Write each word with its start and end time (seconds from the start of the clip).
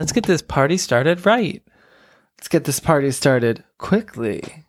Let's 0.00 0.12
get 0.12 0.24
this 0.24 0.40
party 0.40 0.78
started 0.78 1.26
right. 1.26 1.62
Let's 2.38 2.48
get 2.48 2.64
this 2.64 2.80
party 2.80 3.10
started 3.10 3.64
quickly. 3.76 4.64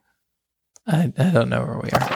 I, 0.85 1.13
I 1.17 1.29
don't 1.29 1.47
know 1.47 1.63
where 1.63 1.79
we 1.81 1.89
are. 1.92 2.09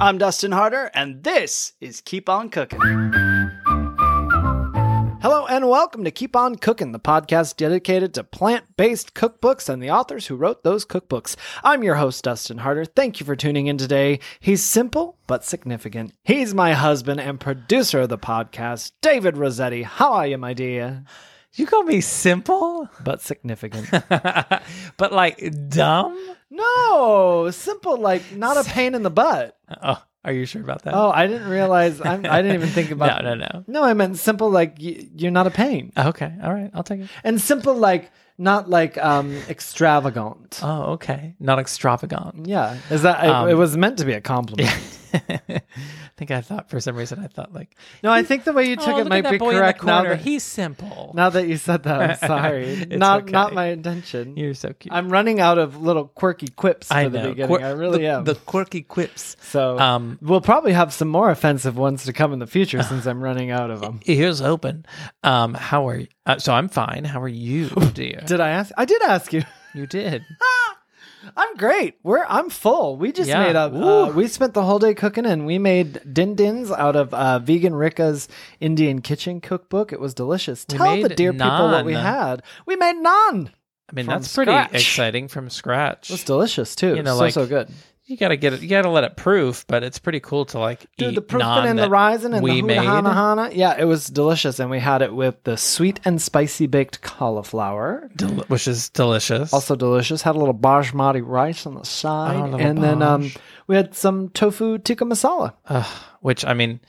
I'm 0.00 0.18
Dustin 0.18 0.50
Harder, 0.50 0.90
and 0.92 1.22
this 1.22 1.74
is 1.80 2.00
Keep 2.00 2.28
On 2.28 2.50
Cooking. 2.50 3.33
Hello 5.34 5.46
and 5.46 5.68
welcome 5.68 6.04
to 6.04 6.12
Keep 6.12 6.36
On 6.36 6.54
Cooking, 6.54 6.92
the 6.92 7.00
podcast 7.00 7.56
dedicated 7.56 8.14
to 8.14 8.22
plant 8.22 8.76
based 8.76 9.14
cookbooks 9.14 9.68
and 9.68 9.82
the 9.82 9.90
authors 9.90 10.28
who 10.28 10.36
wrote 10.36 10.62
those 10.62 10.86
cookbooks. 10.86 11.34
I'm 11.64 11.82
your 11.82 11.96
host, 11.96 12.22
Dustin 12.22 12.58
Harder. 12.58 12.84
Thank 12.84 13.18
you 13.18 13.26
for 13.26 13.34
tuning 13.34 13.66
in 13.66 13.76
today. 13.76 14.20
He's 14.38 14.62
simple 14.62 15.18
but 15.26 15.44
significant. 15.44 16.14
He's 16.22 16.54
my 16.54 16.72
husband 16.74 17.20
and 17.20 17.40
producer 17.40 18.02
of 18.02 18.10
the 18.10 18.16
podcast, 18.16 18.92
David 19.02 19.36
Rossetti. 19.36 19.82
How 19.82 20.12
are 20.12 20.26
you, 20.28 20.38
my 20.38 20.54
dear? 20.54 21.02
You 21.54 21.66
call 21.66 21.82
me 21.82 22.00
simple, 22.00 22.88
But 23.02 23.20
significant. 23.20 23.90
but 24.96 25.12
like 25.12 25.68
dumb. 25.68 26.16
no, 26.48 27.50
simple 27.50 27.96
like 27.96 28.22
not 28.36 28.56
a 28.56 28.62
pain 28.62 28.94
in 28.94 29.02
the 29.02 29.10
butt. 29.10 29.56
Oh, 29.82 30.00
are 30.24 30.32
you 30.32 30.46
sure 30.46 30.62
about 30.62 30.82
that? 30.82 30.94
Oh, 30.94 31.10
I 31.10 31.26
didn't 31.26 31.48
realize. 31.48 32.00
I'm, 32.00 32.24
I 32.26 32.40
didn't 32.42 32.54
even 32.54 32.68
think 32.68 32.90
about. 32.96 33.22
no, 33.22 33.34
no, 33.34 33.46
no. 33.52 33.64
No, 33.66 33.84
I 33.84 33.92
meant 33.94 34.16
simple 34.18 34.50
like 34.50 34.76
y- 34.80 35.06
you're 35.16 35.30
not 35.30 35.46
a 35.46 35.50
pain, 35.50 35.92
Okay, 35.96 36.32
all 36.42 36.52
right, 36.52 36.70
I'll 36.74 36.82
take 36.82 37.00
it. 37.00 37.08
and 37.22 37.40
simple 37.40 37.74
like 37.74 38.10
not 38.38 38.68
like 38.70 38.96
um 38.98 39.36
extravagant. 39.48 40.60
Oh, 40.62 40.92
okay, 40.94 41.34
not 41.38 41.58
extravagant. 41.58 42.46
Yeah, 42.46 42.76
is 42.90 43.02
that 43.02 43.24
it- 43.24 43.30
Um, 43.30 43.48
it, 43.48 43.54
was 43.54 43.76
meant 43.76 43.98
to 43.98 44.04
be 44.04 44.12
a 44.14 44.20
compliment. 44.20 44.72
I 46.14 46.16
think 46.16 46.30
I 46.30 46.42
thought 46.42 46.70
for 46.70 46.78
some 46.78 46.94
reason 46.94 47.18
I 47.18 47.26
thought 47.26 47.52
like 47.52 47.74
No, 48.04 48.12
I 48.12 48.22
think 48.22 48.44
the 48.44 48.52
way 48.52 48.68
you 48.68 48.76
took 48.86 48.86
oh, 48.86 48.98
it 48.98 49.08
might 49.08 49.28
be 49.28 49.36
boy 49.36 49.48
in 49.50 49.54
the 49.56 49.60
correct 49.62 49.82
now 49.82 50.04
that 50.04 50.20
He's 50.20 50.44
simple. 50.44 51.10
now 51.12 51.28
that 51.30 51.48
you 51.48 51.56
said 51.56 51.82
that. 51.82 52.22
I'm 52.22 52.28
sorry. 52.28 52.86
Not 52.88 53.22
okay. 53.22 53.32
not 53.32 53.52
my 53.52 53.66
intention. 53.70 54.36
You're 54.36 54.54
so 54.54 54.72
cute. 54.74 54.94
I'm 54.94 55.08
running 55.08 55.40
out 55.40 55.58
of 55.58 55.82
little 55.82 56.06
quirky 56.06 56.46
quips 56.46 56.86
for 56.86 57.08
the 57.08 57.30
beginning. 57.30 57.48
Quir- 57.48 57.66
I 57.66 57.70
really 57.72 57.98
the, 58.02 58.06
am. 58.06 58.24
The 58.24 58.36
quirky 58.36 58.82
quips. 58.82 59.36
so 59.42 59.76
Um, 59.76 60.16
we'll 60.22 60.40
probably 60.40 60.72
have 60.72 60.92
some 60.92 61.08
more 61.08 61.30
offensive 61.30 61.76
ones 61.76 62.04
to 62.04 62.12
come 62.12 62.32
in 62.32 62.38
the 62.38 62.46
future 62.46 62.84
since 62.84 63.06
I'm 63.06 63.20
running 63.20 63.50
out 63.50 63.70
of 63.72 63.80
them. 63.80 63.98
Here's 64.04 64.40
open. 64.40 64.86
Um, 65.24 65.54
how 65.54 65.88
are 65.88 65.96
you? 65.96 66.06
Uh, 66.26 66.38
so 66.38 66.54
I'm 66.54 66.68
fine. 66.68 67.04
How 67.04 67.20
are 67.20 67.28
you, 67.28 67.68
dear? 67.92 68.22
Did 68.24 68.40
I 68.40 68.50
ask? 68.50 68.70
I 68.78 68.84
did 68.84 69.02
ask 69.02 69.32
you. 69.32 69.42
you 69.74 69.88
did. 69.88 70.24
I'm 71.36 71.56
great. 71.56 71.96
We're 72.02 72.24
I'm 72.28 72.50
full. 72.50 72.96
We 72.96 73.12
just 73.12 73.28
Yeah. 73.28 73.42
made 73.44 73.56
up. 73.56 73.72
Uh, 73.74 74.12
we 74.14 74.26
spent 74.28 74.54
the 74.54 74.62
whole 74.64 74.78
day 74.78 74.94
cooking, 74.94 75.26
and 75.26 75.46
we 75.46 75.58
made 75.58 76.00
din 76.12 76.34
dins 76.34 76.70
out 76.70 76.96
of 76.96 77.12
uh, 77.14 77.38
vegan 77.38 77.74
Richa's 77.74 78.28
Indian 78.60 79.00
kitchen 79.00 79.40
cookbook. 79.40 79.92
It 79.92 80.00
was 80.00 80.14
delicious. 80.14 80.64
Tell 80.64 80.96
the 80.96 81.08
made 81.08 81.16
dear 81.16 81.32
people 81.32 81.70
what 81.70 81.84
we 81.84 81.94
naan. 81.94 82.02
had. 82.02 82.42
We 82.66 82.76
made 82.76 82.96
naan. 82.96 83.50
I 83.90 83.92
mean, 83.92 84.06
From 84.06 84.14
that's 84.14 84.34
pretty 84.34 84.50
scratch. 84.52 84.74
exciting 84.74 85.28
from 85.28 85.50
scratch. 85.50 86.10
It 86.10 86.14
was 86.14 86.24
delicious 86.24 86.74
too. 86.74 86.96
You 86.96 87.02
know, 87.02 87.14
so 87.14 87.20
like, 87.20 87.34
so 87.34 87.46
good. 87.46 87.68
You 88.06 88.16
gotta 88.18 88.36
get 88.36 88.52
it. 88.52 88.60
You 88.60 88.68
gotta 88.68 88.90
let 88.90 89.04
it 89.04 89.16
proof, 89.16 89.66
but 89.66 89.82
it's 89.82 89.98
pretty 89.98 90.20
cool 90.20 90.44
to 90.46 90.58
like 90.58 90.86
Dude, 90.98 91.12
eat 91.12 91.14
the 91.14 91.22
proofing 91.22 91.64
and 91.66 91.78
the 91.78 91.88
rising 91.88 92.34
and 92.34 92.42
we 92.42 92.60
the 92.60 92.66
made. 92.66 92.76
hana 92.84 93.12
hana. 93.14 93.50
Yeah, 93.52 93.76
it 93.78 93.84
was 93.84 94.06
delicious, 94.06 94.58
and 94.60 94.70
we 94.70 94.78
had 94.78 95.00
it 95.02 95.14
with 95.14 95.42
the 95.44 95.56
sweet 95.56 96.00
and 96.04 96.20
spicy 96.20 96.66
baked 96.66 97.00
cauliflower. 97.02 98.10
Del- 98.16 98.44
which 98.48 98.68
is 98.68 98.90
delicious. 98.90 99.52
Also 99.52 99.74
delicious. 99.74 100.22
Had 100.22 100.36
a 100.36 100.38
little 100.38 100.54
basmati 100.54 101.22
rice 101.24 101.66
on 101.66 101.74
the 101.74 101.84
side, 101.84 102.52
Oh, 102.52 102.56
and 102.58 102.82
then 102.82 103.00
um, 103.02 103.30
we 103.66 103.76
had 103.76 103.94
some 103.94 104.28
tofu 104.30 104.78
tikka 104.78 105.04
masala. 105.04 105.54
Ugh, 105.68 105.86
which 106.20 106.44
I 106.44 106.52
mean, 106.54 106.80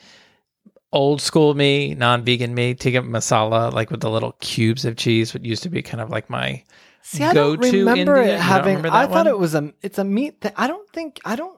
old 0.91 1.21
school 1.21 1.53
me, 1.53 1.95
non-vegan 1.95 2.53
me, 2.53 2.73
tikka 2.73 3.01
masala, 3.01 3.71
like 3.71 3.89
with 3.89 4.01
the 4.01 4.09
little 4.09 4.33
cubes 4.41 4.83
of 4.85 4.97
cheese, 4.97 5.33
what 5.33 5.45
used 5.45 5.63
to 5.63 5.69
be 5.69 5.81
kind 5.81 6.01
of 6.01 6.09
like 6.09 6.29
my 6.29 6.63
See, 7.07 7.23
I 7.23 7.33
don't 7.33 7.57
go-to 7.57 7.71
remember 7.85 8.15
India. 8.17 8.33
It 8.33 8.37
don't 8.37 8.41
having. 8.41 8.75
remember 8.77 8.97
I 8.97 9.05
thought 9.05 9.25
one? 9.25 9.27
it 9.27 9.37
was 9.37 9.53
a. 9.53 9.71
It's 9.83 9.99
a 9.99 10.03
meat 10.03 10.41
thing. 10.41 10.53
I 10.55 10.65
don't 10.67 10.89
think. 10.89 11.19
I 11.23 11.35
don't. 11.35 11.55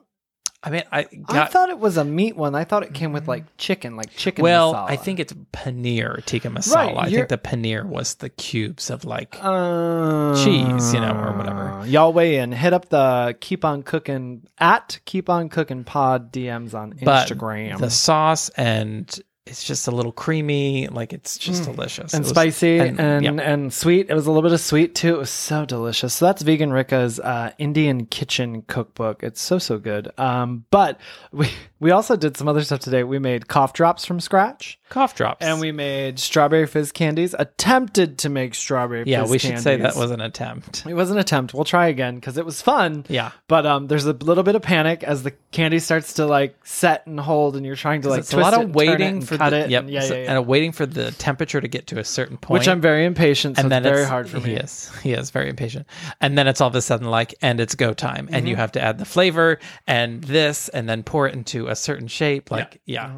I 0.63 0.69
mean, 0.71 0.83
I 0.91 1.05
I 1.29 1.45
thought 1.45 1.69
it 1.69 1.77
was 1.79 1.95
a 1.97 2.03
meat 2.03 2.35
one. 2.35 2.53
I 2.55 2.63
thought 2.65 2.83
it 2.83 2.93
came 2.93 3.13
with 3.13 3.27
like 3.27 3.45
chicken, 3.57 3.95
like 3.95 4.09
chicken. 4.15 4.41
well, 4.43 4.73
masala. 4.73 4.89
I 4.89 4.95
think 4.97 5.19
it's 5.19 5.31
paneer 5.53 6.25
tikka 6.25 6.49
masala. 6.49 6.97
I 6.97 7.09
think 7.09 7.29
the 7.29 7.37
paneer 7.37 7.85
was 7.85 8.15
the 8.15 8.27
cubes 8.29 8.89
of 8.89 9.05
like 9.05 9.37
Uh, 9.41 10.35
cheese, 10.43 10.93
you 10.93 10.99
know, 10.99 11.13
or 11.13 11.37
whatever. 11.37 11.83
Y'all 11.87 12.11
weigh 12.11 12.37
in. 12.37 12.51
Hit 12.51 12.73
up 12.73 12.89
the 12.89 13.37
keep 13.39 13.63
on 13.63 13.83
cooking 13.83 14.47
at 14.57 14.99
keep 15.05 15.29
on 15.29 15.47
cooking 15.47 15.83
pod 15.85 16.33
DMs 16.33 16.73
on 16.73 16.89
but 17.03 17.29
Instagram. 17.29 17.77
the 17.79 17.91
sauce 17.91 18.49
and 18.57 19.21
it's 19.49 19.63
just 19.63 19.87
a 19.87 19.91
little 19.91 20.11
creamy, 20.11 20.87
like 20.87 21.13
it's 21.13 21.37
just 21.37 21.63
delicious 21.63 22.13
and 22.13 22.23
was- 22.23 22.29
spicy 22.29 22.79
and 22.79 22.99
and- 22.99 23.39
and, 23.41 23.73
sweet. 23.73 24.09
It 24.09 24.13
was 24.13 24.25
a 24.27 24.29
little 24.31 24.43
bit 24.43 24.51
of 24.53 24.59
sweet 24.61 24.95
too. 24.95 25.15
It 25.15 25.19
was 25.19 25.29
so 25.29 25.65
delicious. 25.65 26.13
So 26.13 26.25
that's 26.25 26.41
Vegan 26.41 26.71
Richa's 26.71 27.19
uh, 27.19 27.51
Indian 27.57 28.05
kitchen 28.05 28.63
cookbook. 28.63 29.23
It's 29.23 29.41
so 29.41 29.57
so 29.59 29.77
good. 29.77 30.11
Um, 30.17 30.65
but 30.71 30.99
we 31.31 31.49
we 31.79 31.91
also 31.91 32.15
did 32.15 32.37
some 32.37 32.47
other 32.47 32.61
stuff 32.63 32.79
today. 32.79 33.03
We 33.03 33.19
made 33.19 33.47
cough 33.47 33.73
drops 33.73 34.05
from 34.05 34.19
scratch, 34.19 34.79
cough 34.89 35.15
drops, 35.15 35.45
and 35.45 35.59
we 35.59 35.71
made 35.71 36.19
strawberry 36.19 36.65
fizz 36.67 36.91
candies. 36.91 37.35
Attempted 37.37 38.17
to 38.19 38.29
make 38.29 38.55
strawberry. 38.55 39.03
Fizz 39.03 39.11
candies. 39.11 39.11
Yeah, 39.11 39.21
fizz 39.23 39.31
we 39.31 39.37
should 39.39 39.59
say 39.59 39.77
that 39.77 39.95
was 39.95 40.11
an 40.11 40.21
attempt. 40.21 40.85
It 40.87 40.93
was 40.93 41.11
an 41.11 41.17
attempt. 41.17 41.53
We'll 41.53 41.65
try 41.65 41.87
again 41.87 42.15
because 42.15 42.37
it 42.37 42.45
was 42.45 42.61
fun. 42.61 43.05
Yeah. 43.09 43.31
But 43.47 43.65
um, 43.65 43.87
there's 43.87 44.05
a 44.05 44.13
little 44.13 44.43
bit 44.43 44.55
of 44.55 44.61
panic 44.61 45.03
as 45.03 45.23
the 45.23 45.31
candy 45.51 45.79
starts 45.79 46.13
to 46.13 46.25
like 46.25 46.55
set 46.65 47.05
and 47.07 47.19
hold, 47.19 47.55
and 47.55 47.65
you're 47.65 47.75
trying 47.75 48.01
to 48.01 48.09
like 48.09 48.19
it's 48.19 48.29
a 48.29 48.35
twist 48.35 48.51
lot 48.51 48.59
it 48.61 48.65
of 48.69 48.75
waiting 48.75 49.21
for 49.21 49.37
cut 49.37 49.51
the 49.51 49.65
it. 49.65 49.69
yep, 49.69 49.83
and 49.83 49.91
yeah, 49.91 50.01
so- 50.01 50.15
yeah, 50.15 50.23
yeah. 50.23 50.37
and 50.37 50.47
waiting 50.47 50.71
for 50.71 50.85
the 50.85 51.11
temperature 51.11 51.61
to 51.61 51.67
get 51.67 51.87
to 51.87 51.99
a 51.99 52.03
certain 52.03 52.37
point. 52.37 52.59
Which 52.59 52.67
I'm 52.67 52.81
very 52.81 53.05
impatient, 53.05 53.57
so 53.57 53.63
and 53.63 53.71
then 53.71 53.83
it's 53.83 53.89
very 53.89 54.01
it's- 54.01 54.09
hard 54.09 54.29
for 54.29 54.37
me. 54.39 54.49
He 54.51 54.55
is. 54.55 54.91
He 55.03 55.13
is 55.13 55.29
very 55.31 55.49
impatient. 55.49 55.87
And 56.21 56.37
then 56.37 56.47
it's 56.47 56.61
all 56.61 56.67
of 56.69 56.75
a 56.75 56.81
sudden 56.81 57.07
like, 57.07 57.35
and 57.41 57.59
it's 57.59 57.75
go 57.75 57.93
time, 57.93 58.29
and 58.31 58.47
you 58.47 58.53
Mm-hmm. 58.55 58.61
have 58.61 58.71
to 58.73 58.81
add 58.81 58.97
the 58.97 59.05
flavor 59.05 59.59
and 59.85 60.23
this, 60.23 60.69
and 60.69 60.87
then 60.89 61.03
pour 61.03 61.27
it 61.27 61.33
into 61.35 61.66
a 61.67 61.75
certain 61.75 62.07
shape. 62.07 62.49
Like, 62.51 62.81
yeah, 62.85 63.11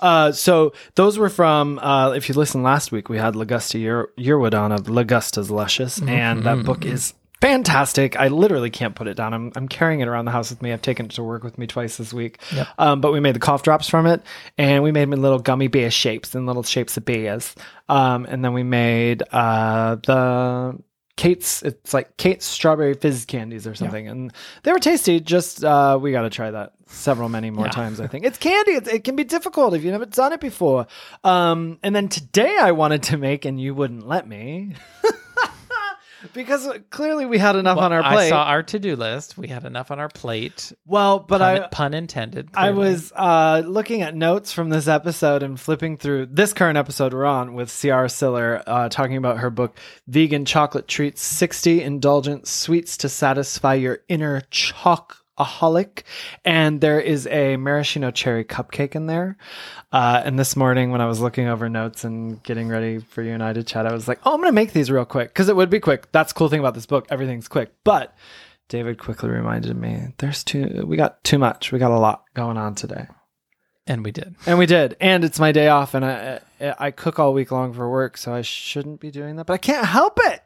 Uh, 0.00 0.32
so 0.32 0.72
those 0.94 1.18
were 1.18 1.28
from. 1.30 1.78
Uh, 1.78 2.12
if 2.12 2.28
you 2.28 2.34
listened 2.34 2.64
last 2.64 2.92
week, 2.92 3.08
we 3.08 3.18
had 3.18 3.34
Lagusta 3.34 3.78
Year- 3.78 4.08
Yearwood 4.18 4.54
on 4.54 4.72
of 4.72 4.82
Lagusta's 4.86 5.50
Luscious, 5.50 5.98
Mm-hmm, 5.98 6.08
and 6.08 6.42
that 6.44 6.64
book 6.64 6.84
is 6.84 7.14
fantastic. 7.40 8.16
I 8.20 8.28
literally 8.28 8.68
can't 8.70 8.94
put 8.94 9.06
it 9.08 9.16
down. 9.16 9.32
I'm 9.32 9.50
I'm 9.56 9.66
carrying 9.68 10.00
it 10.00 10.08
around 10.08 10.26
the 10.26 10.30
house 10.30 10.50
with 10.50 10.60
me. 10.62 10.72
I've 10.72 10.82
taken 10.82 11.06
it 11.06 11.12
to 11.12 11.22
work 11.22 11.42
with 11.42 11.56
me 11.58 11.66
twice 11.66 11.96
this 11.96 12.12
week. 12.12 12.38
Um, 12.78 13.00
but 13.00 13.12
we 13.12 13.20
made 13.20 13.34
the 13.34 13.38
cough 13.40 13.62
drops 13.62 13.88
from 13.88 14.06
it, 14.06 14.22
and 14.58 14.82
we 14.82 14.92
made 14.92 15.02
them 15.02 15.14
in 15.14 15.22
little 15.22 15.38
gummy 15.38 15.68
bear 15.68 15.90
shapes 15.90 16.34
and 16.34 16.46
little 16.46 16.62
shapes 16.62 16.96
of 16.96 17.04
bears. 17.06 17.54
Um, 17.88 18.26
and 18.26 18.44
then 18.44 18.52
we 18.52 18.62
made 18.62 19.22
uh 19.32 19.96
the. 19.96 20.78
Kate's, 21.20 21.62
it's 21.62 21.92
like 21.92 22.16
Kate's 22.16 22.46
strawberry 22.46 22.94
fizz 22.94 23.26
candies 23.26 23.66
or 23.66 23.74
something, 23.74 24.08
and 24.08 24.32
they 24.62 24.72
were 24.72 24.78
tasty. 24.78 25.20
Just 25.20 25.62
uh, 25.62 25.98
we 26.00 26.12
got 26.12 26.22
to 26.22 26.30
try 26.30 26.50
that 26.50 26.72
several, 26.86 27.28
many 27.28 27.50
more 27.50 27.66
Yeah. 27.66 27.72
times. 27.72 28.00
I 28.00 28.06
think 28.06 28.24
it's 28.24 28.38
candy. 28.38 28.70
It's, 28.72 28.88
it 28.88 29.04
can 29.04 29.16
be 29.16 29.24
difficult 29.24 29.74
if 29.74 29.84
you 29.84 29.92
haven't 29.92 30.14
done 30.14 30.32
it 30.32 30.40
before. 30.40 30.86
Um, 31.22 31.78
and 31.82 31.94
then 31.94 32.08
today 32.08 32.56
I 32.58 32.72
wanted 32.72 33.02
to 33.04 33.18
make, 33.18 33.44
and 33.44 33.60
you 33.60 33.74
wouldn't 33.74 34.08
let 34.08 34.26
me, 34.26 34.76
because 36.32 36.68
clearly 36.90 37.26
we 37.26 37.38
had 37.38 37.56
enough 37.56 37.78
on 37.78 37.92
our 37.92 38.02
plate. 38.02 38.26
I 38.26 38.28
saw 38.28 38.44
our 38.44 38.62
to 38.62 38.78
do 38.78 38.96
list. 38.96 39.38
We 39.38 39.48
had 39.48 39.64
enough 39.64 39.90
on 39.90 39.98
our 39.98 40.08
plate. 40.08 40.72
well, 40.86 41.18
but 41.18 41.38
Pun, 41.38 41.62
I 41.62 41.66
pun 41.68 41.94
intended. 41.94 42.50
I 42.54 42.70
was 42.70 43.12
uh, 43.14 43.62
looking 43.66 44.02
at 44.02 44.14
notes 44.14 44.52
from 44.52 44.70
this 44.70 44.88
episode 44.88 45.42
and 45.42 45.58
flipping 45.58 45.96
through 45.96 46.26
this 46.26 46.52
current 46.52 46.78
episode 46.78 47.12
we're 47.12 47.26
on 47.26 47.54
with 47.54 47.70
Ciara 47.70 48.08
Siller 48.08 48.62
uh, 48.66 48.88
talking 48.88 49.16
about 49.16 49.38
her 49.38 49.50
book, 49.50 49.78
Vegan 50.06 50.44
Chocolate 50.44 50.88
Treats 50.88 51.22
60 51.22 51.82
Indulgent 51.82 52.46
Sweets 52.46 52.96
to 52.98 53.08
Satisfy 53.08 53.74
Your 53.74 54.00
Inner 54.08 54.42
Chocoholic. 55.44 56.02
And 56.44 56.80
there 56.80 57.00
is 57.00 57.26
a 57.26 57.56
maraschino 57.56 58.10
cherry 58.10 58.44
cupcake 58.44 58.94
in 58.94 59.06
there. 59.06 59.36
Uh, 59.92 60.22
and 60.24 60.38
this 60.38 60.56
morning, 60.56 60.90
when 60.90 61.00
I 61.00 61.06
was 61.06 61.20
looking 61.20 61.48
over 61.48 61.68
notes 61.68 62.04
and 62.04 62.42
getting 62.42 62.68
ready 62.68 62.98
for 62.98 63.22
you 63.22 63.32
and 63.32 63.42
I 63.42 63.52
to 63.52 63.62
chat, 63.62 63.86
I 63.86 63.92
was 63.92 64.08
like, 64.08 64.20
oh, 64.24 64.32
I'm 64.34 64.40
going 64.40 64.48
to 64.48 64.52
make 64.52 64.72
these 64.72 64.90
real 64.90 65.04
quick 65.04 65.28
because 65.28 65.48
it 65.48 65.56
would 65.56 65.70
be 65.70 65.80
quick. 65.80 66.10
That's 66.12 66.32
the 66.32 66.38
cool 66.38 66.48
thing 66.48 66.60
about 66.60 66.74
this 66.74 66.86
book. 66.86 67.06
Everything's 67.10 67.48
quick. 67.48 67.72
But 67.84 68.14
David 68.68 68.98
quickly 68.98 69.30
reminded 69.30 69.76
me 69.76 70.14
there's 70.18 70.44
too, 70.44 70.84
we 70.86 70.96
got 70.96 71.22
too 71.24 71.38
much. 71.38 71.72
We 71.72 71.78
got 71.78 71.90
a 71.90 71.98
lot 71.98 72.24
going 72.34 72.56
on 72.56 72.74
today. 72.74 73.06
and 73.86 74.04
we 74.04 74.12
did. 74.12 74.36
And 74.46 74.58
we 74.58 74.66
did. 74.66 74.96
And 75.00 75.24
it's 75.24 75.40
my 75.40 75.50
day 75.52 75.68
off, 75.68 75.94
and 75.94 76.04
I 76.04 76.40
I 76.60 76.90
cook 76.92 77.18
all 77.18 77.32
week 77.32 77.50
long 77.50 77.72
for 77.72 77.90
work, 77.90 78.16
so 78.16 78.32
I 78.32 78.42
shouldn't 78.42 79.00
be 79.00 79.10
doing 79.10 79.36
that. 79.36 79.46
But 79.46 79.54
I 79.54 79.58
can't 79.58 79.86
help 79.86 80.18
it. 80.22 80.42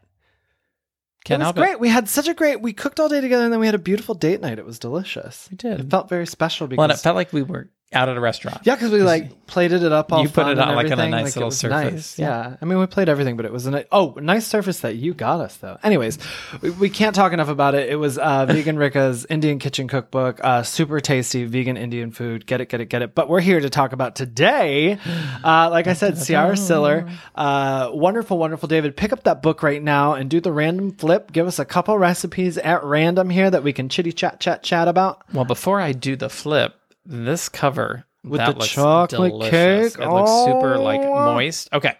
Can't 1.24 1.42
it 1.42 1.46
was 1.46 1.52
great. 1.54 1.72
it. 1.72 1.80
We 1.80 1.88
had 1.88 2.08
such 2.08 2.28
a 2.28 2.34
great. 2.34 2.60
We 2.60 2.72
cooked 2.72 3.00
all 3.00 3.08
day 3.08 3.20
together, 3.20 3.44
and 3.44 3.52
then 3.52 3.60
we 3.60 3.66
had 3.66 3.74
a 3.74 3.78
beautiful 3.78 4.14
date 4.14 4.40
night. 4.40 4.58
It 4.58 4.66
was 4.66 4.78
delicious. 4.78 5.48
We 5.50 5.56
did. 5.56 5.80
It 5.80 5.90
felt 5.90 6.08
very 6.08 6.26
special 6.26 6.66
because 6.66 6.78
Well, 6.78 6.90
it 6.90 6.98
felt 7.00 7.16
like 7.16 7.32
we 7.32 7.42
were 7.42 7.70
out 7.94 8.08
at 8.08 8.16
a 8.16 8.20
restaurant. 8.20 8.60
Yeah, 8.64 8.74
because 8.74 8.90
we 8.90 9.02
like 9.02 9.46
plated 9.46 9.82
it 9.82 9.92
up 9.92 10.12
all 10.12 10.22
You 10.22 10.28
put 10.28 10.48
it 10.48 10.58
on, 10.58 10.74
like, 10.74 10.90
on 10.90 10.98
a 11.00 11.08
nice 11.08 11.36
it 11.36 11.40
little 11.40 11.50
surface. 11.50 11.92
nice. 11.92 12.18
Yeah. 12.18 12.24
Yeah. 12.50 12.56
I 12.60 12.64
mean 12.64 12.78
we 12.78 12.86
played 12.86 13.08
everything, 13.08 13.36
but 13.36 13.46
it 13.46 13.52
was 13.52 13.66
a 13.66 13.70
ni- 13.70 13.84
oh 13.92 14.16
nice 14.20 14.46
surface 14.46 14.80
that 14.80 14.96
you 14.96 15.14
got 15.14 15.40
us 15.40 15.56
though. 15.58 15.78
Anyways, 15.82 16.18
we, 16.60 16.70
we 16.70 16.90
can't 16.90 17.14
talk 17.14 17.32
enough 17.32 17.48
about 17.48 17.74
it. 17.74 17.88
It 17.90 17.96
was 17.96 18.18
uh, 18.18 18.46
Vegan 18.48 18.76
Richa's 18.76 19.26
Indian 19.28 19.58
Kitchen 19.58 19.88
Cookbook, 19.88 20.40
uh, 20.42 20.62
super 20.62 21.00
tasty 21.00 21.44
vegan 21.44 21.76
Indian 21.76 22.10
food. 22.10 22.46
Get 22.46 22.60
it, 22.60 22.68
get 22.68 22.80
it, 22.80 22.86
get 22.86 23.02
it. 23.02 23.14
But 23.14 23.28
we're 23.28 23.40
here 23.40 23.60
to 23.60 23.70
talk 23.70 23.92
about 23.92 24.16
today. 24.16 24.98
Uh, 25.44 25.68
like 25.70 25.86
I 25.86 25.92
said, 25.92 26.16
Ciara 26.22 26.56
Siller, 26.56 27.08
uh, 27.34 27.90
wonderful, 27.92 28.38
wonderful. 28.38 28.68
David, 28.68 28.96
pick 28.96 29.12
up 29.12 29.24
that 29.24 29.42
book 29.42 29.62
right 29.62 29.82
now 29.82 30.14
and 30.14 30.30
do 30.30 30.40
the 30.40 30.52
random 30.52 30.92
flip. 30.92 31.32
Give 31.32 31.46
us 31.46 31.58
a 31.58 31.64
couple 31.64 31.96
recipes 31.98 32.58
at 32.58 32.82
random 32.84 33.30
here 33.30 33.50
that 33.50 33.62
we 33.62 33.72
can 33.72 33.88
chitty 33.88 34.12
chat, 34.12 34.40
chat, 34.40 34.62
chat 34.62 34.88
about. 34.88 35.22
Well, 35.32 35.44
before 35.44 35.80
I 35.80 35.92
do 35.92 36.16
the 36.16 36.28
flip, 36.30 36.74
this 37.06 37.48
cover 37.48 38.04
With 38.22 38.38
that 38.38 38.58
the 38.58 38.64
chocolate 38.66 39.32
delicious. 39.32 39.94
cake? 39.96 40.04
It 40.04 40.08
looks 40.08 40.44
super 40.44 40.78
like 40.78 41.02
moist. 41.02 41.72
Okay, 41.72 41.96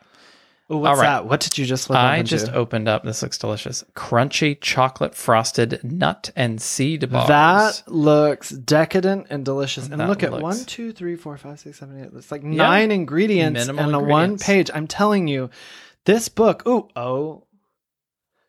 Ooh, 0.72 0.78
what's 0.78 0.96
All 0.98 1.02
right. 1.04 1.10
that? 1.22 1.26
What 1.26 1.40
did 1.40 1.58
you 1.58 1.66
just 1.66 1.90
I 1.90 2.22
just 2.22 2.48
opened 2.48 2.88
up. 2.88 3.04
This 3.04 3.22
looks 3.22 3.36
delicious. 3.36 3.84
Crunchy 3.94 4.58
chocolate 4.58 5.14
frosted 5.14 5.80
nut 5.84 6.30
and 6.34 6.60
seed 6.60 7.10
bars. 7.10 7.28
That 7.28 7.82
looks 7.92 8.48
decadent 8.48 9.26
and 9.28 9.44
delicious. 9.44 9.88
And 9.88 10.00
That 10.00 10.08
look 10.08 10.22
at 10.22 10.32
one, 10.32 10.64
two, 10.64 10.92
three, 10.92 11.16
four, 11.16 11.36
five, 11.36 11.60
six, 11.60 11.80
seven, 11.80 12.02
eight. 12.02 12.10
It's 12.16 12.32
like 12.32 12.42
nine 12.42 12.90
ingredients 12.90 13.60
Minimal 13.60 13.84
and 13.84 13.94
a 13.94 14.00
one 14.00 14.38
page. 14.38 14.70
I'm 14.72 14.86
telling 14.86 15.28
you, 15.28 15.50
this 16.06 16.30
book. 16.30 16.66
Ooh, 16.66 16.88
oh, 16.96 17.44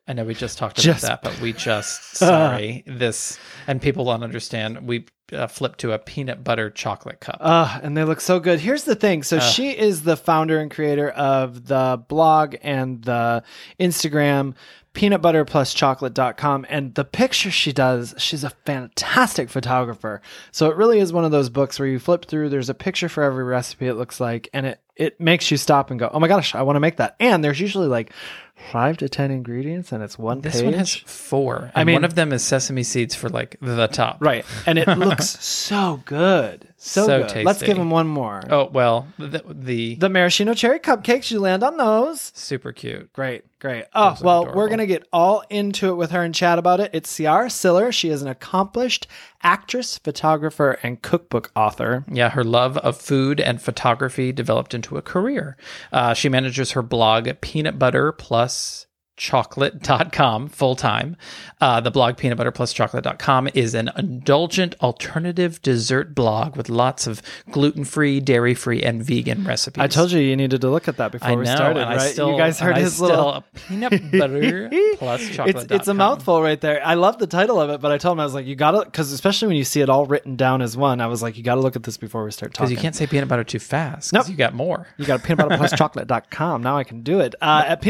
I 0.08 0.12
know 0.12 0.24
we 0.24 0.34
just 0.34 0.56
talked 0.58 0.76
Just- 0.76 1.02
about 1.04 1.22
that, 1.22 1.32
but 1.32 1.40
we 1.40 1.52
just 1.52 2.16
sorry 2.16 2.84
this 2.86 3.38
and 3.66 3.82
people 3.82 4.04
don't 4.04 4.22
understand. 4.22 4.86
We 4.86 5.06
uh, 5.32 5.48
flipped 5.48 5.80
to 5.80 5.90
a 5.92 5.98
peanut 5.98 6.44
butter 6.44 6.70
chocolate 6.70 7.18
cup. 7.18 7.38
uh, 7.40 7.80
and 7.82 7.96
they 7.96 8.04
look 8.04 8.20
so 8.20 8.38
good. 8.38 8.60
Here's 8.60 8.84
the 8.84 8.94
thing. 8.94 9.24
So 9.24 9.38
Ugh. 9.38 9.42
she 9.42 9.70
is 9.70 10.04
the 10.04 10.16
founder 10.16 10.60
and 10.60 10.70
creator 10.70 11.10
of 11.10 11.66
the 11.66 12.00
blog 12.08 12.54
and 12.62 13.02
the 13.02 13.42
Instagram 13.80 14.54
peanutbutterpluschocolate.com 14.94 16.66
and 16.68 16.94
the 16.94 17.04
picture 17.04 17.50
she 17.50 17.72
does 17.72 18.14
she's 18.16 18.44
a 18.44 18.50
fantastic 18.64 19.50
photographer 19.50 20.22
so 20.52 20.70
it 20.70 20.76
really 20.76 20.98
is 20.98 21.12
one 21.12 21.24
of 21.24 21.30
those 21.30 21.50
books 21.50 21.78
where 21.78 21.86
you 21.88 21.98
flip 21.98 22.24
through 22.24 22.48
there's 22.48 22.70
a 22.70 22.74
picture 22.74 23.08
for 23.08 23.22
every 23.22 23.44
recipe 23.44 23.86
it 23.86 23.94
looks 23.94 24.20
like 24.20 24.48
and 24.54 24.64
it 24.64 24.80
it 24.96 25.20
makes 25.20 25.50
you 25.50 25.56
stop 25.56 25.90
and 25.90 26.00
go 26.00 26.08
oh 26.12 26.18
my 26.20 26.28
gosh 26.28 26.54
i 26.54 26.62
want 26.62 26.76
to 26.76 26.80
make 26.80 26.96
that 26.96 27.14
and 27.20 27.44
there's 27.44 27.60
usually 27.60 27.88
like 27.88 28.12
five 28.72 28.96
to 28.96 29.08
ten 29.08 29.30
ingredients 29.30 29.92
and 29.92 30.02
it's 30.02 30.18
one 30.18 30.40
this 30.40 30.54
page 30.56 30.64
one 30.64 30.72
has 30.72 30.94
four. 30.94 31.70
I 31.74 31.80
and 31.80 31.86
mean- 31.86 31.94
one 31.96 32.04
of 32.04 32.14
them 32.14 32.32
is 32.32 32.42
sesame 32.42 32.82
seeds 32.82 33.14
for 33.14 33.28
like 33.28 33.56
the 33.60 33.86
top. 33.86 34.16
right 34.20 34.44
and 34.64 34.78
it 34.78 34.88
looks 34.98 35.28
so 35.44 36.00
good 36.06 36.66
so, 36.78 37.06
So 37.06 37.26
good 37.26 37.44
let's 37.44 37.62
give 37.62 37.76
him 37.76 37.90
one 37.90 38.06
more 38.06 38.42
Oh 38.50 38.68
well, 38.72 39.08
the, 39.18 39.42
the, 39.48 39.94
the 39.96 40.08
maraschino 40.08 40.54
cherry 40.54 40.78
cupcakes 40.78 41.30
you 41.30 41.40
land 41.40 41.62
on 41.62 41.76
those 41.78 42.32
super 42.34 42.70
cute. 42.72 43.12
Great, 43.12 43.44
great. 43.60 43.86
Oh, 43.94 44.10
Those 44.10 44.22
well, 44.22 44.54
we're 44.54 44.68
going 44.68 44.78
to 44.78 44.86
get 44.86 45.08
all 45.12 45.42
into 45.50 45.88
it 45.88 45.94
with 45.94 46.10
her 46.10 46.22
and 46.22 46.34
chat 46.34 46.58
about 46.58 46.80
it. 46.80 46.90
It's 46.92 47.14
Ciara 47.16 47.48
Siller. 47.50 47.92
She 47.92 48.10
is 48.10 48.20
an 48.22 48.28
accomplished 48.28 49.06
actress, 49.46 49.96
photographer, 49.98 50.76
and 50.82 51.00
cookbook 51.00 51.52
author. 51.54 52.04
Yeah, 52.10 52.30
her 52.30 52.42
love 52.42 52.76
of 52.78 52.96
food 52.96 53.40
and 53.40 53.62
photography 53.62 54.32
developed 54.32 54.74
into 54.74 54.96
a 54.96 55.02
career. 55.02 55.56
Uh, 55.92 56.14
she 56.14 56.28
manages 56.28 56.72
her 56.72 56.82
blog, 56.82 57.28
Peanut 57.40 57.78
Butter 57.78 58.10
Plus 58.10 58.85
chocolate.com 59.16 60.48
full 60.48 60.76
time. 60.76 61.16
Uh, 61.60 61.80
the 61.80 61.90
blog 61.90 62.16
peanut 62.16 62.36
butter 62.38 62.50
plus 62.50 62.72
chocolate.com 62.72 63.48
is 63.54 63.74
an 63.74 63.90
indulgent 63.96 64.74
alternative 64.82 65.60
dessert 65.62 66.14
blog 66.14 66.56
with 66.56 66.68
lots 66.68 67.06
of 67.06 67.22
gluten 67.50 67.84
free, 67.84 68.20
dairy 68.20 68.54
free, 68.54 68.82
and 68.82 69.02
vegan 69.02 69.44
recipes. 69.44 69.80
I 69.82 69.86
told 69.86 70.10
you 70.12 70.20
you 70.20 70.36
needed 70.36 70.60
to 70.60 70.68
look 70.70 70.88
at 70.88 70.98
that 70.98 71.12
before 71.12 71.28
I 71.28 71.34
we 71.34 71.46
started, 71.46 71.80
right? 71.80 71.98
I 71.98 72.08
still, 72.08 72.32
you 72.32 72.38
guys 72.38 72.60
heard 72.60 72.76
his 72.76 72.94
still- 72.94 73.06
little. 73.06 73.44
peanut 73.68 74.12
butter 74.12 74.70
plus 74.98 75.28
chocolate. 75.30 75.56
It's 75.56 75.72
it's 75.72 75.88
a 75.88 75.94
mouthful 75.94 76.42
right 76.42 76.60
there. 76.60 76.84
I 76.84 76.94
love 76.94 77.18
the 77.18 77.26
title 77.26 77.60
of 77.60 77.70
it, 77.70 77.80
but 77.80 77.92
I 77.92 77.98
told 77.98 78.16
him 78.16 78.20
I 78.20 78.24
was 78.24 78.34
like, 78.34 78.46
you 78.46 78.54
gotta, 78.56 78.84
because 78.84 79.12
especially 79.12 79.48
when 79.48 79.56
you 79.56 79.64
see 79.64 79.80
it 79.80 79.88
all 79.88 80.06
written 80.06 80.36
down 80.36 80.62
as 80.62 80.76
one, 80.76 81.00
I 81.00 81.06
was 81.06 81.22
like, 81.22 81.36
you 81.36 81.42
gotta 81.42 81.60
look 81.60 81.76
at 81.76 81.82
this 81.82 81.96
before 81.96 82.24
we 82.24 82.30
start 82.30 82.52
talking. 82.54 82.66
because 82.68 82.70
you 82.72 82.82
can't 82.82 82.94
say 82.94 83.06
peanut 83.06 83.28
butter 83.28 83.44
too 83.44 83.58
fast. 83.58 84.10
Because 84.12 84.26
Nope. 84.28 84.32
you 84.32 84.36
got 84.36 84.54
more. 84.54 84.86
You 84.96 85.06
got 85.06 85.20
a 85.24 85.26
peanutbutterpluschocolate.com. 85.26 86.62
Now 86.66 86.76
I 86.78 86.84
can 86.84 87.02
do 87.02 87.20
it. 87.20 87.34
Uh, 87.40 87.62
at 87.66 87.80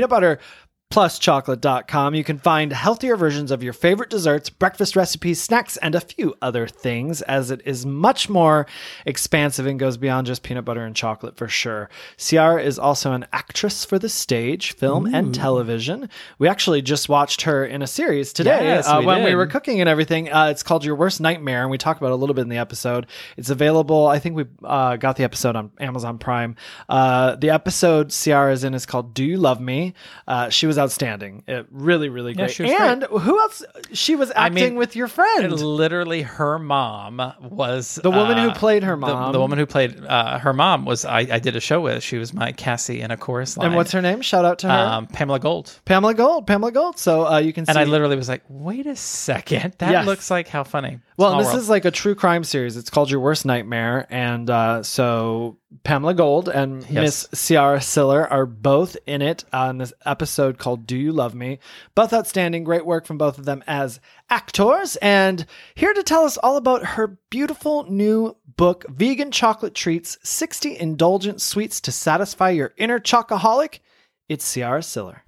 peanutbutterpluschocolate.com, 0.91 2.15
you 2.15 2.25
can 2.25 2.39
find 2.39 2.73
healthier 2.73 3.17
versions 3.17 3.51
of 3.51 3.63
your 3.63 3.73
favorite 3.73 4.11
desserts, 4.11 4.49
breakfast 4.51 4.97
recipes, 4.97 5.41
snacks, 5.41 5.77
and 5.79 5.95
a 5.95 6.01
few 6.01 6.35
other 6.41 6.67
things, 6.67 7.23
as 7.23 7.51
it 7.51 7.61
is 7.65 7.85
much 7.85 8.29
more 8.29 8.67
expansive 9.05 9.67
and 9.67 9.79
goes 9.79 9.97
beyond 9.97 10.27
just 10.27 10.43
peanut 10.43 10.65
butter 10.65 10.85
and 10.85 10.95
chocolate 10.95 11.37
for 11.37 11.49
sure. 11.49 11.91
Ciara 12.17 12.63
is 12.63 12.79
also 12.79 13.13
an 13.13 13.27
actress 13.33 13.85
for 13.85 13.99
the 13.99 14.09
stage, 14.09 14.73
film, 14.75 15.13
and 15.13 15.35
television. 15.35 16.09
We 16.39 16.49
actually 16.49 16.83
just 16.83 17.09
watched 17.09 17.43
her 17.43 17.65
in 17.65 17.83
a 17.83 17.87
series 17.87 18.33
today 18.33 18.65
Yes, 18.65 18.87
uh, 18.89 18.99
we 19.01 19.07
when 19.07 19.25
we 19.25 19.35
were 19.35 19.47
cooking 19.47 19.81
and 19.81 19.89
everything. 19.89 20.33
Uh, 20.33 20.47
it's 20.47 20.63
called 20.63 20.85
Your 20.85 20.95
Worst 20.95 21.21
Nightmare, 21.21 21.63
and 21.63 21.71
we 21.71 21.79
talk 21.79 21.97
about 21.97 22.09
it 22.09 22.13
a 22.13 22.17
little 22.17 22.35
bit 22.35 22.43
in 22.43 22.49
the 22.49 22.59
episode. 22.59 23.07
It's 23.37 23.51
available. 23.51 24.07
I 24.07 24.19
think 24.19 24.37
we 24.37 24.45
uh, 24.65 24.97
got 24.97 25.17
the 25.17 25.25
episode 25.25 25.57
on 25.57 25.71
Amazon 25.79 26.19
Prime. 26.19 26.57
Uh, 26.89 27.37
the 27.37 27.51
episode 27.51 28.11
Ciara 28.11 28.53
is 28.53 28.65
in 28.65 28.75
is 28.75 28.87
called 28.87 29.15
Do 29.15 29.25
You 29.25 29.37
Love 29.37 29.61
Me? 29.61 29.95
Uh, 30.27 30.49
she 30.49 30.67
was 30.67 30.76
outstanding. 30.79 31.43
It, 31.47 31.67
really, 31.71 32.09
really 32.09 32.33
Yeah, 32.33 32.47
great. 32.47 32.59
was 32.61 32.71
and 32.73 33.03
who 33.05 33.39
else? 33.41 33.65
She 33.93 34.17
was 34.17 34.31
acting 34.35 34.55
mean, 34.71 34.75
with 34.77 34.97
your 34.97 35.09
friend. 35.09 35.53
literally 35.61 36.23
her 36.23 36.59
mom 36.59 37.33
was 37.41 37.99
The 38.03 38.11
woman 38.11 38.39
who 38.39 38.51
uh, 38.51 38.55
played 38.55 38.83
her 38.83 38.97
mom. 38.97 39.33
The, 39.33 39.41
woman 39.41 39.59
who 39.59 39.67
played 39.67 40.05
uh, 40.05 40.39
her 40.39 40.53
mom 40.53 40.85
was 40.85 41.05
I, 41.05 41.21
I 41.21 41.39
did 41.39 41.57
a 41.57 41.61
show 41.61 41.81
with. 41.81 42.03
She 42.03 42.19
was 42.19 42.33
my 42.35 42.53
Cassie 42.53 43.01
in 43.01 43.11
a 43.11 43.17
chorus 43.17 43.57
line. 43.57 43.69
and 43.69 43.77
what's 43.77 43.93
her 43.93 44.03
name? 44.03 44.21
Shout 44.23 44.45
out 44.45 44.59
to 44.61 44.69
her. 44.69 44.73
um, 44.75 45.07
Pamela 45.07 45.39
Gold. 45.41 45.79
Pamela 45.85 46.15
Gold. 46.15 46.47
Pamela 46.47 46.73
Gold. 46.73 46.99
So 46.99 47.27
uh, 47.27 47.39
you 47.39 47.53
can 47.53 47.67
see. 47.67 47.71
And 47.71 47.79
I 47.79 47.85
literally 47.85 48.17
was 48.17 48.29
like, 48.29 48.43
"Wait 48.49 48.87
a 48.87 48.97
second, 48.97 49.75
that 49.79 49.91
Yes. 49.91 50.07
looks 50.07 50.31
like 50.31 50.49
how 50.49 50.65
funny." 50.65 50.99
Well, 51.17 51.39
this 51.39 51.47
world. 51.47 51.59
is 51.59 51.69
like 51.71 51.85
a 51.85 51.91
true 51.91 52.15
crime 52.15 52.45
series. 52.45 52.77
It's 52.77 52.91
called 52.91 53.11
Your 53.11 53.21
Worst 53.21 53.47
Nightmare, 53.47 54.07
and 54.11 54.51
uh, 54.51 54.83
so 54.83 55.59
Pamela 55.83 56.15
Gold 56.15 56.49
and 56.49 56.83
Yes. 56.89 57.29
Miss 57.33 57.49
Ciara 57.49 57.81
Siller 57.81 58.27
are 58.27 58.47
both 58.47 58.97
in 59.07 59.21
it 59.21 59.45
on 59.53 59.79
this 59.79 59.93
episode 60.05 60.59
called 60.59 60.87
"Do 60.87 60.97
You 60.97 61.13
Love 61.13 61.35
Me?" 61.35 61.59
Both 61.95 62.13
outstanding, 62.13 62.65
great 62.65 62.87
work 62.87 63.05
from 63.05 63.19
both 63.19 63.37
of 63.37 63.45
them 63.45 63.65
as 63.67 64.01
actors, 64.31 64.97
and 64.97 65.45
here 65.75 65.93
to 65.93 66.03
tell 66.03 66.25
us 66.25 66.37
all 66.37 66.57
about 66.57 66.85
her 66.85 67.19
beautiful 67.31 67.85
new 67.91 68.37
book, 68.57 68.85
"Vegan 68.89 69.31
Chocolate 69.33 69.75
Treats: 69.75 70.19
60 70.23 70.79
Indulgent 70.79 71.41
Sweets 71.41 71.81
to 71.83 71.93
Satisfy 71.93 72.51
Your 72.51 72.73
Inner 72.77 73.01
Chocoholic." 73.01 73.81
It's 74.29 74.53
Ciara 74.53 74.83
Siller. 74.83 75.23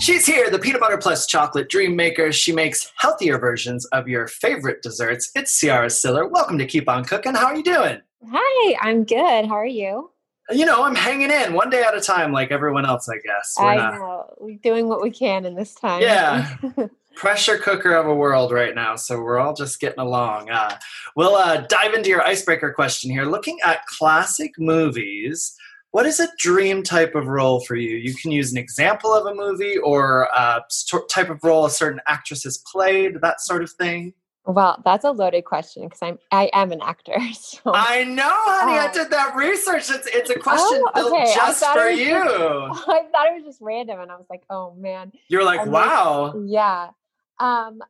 She's 0.00 0.24
here, 0.24 0.48
the 0.48 0.58
peanut 0.58 0.80
butter 0.80 0.96
plus 0.96 1.26
chocolate 1.26 1.68
dream 1.68 1.94
maker. 1.94 2.32
She 2.32 2.52
makes 2.52 2.90
healthier 2.96 3.38
versions 3.38 3.84
of 3.86 4.08
your 4.08 4.28
favorite 4.28 4.80
desserts. 4.80 5.30
It's 5.34 5.60
Ciara 5.60 5.90
Siller. 5.90 6.26
Welcome 6.26 6.56
to 6.56 6.64
Keep 6.64 6.88
On 6.88 7.04
Cooking. 7.04 7.34
How 7.34 7.48
are 7.48 7.54
you 7.54 7.62
doing? 7.62 8.00
Hi, 8.32 8.76
I'm 8.80 9.04
good. 9.04 9.44
How 9.44 9.56
are 9.56 9.66
you? 9.66 10.10
You 10.50 10.64
know, 10.64 10.84
I'm 10.84 10.94
hanging 10.94 11.30
in 11.30 11.52
one 11.52 11.68
day 11.68 11.82
at 11.82 11.94
a 11.94 12.00
time, 12.00 12.32
like 12.32 12.50
everyone 12.50 12.86
else, 12.86 13.10
I 13.10 13.18
guess. 13.18 13.54
We're 13.58 13.66
I 13.66 13.76
not 13.76 13.94
know. 13.94 14.34
We're 14.38 14.56
doing 14.56 14.88
what 14.88 15.02
we 15.02 15.10
can 15.10 15.44
in 15.44 15.54
this 15.54 15.74
time. 15.74 16.00
Yeah. 16.00 16.56
pressure 17.14 17.58
cooker 17.58 17.92
of 17.92 18.06
a 18.06 18.14
world 18.14 18.50
right 18.52 18.74
now, 18.74 18.96
so 18.96 19.20
we're 19.20 19.38
all 19.38 19.52
just 19.52 19.80
getting 19.80 20.00
along. 20.00 20.48
Uh, 20.48 20.78
we'll 21.14 21.34
uh, 21.34 21.58
dive 21.68 21.92
into 21.92 22.08
your 22.08 22.22
icebreaker 22.22 22.72
question 22.72 23.10
here. 23.10 23.26
Looking 23.26 23.58
at 23.62 23.84
classic 23.84 24.52
movies, 24.58 25.54
what 25.92 26.06
is 26.06 26.20
a 26.20 26.28
dream 26.38 26.82
type 26.82 27.14
of 27.14 27.26
role 27.26 27.60
for 27.60 27.74
you? 27.76 27.96
You 27.96 28.14
can 28.14 28.30
use 28.30 28.52
an 28.52 28.58
example 28.58 29.12
of 29.12 29.26
a 29.26 29.34
movie 29.34 29.76
or 29.78 30.28
a 30.36 30.62
type 31.08 31.30
of 31.30 31.42
role 31.42 31.64
a 31.66 31.70
certain 31.70 32.00
actress 32.06 32.44
has 32.44 32.58
played, 32.58 33.20
that 33.22 33.40
sort 33.40 33.62
of 33.62 33.70
thing. 33.72 34.14
well, 34.46 34.80
that's 34.84 35.04
a 35.04 35.10
loaded 35.10 35.44
question 35.44 35.84
because 35.84 36.00
I'm 36.02 36.18
I 36.32 36.48
am 36.52 36.72
an 36.72 36.80
actor. 36.82 37.16
So 37.34 37.60
I 37.74 38.04
know, 38.04 38.22
honey. 38.30 38.78
I 38.78 38.86
Uh, 38.86 38.92
did 38.92 39.10
that 39.10 39.34
research. 39.36 39.90
It's, 39.90 40.06
it's 40.06 40.30
a 40.30 40.38
question 40.38 40.82
Oh, 40.94 41.08
okay. 41.12 41.32
I 41.32 41.34
just 41.34 41.64
for 41.66 41.88
you. 41.88 42.14
I 42.16 43.02
thought 43.12 43.26
it 43.28 43.34
was 43.34 43.44
just 43.44 43.58
random, 43.60 44.00
and 44.00 44.10
I 44.10 44.16
was 44.16 44.26
like, 44.30 44.42
oh 44.48 44.74
man, 44.78 45.12
You're 45.28 45.44
like, 45.44 45.60
I'm 45.60 45.70
like- 45.70 45.86
wow. 45.86 46.34
yeah. 46.46 46.90
Um, 47.38 47.80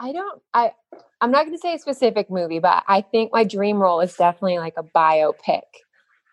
I 0.00 0.12
don't. 0.12 0.40
I 0.54 0.72
I'm 1.20 1.30
not 1.30 1.44
going 1.46 1.56
to 1.56 1.60
say 1.60 1.74
a 1.74 1.78
specific 1.78 2.30
movie, 2.30 2.58
but 2.60 2.84
I 2.86 3.00
think 3.00 3.32
my 3.32 3.42
dream 3.44 3.78
role 3.78 4.00
is 4.00 4.14
definitely 4.14 4.58
like 4.58 4.74
a 4.76 4.82
biopic. 4.84 5.62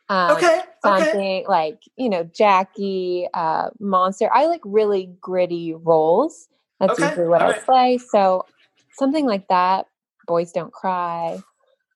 Um, 0.09 0.37
Okay, 0.37 0.59
okay. 0.85 1.03
something 1.03 1.45
like 1.47 1.79
you 1.95 2.09
know 2.09 2.23
Jackie, 2.25 3.27
uh, 3.33 3.69
Monster. 3.79 4.29
I 4.33 4.45
like 4.47 4.61
really 4.63 5.11
gritty 5.19 5.73
roles. 5.73 6.47
That's 6.79 6.93
Okay, 6.99 7.09
usually 7.09 7.27
what 7.27 7.41
I 7.41 7.45
alright. 7.45 7.65
play. 7.65 7.97
So 7.97 8.45
something 8.93 9.25
like 9.25 9.47
that. 9.47 9.87
Boys 10.27 10.51
don't 10.51 10.73
cry. 10.73 11.41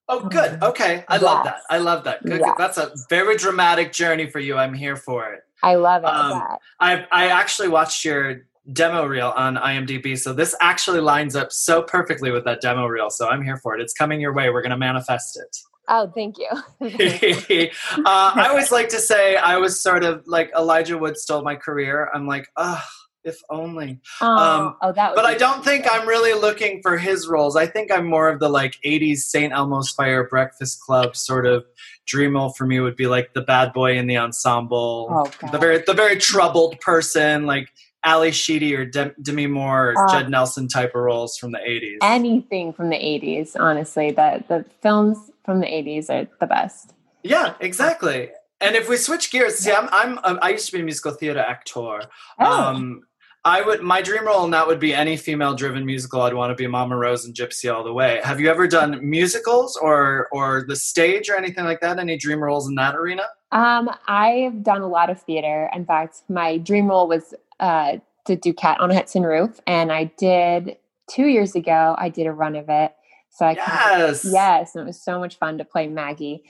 Oh, 0.08 0.28
good. 0.28 0.60
Okay. 0.62 1.04
I 1.06 1.18
love 1.18 1.44
that. 1.44 1.60
I 1.70 1.78
love 1.78 2.02
that. 2.04 2.24
Good. 2.24 2.40
Yes. 2.40 2.54
That's 2.58 2.78
a 2.78 2.92
very 3.08 3.36
dramatic 3.36 3.92
journey 3.92 4.28
for 4.28 4.40
you. 4.40 4.56
I'm 4.56 4.74
here 4.74 4.96
for 4.96 5.32
it. 5.32 5.42
I 5.62 5.76
love 5.76 6.02
it. 6.02 6.08
Um, 6.08 6.42
I 6.80 7.06
I 7.12 7.28
actually 7.28 7.68
watched 7.68 8.04
your 8.04 8.42
demo 8.72 9.06
reel 9.06 9.32
on 9.36 9.56
IMDb. 9.56 10.18
So 10.18 10.32
this 10.32 10.54
actually 10.60 11.00
lines 11.00 11.36
up 11.36 11.52
so 11.52 11.82
perfectly 11.82 12.30
with 12.30 12.44
that 12.44 12.60
demo 12.60 12.86
reel. 12.86 13.10
So 13.10 13.28
I'm 13.28 13.42
here 13.42 13.56
for 13.56 13.76
it. 13.76 13.80
It's 13.80 13.92
coming 13.92 14.20
your 14.20 14.32
way. 14.32 14.50
We're 14.50 14.62
going 14.62 14.70
to 14.70 14.76
manifest 14.76 15.36
it. 15.38 15.56
Oh, 15.90 16.06
thank 16.14 16.38
you. 16.38 16.46
uh, 16.50 18.32
I 18.34 18.46
always 18.48 18.70
like 18.72 18.88
to 18.90 18.98
say 18.98 19.36
I 19.36 19.56
was 19.56 19.80
sort 19.80 20.04
of 20.04 20.26
like 20.26 20.50
Elijah 20.56 20.96
Wood 20.96 21.18
stole 21.18 21.42
my 21.42 21.56
career. 21.56 22.08
I'm 22.14 22.26
like, 22.26 22.48
oh, 22.56 22.82
if 23.24 23.38
only. 23.50 24.00
Oh, 24.22 24.26
Um, 24.36 24.76
oh 24.82 24.92
that. 24.92 25.14
But 25.14 25.26
I 25.26 25.34
don't 25.34 25.62
think. 25.64 25.86
I'm 25.90 26.08
really 26.08 26.32
looking 26.32 26.80
for 26.82 26.96
his 26.96 27.28
roles. 27.28 27.54
I 27.56 27.66
think 27.66 27.92
I'm 27.92 28.06
more 28.06 28.28
of 28.28 28.40
the 28.40 28.48
like 28.48 28.76
80s 28.84 29.18
St. 29.18 29.52
Elmo's 29.52 29.90
Fire 29.90 30.24
Breakfast 30.28 30.80
Club 30.80 31.14
sort 31.16 31.46
of 31.46 31.64
dream 32.06 32.34
role 32.34 32.50
for 32.50 32.66
me 32.66 32.80
would 32.80 32.96
be 32.96 33.06
like 33.06 33.34
the 33.34 33.42
bad 33.42 33.72
boy 33.74 33.96
in 33.98 34.06
the 34.06 34.16
ensemble. 34.16 35.08
Oh, 35.10 35.48
the 35.52 35.58
very 35.58 35.78
the 35.86 35.92
very 35.94 36.16
troubled 36.16 36.80
person 36.80 37.44
like 37.46 37.68
Ally 38.02 38.30
Sheedy 38.30 38.74
or 38.74 38.86
Dem- 38.86 39.14
Demi 39.20 39.46
Moore 39.46 39.90
or 39.90 40.04
Uh, 40.04 40.12
Judd 40.12 40.30
Nelson 40.30 40.66
type 40.68 40.94
of 40.94 41.02
roles 41.02 41.36
from 41.36 41.52
the 41.52 41.58
80s. 41.58 41.98
anything 42.00 42.72
from 42.72 42.88
the 42.88 42.96
'80s. 42.96 43.54
Honestly, 43.60 44.10
That 44.12 44.48
the 44.48 44.64
films 44.80 45.29
from 45.44 45.60
the 45.60 45.66
'80s 45.66 46.10
are 46.10 46.28
the 46.40 46.46
best. 46.46 46.94
yeah, 47.22 47.54
exactly. 47.60 48.30
And 48.60 48.76
if 48.76 48.88
we 48.88 48.96
switch 48.96 49.30
gears, 49.32 49.56
see, 49.56 49.72
I'm, 49.72 49.88
I'm, 49.90 50.18
um, 50.22 50.38
I 50.42 50.50
used 50.50 50.66
to 50.66 50.72
be 50.72 50.80
a 50.80 50.84
musical 50.84 51.12
theater 51.12 51.40
actor. 51.40 52.02
Oh. 52.38 52.44
Um, 52.44 53.02
I 53.42 53.62
would, 53.62 53.80
my 53.80 54.02
dream 54.02 54.26
role 54.26 54.44
in 54.44 54.50
that 54.50 54.66
would 54.66 54.78
be 54.78 54.92
any 54.92 55.16
female-driven 55.16 55.86
musical. 55.86 56.20
I'd 56.20 56.34
want 56.34 56.50
to 56.50 56.54
be 56.54 56.66
Mama 56.66 56.94
Rose 56.94 57.24
and 57.24 57.34
Gypsy 57.34 57.74
all 57.74 57.82
the 57.82 57.92
way. 57.92 58.20
Have 58.22 58.38
you 58.38 58.50
ever 58.50 58.68
done 58.68 59.00
musicals 59.02 59.78
or, 59.80 60.28
or 60.30 60.66
the 60.68 60.76
stage 60.76 61.30
or 61.30 61.36
anything 61.36 61.64
like 61.64 61.80
that? 61.80 61.98
Any 61.98 62.18
dream 62.18 62.42
roles 62.42 62.68
in 62.68 62.74
that 62.74 62.94
arena? 62.94 63.22
Um, 63.50 63.88
I've 64.06 64.62
done 64.62 64.82
a 64.82 64.88
lot 64.88 65.08
of 65.08 65.22
theater. 65.22 65.70
In 65.74 65.86
fact, 65.86 66.20
my 66.28 66.58
dream 66.58 66.88
role 66.88 67.08
was 67.08 67.32
uh, 67.60 67.96
to 68.26 68.36
do 68.36 68.52
Cat 68.52 68.78
on 68.78 68.90
a 68.90 68.94
Hot 68.94 69.06
Tin 69.06 69.22
Roof, 69.22 69.58
and 69.66 69.90
I 69.90 70.04
did 70.18 70.76
two 71.08 71.26
years 71.26 71.54
ago. 71.54 71.94
I 71.96 72.10
did 72.10 72.26
a 72.26 72.32
run 72.32 72.56
of 72.56 72.68
it, 72.68 72.92
so 73.40 73.46
I 73.46 73.54
Yes. 73.54 74.28
yes, 74.30 74.74
and 74.74 74.82
it 74.82 74.86
was 74.86 75.02
so 75.02 75.18
much 75.18 75.38
fun 75.38 75.56
to 75.58 75.64
play 75.64 75.86
Maggie. 75.86 76.44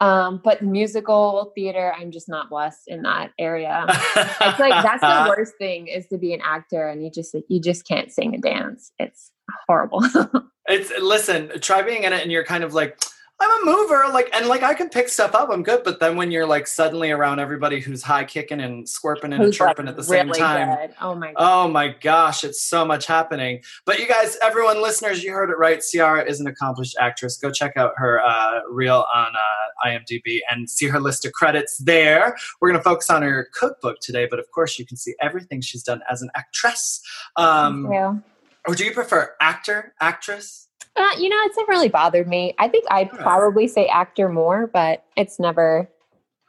Um, 0.00 0.40
but 0.42 0.62
musical 0.62 1.52
theater, 1.54 1.92
I'm 1.94 2.10
just 2.10 2.30
not 2.30 2.48
blessed 2.48 2.84
in 2.86 3.02
that 3.02 3.32
area. 3.38 3.84
It's 3.86 4.58
like 4.58 4.82
that's 4.82 5.02
the 5.02 5.26
worst 5.36 5.52
thing 5.58 5.88
is 5.88 6.06
to 6.06 6.16
be 6.16 6.32
an 6.32 6.40
actor 6.42 6.88
and 6.88 7.04
you 7.04 7.10
just 7.10 7.36
you 7.48 7.60
just 7.60 7.86
can't 7.86 8.10
sing 8.10 8.32
and 8.32 8.42
dance. 8.42 8.92
It's 8.98 9.30
horrible. 9.68 10.02
It's 10.66 10.92
listen, 11.00 11.50
try 11.60 11.82
being 11.82 12.04
in 12.04 12.12
it 12.12 12.22
and 12.22 12.30
you're 12.30 12.44
kind 12.44 12.62
of 12.62 12.74
like, 12.74 12.96
I'm 13.40 13.62
a 13.62 13.64
mover, 13.64 14.04
like 14.12 14.28
and 14.34 14.46
like 14.46 14.62
I 14.62 14.74
can 14.74 14.90
pick 14.90 15.08
stuff 15.08 15.34
up, 15.34 15.48
I'm 15.50 15.62
good. 15.62 15.82
But 15.82 15.98
then 15.98 16.16
when 16.16 16.30
you're 16.30 16.46
like 16.46 16.66
suddenly 16.66 17.10
around 17.10 17.38
everybody 17.38 17.80
who's 17.80 18.02
high 18.02 18.24
kicking 18.24 18.60
and 18.60 18.86
squirping 18.86 19.34
and 19.34 19.44
like, 19.44 19.52
chirping 19.52 19.88
at 19.88 19.96
the 19.96 20.04
same 20.04 20.26
really 20.26 20.38
time. 20.38 20.76
good. 20.76 20.94
Oh 21.00 21.14
my 21.14 21.32
god. 21.32 21.34
Oh 21.38 21.68
my 21.68 21.88
gosh, 21.88 22.44
it's 22.44 22.60
so 22.60 22.84
much 22.84 23.06
happening. 23.06 23.62
But 23.86 23.98
you 23.98 24.06
guys, 24.06 24.36
everyone, 24.42 24.82
listeners, 24.82 25.24
you 25.24 25.32
heard 25.32 25.48
it 25.48 25.56
right. 25.56 25.82
Ciara 25.82 26.24
is 26.24 26.40
an 26.40 26.46
accomplished 26.46 26.96
actress. 27.00 27.38
Go 27.38 27.50
check 27.50 27.76
out 27.76 27.92
her 27.96 28.20
uh, 28.20 28.60
reel 28.70 29.06
on 29.14 29.28
uh, 29.28 29.88
IMDb 29.88 30.40
and 30.50 30.68
see 30.68 30.86
her 30.88 31.00
list 31.00 31.24
of 31.24 31.32
credits 31.32 31.78
there. 31.78 32.36
We're 32.60 32.68
going 32.68 32.80
to 32.80 32.84
focus 32.84 33.08
on 33.08 33.22
her 33.22 33.48
cookbook 33.54 34.00
today, 34.00 34.26
but 34.28 34.38
of 34.38 34.50
course, 34.50 34.78
you 34.78 34.84
can 34.84 34.96
see 34.96 35.14
everything 35.20 35.60
she's 35.60 35.82
done 35.82 36.02
as 36.10 36.20
an 36.20 36.30
actress. 36.36 37.00
Um, 37.36 37.84
Thank 37.84 37.94
you. 37.94 38.22
or 38.66 38.74
do 38.74 38.84
you 38.84 38.92
prefer 38.92 39.34
actor, 39.40 39.94
actress? 40.00 40.68
Uh, 41.00 41.08
you 41.18 41.30
know, 41.30 41.36
it's 41.44 41.56
never 41.56 41.70
really 41.70 41.88
bothered 41.88 42.28
me. 42.28 42.54
I 42.58 42.68
think 42.68 42.84
I'd 42.90 43.08
Alright. 43.08 43.22
probably 43.22 43.66
say 43.66 43.86
actor 43.86 44.28
more, 44.28 44.66
but 44.66 45.04
it's 45.16 45.38
never, 45.38 45.90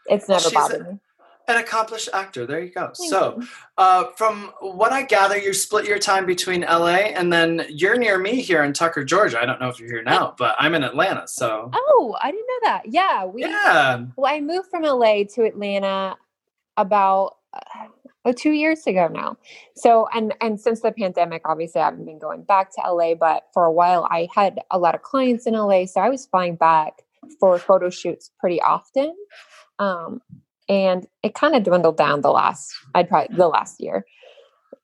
it's 0.07 0.27
never 0.27 0.41
she's 0.41 0.51
a- 0.51 0.55
bothered 0.55 0.87
me. 0.87 0.99
An 1.47 1.57
accomplished 1.57 2.07
actor. 2.13 2.45
There 2.45 2.59
you 2.61 2.71
go. 2.71 2.91
Thank 2.95 3.09
so, 3.09 3.37
you. 3.39 3.47
uh, 3.77 4.11
from 4.15 4.51
what 4.59 4.93
I 4.93 5.01
gather, 5.03 5.37
you 5.37 5.53
split 5.53 5.85
your 5.85 5.99
time 5.99 6.25
between 6.25 6.61
LA 6.61 7.09
and 7.17 7.33
then 7.33 7.65
you're 7.67 7.97
near 7.97 8.17
me 8.19 8.41
here 8.41 8.63
in 8.63 8.73
Tucker, 8.73 9.03
Georgia. 9.03 9.41
I 9.41 9.45
don't 9.45 9.59
know 9.59 9.67
if 9.67 9.79
you're 9.79 9.89
here 9.89 10.03
now, 10.03 10.35
but 10.37 10.55
I'm 10.59 10.75
in 10.75 10.83
Atlanta. 10.83 11.27
So, 11.27 11.69
oh, 11.73 12.15
I 12.21 12.31
didn't 12.31 12.47
know 12.47 12.59
that. 12.69 12.81
Yeah, 12.85 13.25
we. 13.25 13.41
yeah. 13.41 14.05
Well, 14.15 14.33
I 14.33 14.39
moved 14.39 14.69
from 14.69 14.83
LA 14.83 15.23
to 15.33 15.43
Atlanta 15.43 16.15
about 16.77 17.37
uh, 17.53 17.87
oh, 18.25 18.31
two 18.31 18.51
years 18.51 18.85
ago 18.87 19.07
now. 19.07 19.37
So, 19.75 20.07
and 20.13 20.33
and 20.41 20.59
since 20.59 20.81
the 20.81 20.91
pandemic, 20.91 21.41
obviously, 21.45 21.81
I 21.81 21.85
haven't 21.85 22.05
been 22.05 22.19
going 22.19 22.43
back 22.43 22.71
to 22.75 22.91
LA. 22.91 23.15
But 23.15 23.43
for 23.53 23.65
a 23.65 23.71
while, 23.71 24.07
I 24.09 24.27
had 24.33 24.59
a 24.71 24.79
lot 24.79 24.95
of 24.95 25.01
clients 25.01 25.47
in 25.47 25.53
LA, 25.53 25.85
so 25.85 26.01
I 26.01 26.09
was 26.09 26.25
flying 26.25 26.55
back 26.55 27.03
for 27.39 27.57
photo 27.57 27.89
shoots 27.89 28.31
pretty 28.39 28.61
often. 28.61 29.15
Um, 29.79 30.21
and 30.69 31.05
it 31.23 31.33
kind 31.33 31.55
of 31.55 31.63
dwindled 31.63 31.97
down 31.97 32.21
the 32.21 32.31
last, 32.31 32.71
I'd 32.95 33.09
probably 33.09 33.35
the 33.35 33.47
last 33.47 33.81
year. 33.81 34.05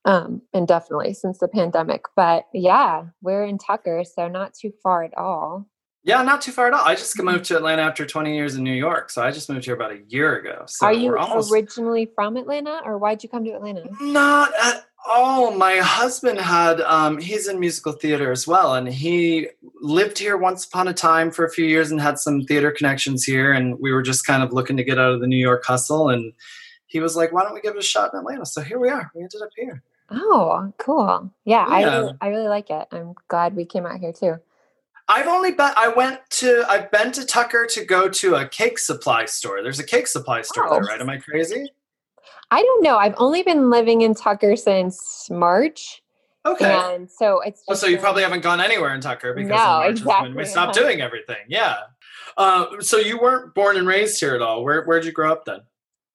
Um, 0.05 0.41
and 0.53 0.67
definitely 0.67 1.13
since 1.13 1.39
the 1.39 1.47
pandemic. 1.47 2.03
But 2.15 2.45
yeah, 2.53 3.05
we're 3.21 3.43
in 3.43 3.57
Tucker, 3.57 4.03
so 4.03 4.27
not 4.27 4.53
too 4.53 4.71
far 4.81 5.03
at 5.03 5.17
all. 5.17 5.67
Yeah, 6.07 6.23
not 6.23 6.41
too 6.41 6.53
far 6.53 6.67
at 6.67 6.73
all. 6.73 6.85
I 6.85 6.95
just 6.95 7.15
Mm-hmm. 7.17 7.25
moved 7.31 7.45
to 7.45 7.57
Atlanta 7.57 7.81
after 7.81 8.05
20 8.05 8.33
years 8.33 8.55
in 8.55 8.63
New 8.63 8.73
York. 8.73 9.09
So 9.09 9.21
I 9.21 9.29
just 9.31 9.49
moved 9.49 9.65
here 9.65 9.75
about 9.75 9.91
a 9.91 9.99
year 10.07 10.37
ago. 10.37 10.63
So 10.67 10.85
Are 10.87 10.93
you 10.93 11.17
almost 11.17 11.51
originally 11.51 12.09
from 12.15 12.37
Atlanta, 12.37 12.79
or 12.85 12.97
why'd 12.97 13.21
you 13.23 13.29
come 13.29 13.43
to 13.43 13.51
Atlanta? 13.51 13.83
not 14.01 14.51
at 14.63 14.85
all. 15.09 15.51
My 15.51 15.77
husband 15.77 16.39
had, 16.39 16.79
um, 16.81 17.17
he's 17.17 17.47
in 17.47 17.59
musical 17.59 17.91
theater 17.91 18.31
as 18.31 18.47
well. 18.47 18.75
And 18.75 18.87
he 18.87 19.47
lived 19.81 20.17
here 20.17 20.37
once 20.37 20.65
upon 20.65 20.87
a 20.87 20.93
time 20.93 21.29
for 21.31 21.43
a 21.45 21.49
few 21.49 21.65
years 21.65 21.91
and 21.91 21.99
had 21.99 22.19
some 22.19 22.41
theater 22.43 22.71
connections 22.71 23.23
here. 23.25 23.51
And 23.51 23.77
we 23.79 23.91
were 23.91 24.01
just 24.01 24.25
kind 24.25 24.43
of 24.43 24.53
looking 24.53 24.77
to 24.77 24.83
get 24.83 24.97
out 24.99 25.13
of 25.13 25.19
the 25.21 25.27
New 25.27 25.37
York 25.37 25.65
hustle. 25.65 26.09
And 26.09 26.31
he 26.87 26.99
was 27.01 27.15
like, 27.17 27.31
why 27.33 27.43
don't 27.43 27.53
we 27.53 27.61
give 27.61 27.75
it 27.75 27.79
a 27.79 27.83
shot 27.83 28.13
in 28.13 28.19
Atlanta? 28.19 28.45
So 28.45 28.61
here 28.61 28.79
we 28.79 28.89
are. 28.89 29.11
We 29.13 29.21
ended 29.21 29.41
up 29.41 29.49
here. 29.57 29.83
Oh, 30.09 30.71
cool. 30.77 31.31
Yeah, 31.43 31.65
I, 31.67 31.83
really, 31.83 32.13
I 32.21 32.27
really 32.29 32.47
like 32.47 32.69
it. 32.69 32.87
I'm 32.93 33.13
glad 33.27 33.55
we 33.57 33.65
came 33.65 33.85
out 33.85 33.99
here 33.99 34.13
too. 34.13 34.35
I've 35.09 35.27
only 35.27 35.51
been, 35.51 35.71
I 35.77 35.87
went 35.89 36.19
to, 36.31 36.65
I've 36.69 36.91
been 36.91 37.11
to 37.13 37.25
Tucker 37.25 37.65
to 37.71 37.85
go 37.85 38.09
to 38.09 38.35
a 38.35 38.47
cake 38.47 38.77
supply 38.77 39.25
store. 39.25 39.63
There's 39.63 39.79
a 39.79 39.85
cake 39.85 40.07
supply 40.07 40.41
store 40.41 40.69
there, 40.69 40.79
Oh. 40.83 40.85
right? 40.87 40.99
Am 40.99 41.09
I 41.09 41.17
crazy? 41.17 41.71
I 42.51 42.61
don't 42.61 42.83
know. 42.83 42.97
I've 42.97 43.15
only 43.17 43.41
been 43.43 43.69
living 43.69 44.01
in 44.01 44.13
Tucker 44.13 44.55
since 44.55 45.27
March, 45.29 46.01
Okay. 46.45 46.73
and 46.93 47.09
so 47.11 47.41
it's. 47.41 47.63
Well, 47.67 47.73
just 47.73 47.81
so 47.81 47.87
you 47.87 47.97
probably 47.97 48.23
haven't 48.23 48.41
gone 48.41 48.61
anywhere 48.61 48.93
in 48.95 49.01
Tucker 49.01 49.33
because 49.33 49.49
in 49.49 49.55
No, 49.55 49.63
March 49.63 49.93
is 49.99 50.05
when 50.05 50.23
we 50.35 50.41
exactly. 50.41 50.45
stopped 50.45 50.73
doing 50.77 51.01
everything. 51.01 51.45
Yeah. 51.49 51.75
Uh, 52.37 52.79
so 52.81 52.97
you 52.97 53.19
weren't 53.19 53.53
born 53.53 53.77
and 53.77 53.87
raised 53.87 54.19
here 54.19 54.33
at 54.35 54.41
all. 54.41 54.63
Where 54.63 54.83
where'd 54.85 55.03
you 55.05 55.11
grow 55.11 55.31
up 55.31 55.43
then? 55.45 55.61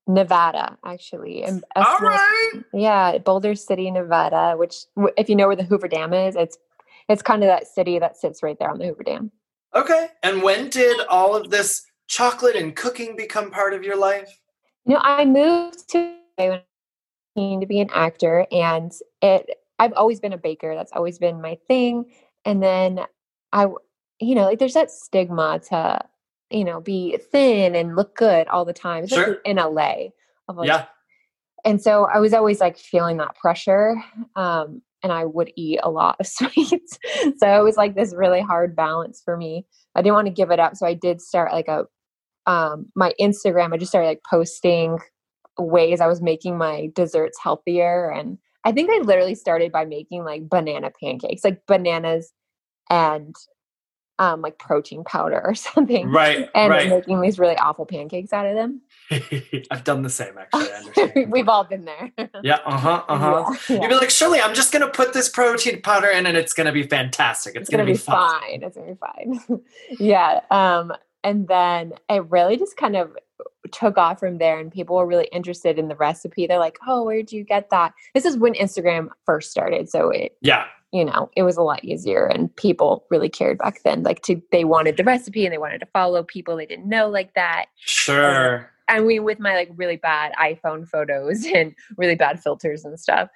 Nevada, 0.09 0.77
actually. 0.85 1.45
All 1.45 1.61
small- 1.99 1.99
right. 2.01 2.51
Yeah, 2.73 3.19
Boulder 3.19 3.55
City, 3.55 3.91
Nevada. 3.91 4.55
Which, 4.57 4.75
if 5.17 5.29
you 5.29 5.37
know 5.37 5.47
where 5.47 5.57
the 5.57 5.63
Hoover 5.65 5.87
Dam 5.89 6.13
is, 6.13 6.35
it's 6.35 6.57
it's 7.09 7.23
kind 7.23 7.43
of 7.43 7.49
that 7.49 7.67
city 7.67 7.99
that 7.99 8.17
sits 8.17 8.43
right 8.43 8.59
there 8.59 8.71
on 8.71 8.79
the 8.79 8.87
Hoover 8.87 9.03
Dam. 9.03 9.31
Okay. 9.75 10.09
And 10.23 10.43
when 10.43 10.69
did 10.69 11.01
all 11.09 11.35
of 11.35 11.51
this 11.51 11.83
chocolate 12.09 12.57
and 12.57 12.77
cooking 12.77 13.17
become 13.17 13.51
part 13.51 13.75
of 13.75 13.83
your 13.85 13.97
life? 13.97 14.39
You 14.85 14.95
know, 14.95 15.01
I 15.03 15.25
moved 15.25 15.89
to 15.91 16.15
LA 16.39 16.57
I 16.57 16.61
was 17.37 17.61
to 17.61 17.67
be 17.67 17.81
an 17.81 17.91
actor, 17.95 18.47
and 18.53 18.93
it. 19.23 19.51
I've 19.79 19.95
always 19.95 20.21
been 20.21 20.33
a 20.33 20.39
baker. 20.39 20.75
That's 20.75 20.93
always 20.93 21.19
been 21.19 21.41
my 21.41 21.59
thing. 21.67 22.13
And 22.45 22.63
then 22.63 23.01
I 23.53 23.67
you 24.21 24.35
know, 24.37 24.45
like 24.45 24.59
there's 24.61 24.75
that 24.75 24.91
stigma 24.91 25.61
to, 25.71 25.99
you 26.51 26.65
know, 26.65 26.81
be 26.81 27.17
thin 27.17 27.75
and 27.75 27.97
look 27.97 28.15
good 28.17 28.47
all 28.49 28.65
the 28.65 28.73
time, 28.73 29.07
Sure. 29.09 29.35
in 29.45 29.57
LA. 29.57 30.11
Like, 30.49 30.69
Yeah. 30.69 30.85
and 31.65 31.83
so 31.83 32.05
I 32.05 32.19
was 32.21 32.33
always 32.33 32.61
like 32.61 32.77
feeling 32.79 33.17
that 33.17 33.35
pressure. 33.35 33.97
Um, 34.37 34.83
and 35.03 35.13
I 35.13 35.25
would 35.25 35.53
eat 35.57 35.81
a 35.83 35.91
lot 35.91 36.17
of 36.21 36.27
sweets. 36.29 36.99
so 37.39 37.61
it 37.61 37.65
was 37.65 37.77
like 37.77 37.95
this 37.95 38.15
really 38.15 38.41
hard 38.41 38.77
balance 38.77 39.23
for 39.25 39.37
me. 39.37 39.67
I 39.95 40.03
didn't 40.03 40.15
want 40.15 40.27
to 40.27 40.33
give 40.33 40.51
it 40.51 40.61
up. 40.61 40.77
So 40.77 40.87
I 40.87 40.95
did 40.95 41.21
start 41.21 41.53
like 41.53 41.69
a 41.69 41.85
um 42.47 42.87
my 42.97 43.13
Instagram, 43.21 43.73
I 43.73 43.77
just 43.77 43.91
started 43.91 44.09
like 44.09 44.23
posting 44.29 44.99
ways 45.59 46.01
I 46.01 46.07
was 46.07 46.23
making 46.23 46.59
my 46.59 46.89
desserts 46.95 47.39
healthier. 47.43 48.11
And 48.11 48.39
I 48.65 48.73
think 48.73 48.91
I 48.91 49.05
literally 49.05 49.35
started 49.35 49.71
by 49.73 49.85
making 49.85 50.25
like 50.25 50.49
banana 50.49 50.91
pancakes, 51.03 51.45
like 51.45 51.63
bananas 51.67 52.33
and 52.91 53.35
um 54.19 54.41
like 54.43 54.59
protein 54.59 55.05
powder 55.05 55.41
or 55.45 55.55
something. 55.73 56.09
Right. 56.11 56.49
And 56.55 56.71
right. 56.71 56.89
making 56.89 57.21
these 57.21 57.39
really 57.39 57.57
awful 57.57 57.87
pancakes 57.87 58.33
out 58.33 58.47
of 58.47 58.55
them. 58.55 58.81
I've 59.71 59.85
done 59.85 60.03
the 60.03 60.11
same 60.11 60.35
actually. 60.53 61.27
We've 61.27 61.49
all 61.49 61.65
been 61.65 61.85
there. 61.85 62.13
yeah. 62.43 62.59
Uh 62.65 62.79
huh. 62.79 63.03
Uh 63.09 63.19
huh. 63.19 63.45
Yeah, 63.69 63.77
yeah. 63.77 63.83
You'd 63.83 63.89
be 63.89 63.95
like, 63.97 64.11
Shirley, 64.11 64.41
I'm 64.41 64.55
just 64.55 64.73
gonna 64.73 64.89
put 64.89 65.13
this 65.13 65.29
protein 65.29 65.83
powder 65.83 66.09
in, 66.09 66.27
and 66.27 66.37
it's 66.37 66.53
gonna 66.53 66.73
be 66.73 66.85
fantastic. 66.85 67.55
It's, 67.55 67.63
it's 67.63 67.71
gonna, 67.71 67.85
be 67.85 67.97
fine. 67.97 68.63
It's 68.63 68.77
gonna 68.77 68.93
be 68.93 68.99
fine. 68.99 69.61
yeah. 69.99 70.41
Um, 70.51 70.93
and 71.25 71.47
then 71.49 71.93
it 72.09 72.25
really 72.31 72.57
just 72.57 72.77
kind 72.77 72.97
of 72.97 73.17
took 73.71 73.97
off 73.97 74.19
from 74.21 74.39
there, 74.39 74.59
and 74.59 74.73
people 74.73 74.97
were 74.97 75.07
really 75.07 75.29
interested 75.33 75.79
in 75.79 75.89
the 75.89 75.97
recipe. 75.97 76.47
They're 76.47 76.59
like, 76.59 76.79
"Oh, 76.87 77.05
where'd 77.05 77.33
you 77.33 77.45
get 77.45 77.71
that?" 77.71 77.93
This 78.15 78.25
is 78.25 78.37
when 78.37 78.55
Instagram 78.55 79.09
first 79.25 79.51
started, 79.51 79.89
so 79.89 80.11
it, 80.11 80.37
Yeah. 80.41 80.67
You 80.93 81.05
know, 81.05 81.31
it 81.37 81.43
was 81.43 81.57
a 81.57 81.63
lot 81.63 81.85
easier, 81.85 82.27
and 82.27 82.55
people 82.57 83.07
really 83.11 83.29
cared 83.29 83.59
back 83.59 83.83
then. 83.85 84.03
Like, 84.03 84.23
to 84.23 84.41
they 84.53 84.65
wanted 84.65 84.97
the 84.97 85.05
recipe, 85.05 85.45
and 85.47 85.53
they 85.53 85.59
wanted 85.59 85.79
to 85.81 85.87
follow 85.87 86.23
people 86.23 86.57
they 86.57 86.67
didn't 86.67 86.89
know 86.89 87.09
like 87.09 87.35
that. 87.35 87.67
Sure. 87.77 88.71
and 88.89 89.07
we 89.07 89.19
with 89.21 89.39
my 89.39 89.55
like 89.55 89.71
really 89.77 89.97
bad 89.97 90.33
iphone 90.41 90.87
photos 90.87 91.45
and 91.55 91.75
really 91.97 92.17
bad 92.17 92.43
filters 92.43 92.85
and 92.85 92.99
stuff 93.01 93.29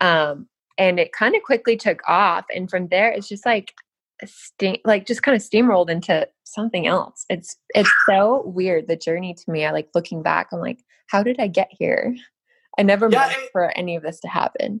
Um, 0.00 0.48
and 0.78 0.98
it 0.98 1.12
kind 1.12 1.34
of 1.36 1.42
quickly 1.42 1.76
took 1.76 2.00
off. 2.08 2.46
And 2.54 2.70
from 2.70 2.88
there, 2.88 3.10
it's 3.10 3.28
just 3.28 3.44
like, 3.44 3.74
steam, 4.24 4.76
like 4.86 5.06
just 5.06 5.22
kind 5.22 5.36
of 5.36 5.42
steamrolled 5.42 5.90
into 5.90 6.26
something 6.44 6.86
else. 6.86 7.26
It's 7.28 7.56
it's 7.74 7.92
so 8.08 8.42
weird 8.46 8.88
the 8.88 8.96
journey 8.96 9.34
to 9.34 9.50
me. 9.50 9.64
I 9.66 9.70
like 9.72 9.90
looking 9.94 10.22
back. 10.22 10.48
I'm 10.52 10.60
like, 10.60 10.82
how 11.08 11.22
did 11.22 11.38
I 11.40 11.46
get 11.48 11.68
here? 11.70 12.16
I 12.78 12.82
never 12.82 13.08
Yeah, 13.10 13.18
meant 13.18 13.32
it- 13.32 13.50
for 13.52 13.70
any 13.76 13.96
of 13.96 14.02
this 14.02 14.18
to 14.20 14.28
happen. 14.28 14.80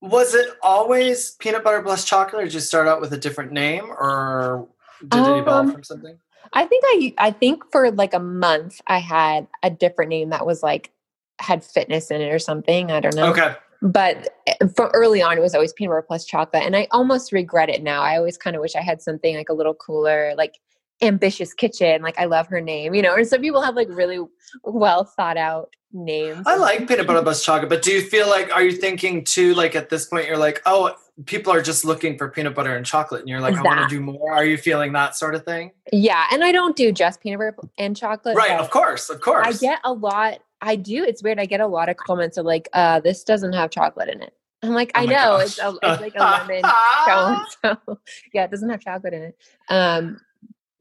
Was 0.00 0.34
it 0.34 0.48
always 0.62 1.32
peanut 1.32 1.64
butter 1.64 1.82
plus 1.82 2.04
chocolate, 2.04 2.42
or 2.42 2.44
did 2.44 2.54
you 2.54 2.60
start 2.60 2.86
out 2.86 3.00
with 3.00 3.12
a 3.12 3.18
different 3.18 3.52
name, 3.52 3.84
or 3.90 4.68
did 5.00 5.18
it 5.18 5.38
evolve 5.38 5.66
Um, 5.66 5.72
from 5.72 5.82
something? 5.82 6.18
I 6.52 6.64
think 6.66 6.84
I 6.86 7.14
I 7.18 7.30
think 7.30 7.64
for 7.72 7.90
like 7.90 8.14
a 8.14 8.20
month 8.20 8.80
I 8.86 8.98
had 8.98 9.48
a 9.62 9.70
different 9.70 10.10
name 10.10 10.30
that 10.30 10.46
was 10.46 10.62
like 10.62 10.92
had 11.40 11.64
fitness 11.64 12.10
in 12.10 12.20
it 12.20 12.32
or 12.32 12.38
something. 12.38 12.90
I 12.90 13.00
don't 13.00 13.14
know. 13.14 13.30
Okay. 13.30 13.54
But 13.82 14.28
eh, 14.46 14.54
from 14.74 14.90
early 14.92 15.20
on, 15.22 15.36
it 15.36 15.40
was 15.40 15.54
always 15.54 15.72
peanut 15.72 15.90
butter 15.90 16.02
plus 16.06 16.24
chocolate, 16.24 16.62
and 16.62 16.76
I 16.76 16.86
almost 16.92 17.32
regret 17.32 17.68
it 17.68 17.82
now. 17.82 18.02
I 18.02 18.16
always 18.16 18.36
kind 18.36 18.54
of 18.56 18.62
wish 18.62 18.76
I 18.76 18.80
had 18.80 19.02
something 19.02 19.36
like 19.36 19.48
a 19.48 19.52
little 19.54 19.74
cooler, 19.74 20.34
like 20.36 20.58
ambitious 21.02 21.54
kitchen. 21.54 22.02
Like 22.02 22.18
I 22.18 22.24
love 22.24 22.46
her 22.48 22.60
name, 22.60 22.94
you 22.94 23.02
know. 23.02 23.14
And 23.14 23.26
some 23.26 23.40
people 23.40 23.62
have 23.62 23.76
like 23.76 23.88
really 23.90 24.20
well 24.62 25.04
thought 25.04 25.36
out 25.36 25.74
names. 25.92 26.44
I 26.46 26.56
like 26.56 26.86
peanut 26.88 27.06
butter 27.06 27.22
plus 27.22 27.44
chocolate, 27.44 27.68
but 27.68 27.82
do 27.82 27.92
you 27.92 28.02
feel 28.02 28.28
like 28.28 28.54
are 28.54 28.62
you 28.62 28.72
thinking 28.72 29.24
too 29.24 29.54
like 29.54 29.74
at 29.74 29.90
this 29.90 30.06
point 30.06 30.26
you're 30.26 30.38
like, 30.38 30.62
oh, 30.66 30.94
people 31.26 31.52
are 31.52 31.62
just 31.62 31.84
looking 31.84 32.16
for 32.16 32.28
peanut 32.28 32.54
butter 32.54 32.76
and 32.76 32.86
chocolate, 32.86 33.20
and 33.20 33.28
you're 33.28 33.40
like, 33.40 33.56
I 33.56 33.62
want 33.62 33.88
to 33.88 33.94
do 33.94 34.00
more. 34.00 34.32
Are 34.32 34.44
you 34.44 34.56
feeling 34.56 34.92
that 34.92 35.16
sort 35.16 35.34
of 35.34 35.44
thing? 35.44 35.72
Yeah, 35.92 36.26
and 36.32 36.44
I 36.44 36.52
don't 36.52 36.76
do 36.76 36.92
just 36.92 37.20
peanut 37.20 37.38
butter 37.38 37.56
and 37.78 37.96
chocolate. 37.96 38.36
Right, 38.36 38.58
of 38.58 38.70
course, 38.70 39.10
of 39.10 39.20
course. 39.20 39.46
I 39.46 39.52
get 39.52 39.80
a 39.84 39.92
lot. 39.92 40.38
I 40.60 40.76
do. 40.76 41.04
It's 41.04 41.22
weird. 41.22 41.38
I 41.38 41.46
get 41.46 41.60
a 41.60 41.66
lot 41.66 41.88
of 41.88 41.96
comments 41.96 42.36
of 42.36 42.46
like, 42.46 42.68
uh, 42.72 43.00
"This 43.00 43.24
doesn't 43.24 43.52
have 43.52 43.70
chocolate 43.70 44.08
in 44.08 44.22
it." 44.22 44.34
I'm 44.62 44.70
like, 44.70 44.90
Oh 44.94 45.00
I 45.00 45.06
know 45.06 45.36
it's, 45.36 45.58
a, 45.58 45.72
it's 45.82 46.00
like 46.00 46.14
a 46.16 46.18
lemon 46.18 46.62
cone, 47.06 47.46
so 47.86 47.98
yeah, 48.32 48.44
it 48.44 48.50
doesn't 48.50 48.68
have 48.68 48.80
chocolate 48.80 49.14
in 49.14 49.22
it. 49.22 49.36
Um, 49.68 50.20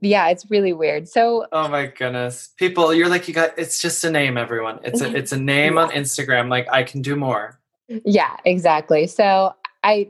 yeah, 0.01 0.27
it's 0.29 0.49
really 0.49 0.73
weird. 0.73 1.07
So 1.07 1.47
Oh 1.51 1.67
my 1.67 1.87
goodness. 1.87 2.49
People, 2.57 2.93
you're 2.93 3.09
like 3.09 3.27
you 3.27 3.33
got 3.33 3.57
it's 3.57 3.81
just 3.81 4.03
a 4.03 4.11
name, 4.11 4.37
everyone. 4.37 4.79
It's 4.83 5.01
a 5.01 5.15
it's 5.15 5.31
a 5.31 5.39
name 5.39 5.77
on 5.77 5.89
Instagram. 5.91 6.49
Like 6.49 6.67
I 6.71 6.83
can 6.83 7.01
do 7.01 7.15
more. 7.15 7.59
yeah, 8.05 8.35
exactly. 8.45 9.07
So 9.07 9.53
I, 9.83 10.09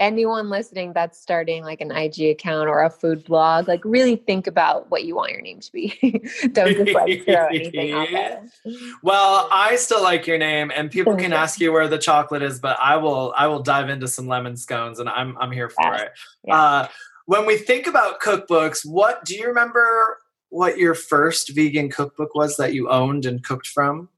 anyone 0.00 0.48
listening 0.48 0.92
that's 0.92 1.18
starting 1.20 1.64
like 1.64 1.80
an 1.80 1.90
IG 1.90 2.20
account 2.30 2.68
or 2.68 2.82
a 2.84 2.90
food 2.90 3.24
blog, 3.24 3.66
like 3.66 3.80
really 3.84 4.14
think 4.16 4.46
about 4.46 4.90
what 4.90 5.04
you 5.04 5.16
want 5.16 5.32
your 5.32 5.40
name 5.40 5.58
to 5.60 5.72
be. 5.72 5.88
don't 6.52 6.74
just 6.76 6.92
like 6.92 7.24
throw 7.24 7.46
anything 7.46 7.92
out 7.92 8.08
there. 8.10 8.42
Well, 9.02 9.48
I 9.50 9.76
still 9.76 10.02
like 10.02 10.26
your 10.26 10.38
name 10.38 10.70
and 10.74 10.90
people 10.90 11.16
can 11.16 11.32
ask 11.44 11.60
you 11.60 11.72
where 11.72 11.88
the 11.88 11.98
chocolate 11.98 12.42
is, 12.42 12.58
but 12.60 12.76
I 12.80 12.96
will 12.96 13.32
I 13.36 13.46
will 13.46 13.60
dive 13.62 13.88
into 13.88 14.06
some 14.08 14.26
lemon 14.28 14.56
scones 14.56 14.98
and 14.98 15.08
I'm 15.08 15.36
I'm 15.38 15.50
here 15.52 15.68
for 15.70 15.82
Yes. 15.92 16.02
it. 16.02 16.10
Yeah. 16.44 16.60
Uh 16.62 16.88
when 17.28 17.44
we 17.44 17.58
think 17.58 17.86
about 17.86 18.22
cookbooks, 18.22 18.86
what 18.86 19.22
do 19.26 19.36
you 19.36 19.46
remember 19.46 20.16
what 20.48 20.78
your 20.78 20.94
first 20.94 21.54
vegan 21.54 21.90
cookbook 21.90 22.34
was 22.34 22.56
that 22.56 22.72
you 22.72 22.88
owned 22.88 23.26
and 23.26 23.44
cooked 23.44 23.66
from? 23.66 24.08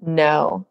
No, 0.00 0.66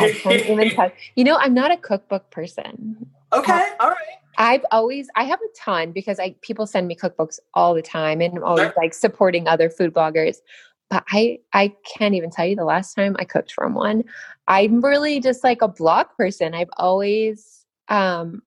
I 0.00 0.12
can't 0.12 0.46
even 0.48 0.70
touch. 0.70 1.12
You 1.14 1.24
know, 1.24 1.36
I'm 1.36 1.52
not 1.52 1.72
a 1.72 1.76
cookbook 1.76 2.30
person. 2.30 3.06
okay, 3.34 3.68
all 3.80 3.90
right. 3.90 3.98
I've 4.38 4.64
always 4.70 5.10
I 5.14 5.24
have 5.24 5.40
a 5.42 5.58
ton 5.60 5.92
because 5.92 6.18
I 6.18 6.36
people 6.40 6.66
send 6.66 6.88
me 6.88 6.96
cookbooks 6.96 7.38
all 7.52 7.74
the 7.74 7.82
time 7.82 8.22
and 8.22 8.34
I'm 8.38 8.44
always 8.44 8.62
Sure. 8.68 8.74
like 8.78 8.94
supporting 8.94 9.46
other 9.46 9.68
food 9.68 9.92
bloggers. 9.92 10.38
But 10.88 11.04
I 11.10 11.40
I 11.52 11.74
can't 11.84 12.14
even 12.14 12.30
tell 12.30 12.46
you 12.46 12.56
the 12.56 12.64
last 12.64 12.94
time 12.94 13.14
I 13.18 13.24
cooked 13.24 13.52
from 13.52 13.74
one. 13.74 14.04
I'm 14.48 14.80
really 14.82 15.20
just 15.20 15.44
like 15.44 15.60
a 15.60 15.68
blog 15.68 16.06
person. 16.16 16.54
I've 16.54 16.70
always 16.78 17.66
um 17.88 18.42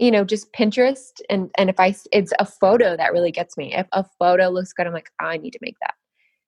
you 0.00 0.10
know 0.10 0.24
just 0.24 0.52
Pinterest 0.52 1.20
and 1.28 1.50
and 1.56 1.70
if 1.70 1.78
i 1.78 1.94
it's 2.10 2.32
a 2.40 2.46
photo 2.46 2.96
that 2.96 3.12
really 3.12 3.30
gets 3.30 3.56
me. 3.56 3.74
If 3.74 3.86
a 3.92 4.04
photo 4.18 4.48
looks 4.48 4.72
good 4.72 4.86
I'm 4.86 4.92
like 4.92 5.12
I 5.20 5.36
need 5.36 5.52
to 5.52 5.58
make 5.62 5.76
that. 5.80 5.94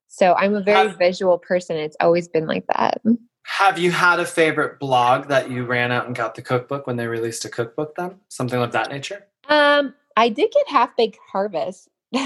So 0.08 0.34
I'm 0.34 0.54
a 0.54 0.62
very 0.62 0.88
Have- 0.88 0.98
visual 0.98 1.38
person. 1.38 1.76
It's 1.76 1.96
always 2.00 2.28
been 2.28 2.46
like 2.46 2.66
that. 2.74 3.00
Have 3.44 3.78
you 3.78 3.90
had 3.90 4.20
a 4.20 4.26
favorite 4.26 4.78
blog 4.78 5.28
that 5.28 5.50
you 5.50 5.64
ran 5.64 5.90
out 5.92 6.06
and 6.06 6.14
got 6.14 6.34
the 6.34 6.42
cookbook 6.42 6.86
when 6.86 6.96
they 6.96 7.06
released 7.06 7.44
a 7.44 7.48
cookbook 7.48 7.96
then? 7.96 8.16
Something 8.28 8.60
of 8.60 8.72
that 8.72 8.90
nature? 8.90 9.26
Um, 9.48 9.94
I 10.16 10.28
did 10.28 10.52
get 10.52 10.68
Half 10.68 10.96
Baked 10.96 11.18
Harvest, 11.30 11.88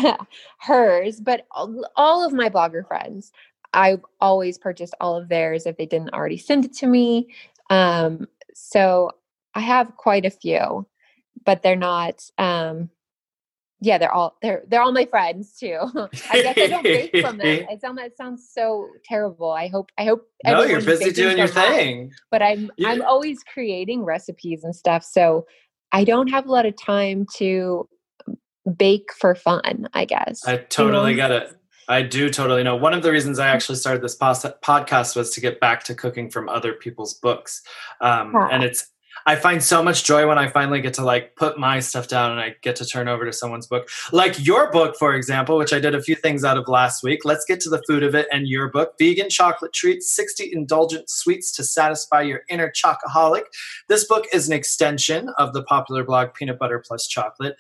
hers, 0.59 1.21
but 1.21 1.47
all, 1.53 1.89
all 1.97 2.27
of 2.27 2.35
my 2.35 2.51
blogger 2.51 2.87
friends, 2.87 3.33
I've 3.73 4.05
always 4.21 4.59
purchased 4.59 4.95
all 5.01 5.17
of 5.17 5.29
theirs 5.29 5.65
if 5.65 5.79
they 5.79 5.87
didn't 5.87 6.13
already 6.13 6.37
send 6.37 6.67
it 6.67 6.75
to 6.75 6.87
me. 6.87 7.29
Um, 7.71 8.27
so 8.53 9.11
I 9.55 9.61
have 9.61 9.97
quite 9.97 10.27
a 10.27 10.31
few, 10.31 10.87
but 11.45 11.63
they're 11.63 11.77
not. 11.77 12.23
Um, 12.39 12.91
yeah, 13.81 13.99
they're 13.99 14.13
all 14.13 14.37
they're 14.41 14.63
they're 14.69 14.81
all 14.81 14.93
my 14.93 15.05
friends 15.05 15.57
too. 15.59 15.79
I 16.31 16.43
guess 16.43 16.57
I 16.57 16.67
don't 16.69 16.83
bake 16.83 17.17
from 17.21 17.37
them. 17.39 17.47
It 17.47 17.81
sounds 17.83 17.99
that 17.99 18.17
sounds 18.17 18.49
so 18.51 18.89
terrible. 19.05 19.51
I 19.51 19.69
hope 19.69 19.91
I 19.99 20.05
hope 20.05 20.27
No, 20.45 20.63
you're 20.63 20.81
busy 20.81 21.13
doing 21.13 21.37
your 21.37 21.47
thing. 21.49 22.13
but 22.31 22.43
I'm 22.43 22.71
You- 22.79 22.89
I'm 22.89 23.03
always 23.03 23.43
creating 23.45 24.05
recipes 24.05 24.65
and 24.65 24.75
stuff. 24.75 25.05
So 25.05 25.47
I 25.93 26.05
don't 26.05 26.29
have 26.31 26.47
a 26.47 26.53
lot 26.53 26.65
of 26.67 26.75
time 26.77 27.27
to 27.37 27.87
bake 28.79 29.11
for 29.19 29.35
fun, 29.35 29.89
I 29.93 30.05
guess. 30.07 30.47
I 30.47 30.57
totally 30.57 31.13
know? 31.13 31.17
get 31.17 31.31
it. 31.31 31.53
I 31.89 32.03
do 32.03 32.31
totally 32.31 32.65
know. 32.65 32.75
One 32.75 32.95
of 32.95 33.03
the 33.05 33.13
reasons 33.13 33.39
I 33.39 33.47
actually 33.49 33.77
started 33.77 34.03
this 34.03 34.19
podcast 34.19 35.15
was 35.15 35.31
to 35.35 35.41
get 35.41 35.61
back 35.61 35.85
to 35.85 35.95
cooking 35.95 36.31
from 36.31 36.49
other 36.49 36.73
people's 36.73 37.15
books. 37.15 37.63
Um, 38.01 38.33
Ah. 38.35 38.49
And 38.51 38.65
it's, 38.65 38.91
I 39.27 39.35
find 39.35 39.63
so 39.63 39.83
much 39.83 40.05
joy 40.05 40.29
when 40.29 40.39
I 40.39 40.47
finally 40.47 40.81
get 40.81 40.95
to 40.95 41.05
like 41.05 41.35
put 41.35 41.59
my 41.59 41.81
stuff 41.81 42.07
down 42.07 42.31
and 42.31 42.41
I 42.41 42.55
get 42.63 42.77
to 42.77 42.87
turn 42.87 43.09
over 43.09 43.25
to 43.25 43.33
someone's 43.33 43.67
book. 43.67 43.89
Like 44.13 44.45
your 44.45 44.71
book, 44.71 44.97
for 44.97 45.15
example, 45.15 45.59
which 45.59 45.73
I 45.73 45.81
did 45.81 45.97
a 45.97 46.03
few 46.03 46.15
things 46.15 46.45
out 46.45 46.57
of 46.57 46.69
last 46.69 47.03
week. 47.03 47.25
Let's 47.25 47.45
get 47.45 47.59
to 47.61 47.71
the 47.71 47.83
food 47.89 48.05
of 48.05 48.15
it 48.15 48.29
and 48.33 48.47
your 48.47 48.69
book, 48.69 48.95
Vegan 49.01 49.29
Chocolate 49.29 49.73
Treats 49.73 50.15
60 50.15 50.53
Indulgent 50.53 51.11
Sweets 51.11 51.51
to 51.57 51.65
Satisfy 51.65 52.23
Your 52.23 52.43
Inner 52.49 52.71
Chocoholic. 52.71 53.43
This 53.89 54.07
book 54.07 54.27
is 54.33 54.47
an 54.47 54.55
extension 54.55 55.31
of 55.39 55.53
the 55.53 55.65
popular 55.65 56.05
blog 56.05 56.33
Peanut 56.35 56.61
Butter 56.61 56.83
Plus 56.87 57.09
Chocolate. 57.09 57.57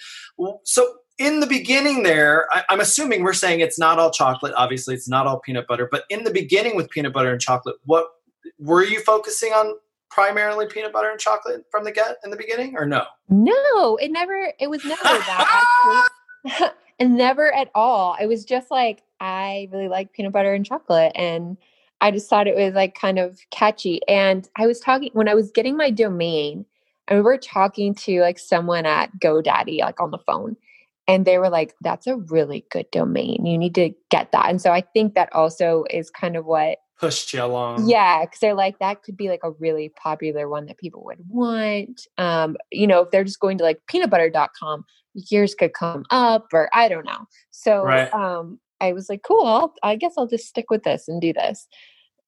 So, 0.63 0.99
in 1.19 1.41
the 1.41 1.47
beginning, 1.47 2.03
there, 2.03 2.47
I, 2.53 2.63
I'm 2.69 2.81
assuming 2.81 3.23
we're 3.23 3.33
saying 3.33 3.61
it's 3.61 3.79
not 3.79 3.99
all 3.99 4.11
chocolate. 4.11 4.53
Obviously, 4.55 4.95
it's 4.95 5.09
not 5.09 5.27
all 5.27 5.41
peanut 5.41 5.67
butter. 5.67 5.89
But 5.91 6.05
in 6.11 6.25
the 6.25 6.31
beginning, 6.31 6.77
with 6.77 6.91
peanut 6.91 7.15
butter 7.15 7.33
and 7.33 7.41
chocolate, 7.41 7.77
what 7.87 8.07
were 8.59 8.85
you 8.85 9.01
focusing 9.01 9.53
on? 9.53 9.77
Primarily 10.17 10.67
peanut 10.67 10.95
butter 10.95 11.11
and 11.11 11.21
chocolate 11.21 11.67
from 11.71 11.85
the 11.85 11.93
get 11.93 12.17
in 12.25 12.31
the 12.31 12.39
beginning, 12.39 12.75
or 12.75 12.87
no? 12.87 13.05
no, 13.29 13.97
it 13.97 14.11
never 14.11 14.51
it 14.59 14.71
was 14.71 14.83
never 14.83 15.03
that 15.03 15.63
actually. 16.47 16.69
and 16.99 17.19
never 17.19 17.55
at 17.55 17.71
all. 17.75 18.17
It 18.19 18.27
was 18.27 18.47
just 18.47 18.71
like 18.71 19.03
I 19.21 19.69
really 19.71 19.89
like 19.89 20.15
peanut 20.15 20.33
butter 20.33 20.55
and 20.55 20.65
chocolate 20.65 21.13
and 21.15 21.59
I 22.01 22.11
just 22.13 22.31
thought 22.31 22.47
it 22.47 22.57
was 22.57 22.73
like 22.73 22.95
kind 22.95 23.19
of 23.19 23.39
catchy. 23.51 24.01
And 24.09 24.49
I 24.57 24.67
was 24.67 24.81
talking 24.81 25.11
when 25.13 25.29
I 25.29 25.35
was 25.35 25.51
getting 25.51 25.77
my 25.77 25.91
domain, 25.91 26.65
I 27.09 27.13
remember 27.13 27.37
talking 27.37 27.95
to 27.97 28.23
like 28.23 28.39
someone 28.39 28.87
at 28.87 29.11
GoDaddy, 29.19 29.81
like 29.81 30.01
on 30.01 30.13
the 30.13 30.19
phone, 30.19 30.57
and 31.07 31.27
they 31.27 31.39
were 31.39 31.51
like, 31.51 31.75
that's 31.83 32.07
a 32.07 32.17
really 32.17 32.65
good 32.71 32.91
domain. 32.91 33.45
You 33.45 33.59
need 33.59 33.75
to 33.77 33.91
get 34.11 34.33
that. 34.33 34.49
And 34.49 34.63
so 34.63 34.73
I 34.73 34.81
think 34.81 35.15
that 35.15 35.33
also 35.33 35.85
is 35.91 36.11
kind 36.11 36.37
of 36.37 36.47
what, 36.47 36.79
Pushed 36.99 37.33
you 37.35 37.43
along. 37.45 37.89
yeah, 37.89 38.25
because 38.25 38.39
they're 38.41 38.55
like, 38.55 38.79
that 38.79 39.03
could 39.03 39.17
be 39.17 39.29
like 39.29 39.41
a 39.45 39.51
really 39.53 39.91
popular 39.91 40.49
one 40.49 40.67
that 40.67 40.79
people 40.79 41.05
would 41.05 41.19
want. 41.29 42.07
Um, 42.17 42.57
you 42.71 42.87
know, 42.87 43.03
if 43.03 43.11
they're 43.11 43.25
just 43.25 43.41
going 43.41 43.59
to 43.59 43.65
like 43.65 43.81
peanutbutter.com, 43.91 44.85
yours 45.15 45.55
could 45.55 45.75
come 45.75 46.05
up, 46.11 46.47
or 46.53 46.71
I 46.73 46.89
don't 46.89 47.05
know. 47.05 47.27
So 47.51 47.83
Right. 47.83 48.13
um, 48.15 48.61
I 48.81 48.93
was 48.93 49.09
like, 49.11 49.23
cool, 49.23 49.47
I'll, 49.47 49.75
I 49.83 49.97
guess 49.97 50.15
I'll 50.17 50.27
just 50.27 50.47
stick 50.47 50.71
with 50.71 50.85
this 50.85 51.07
and 51.09 51.21
do 51.21 51.33
this. 51.33 51.69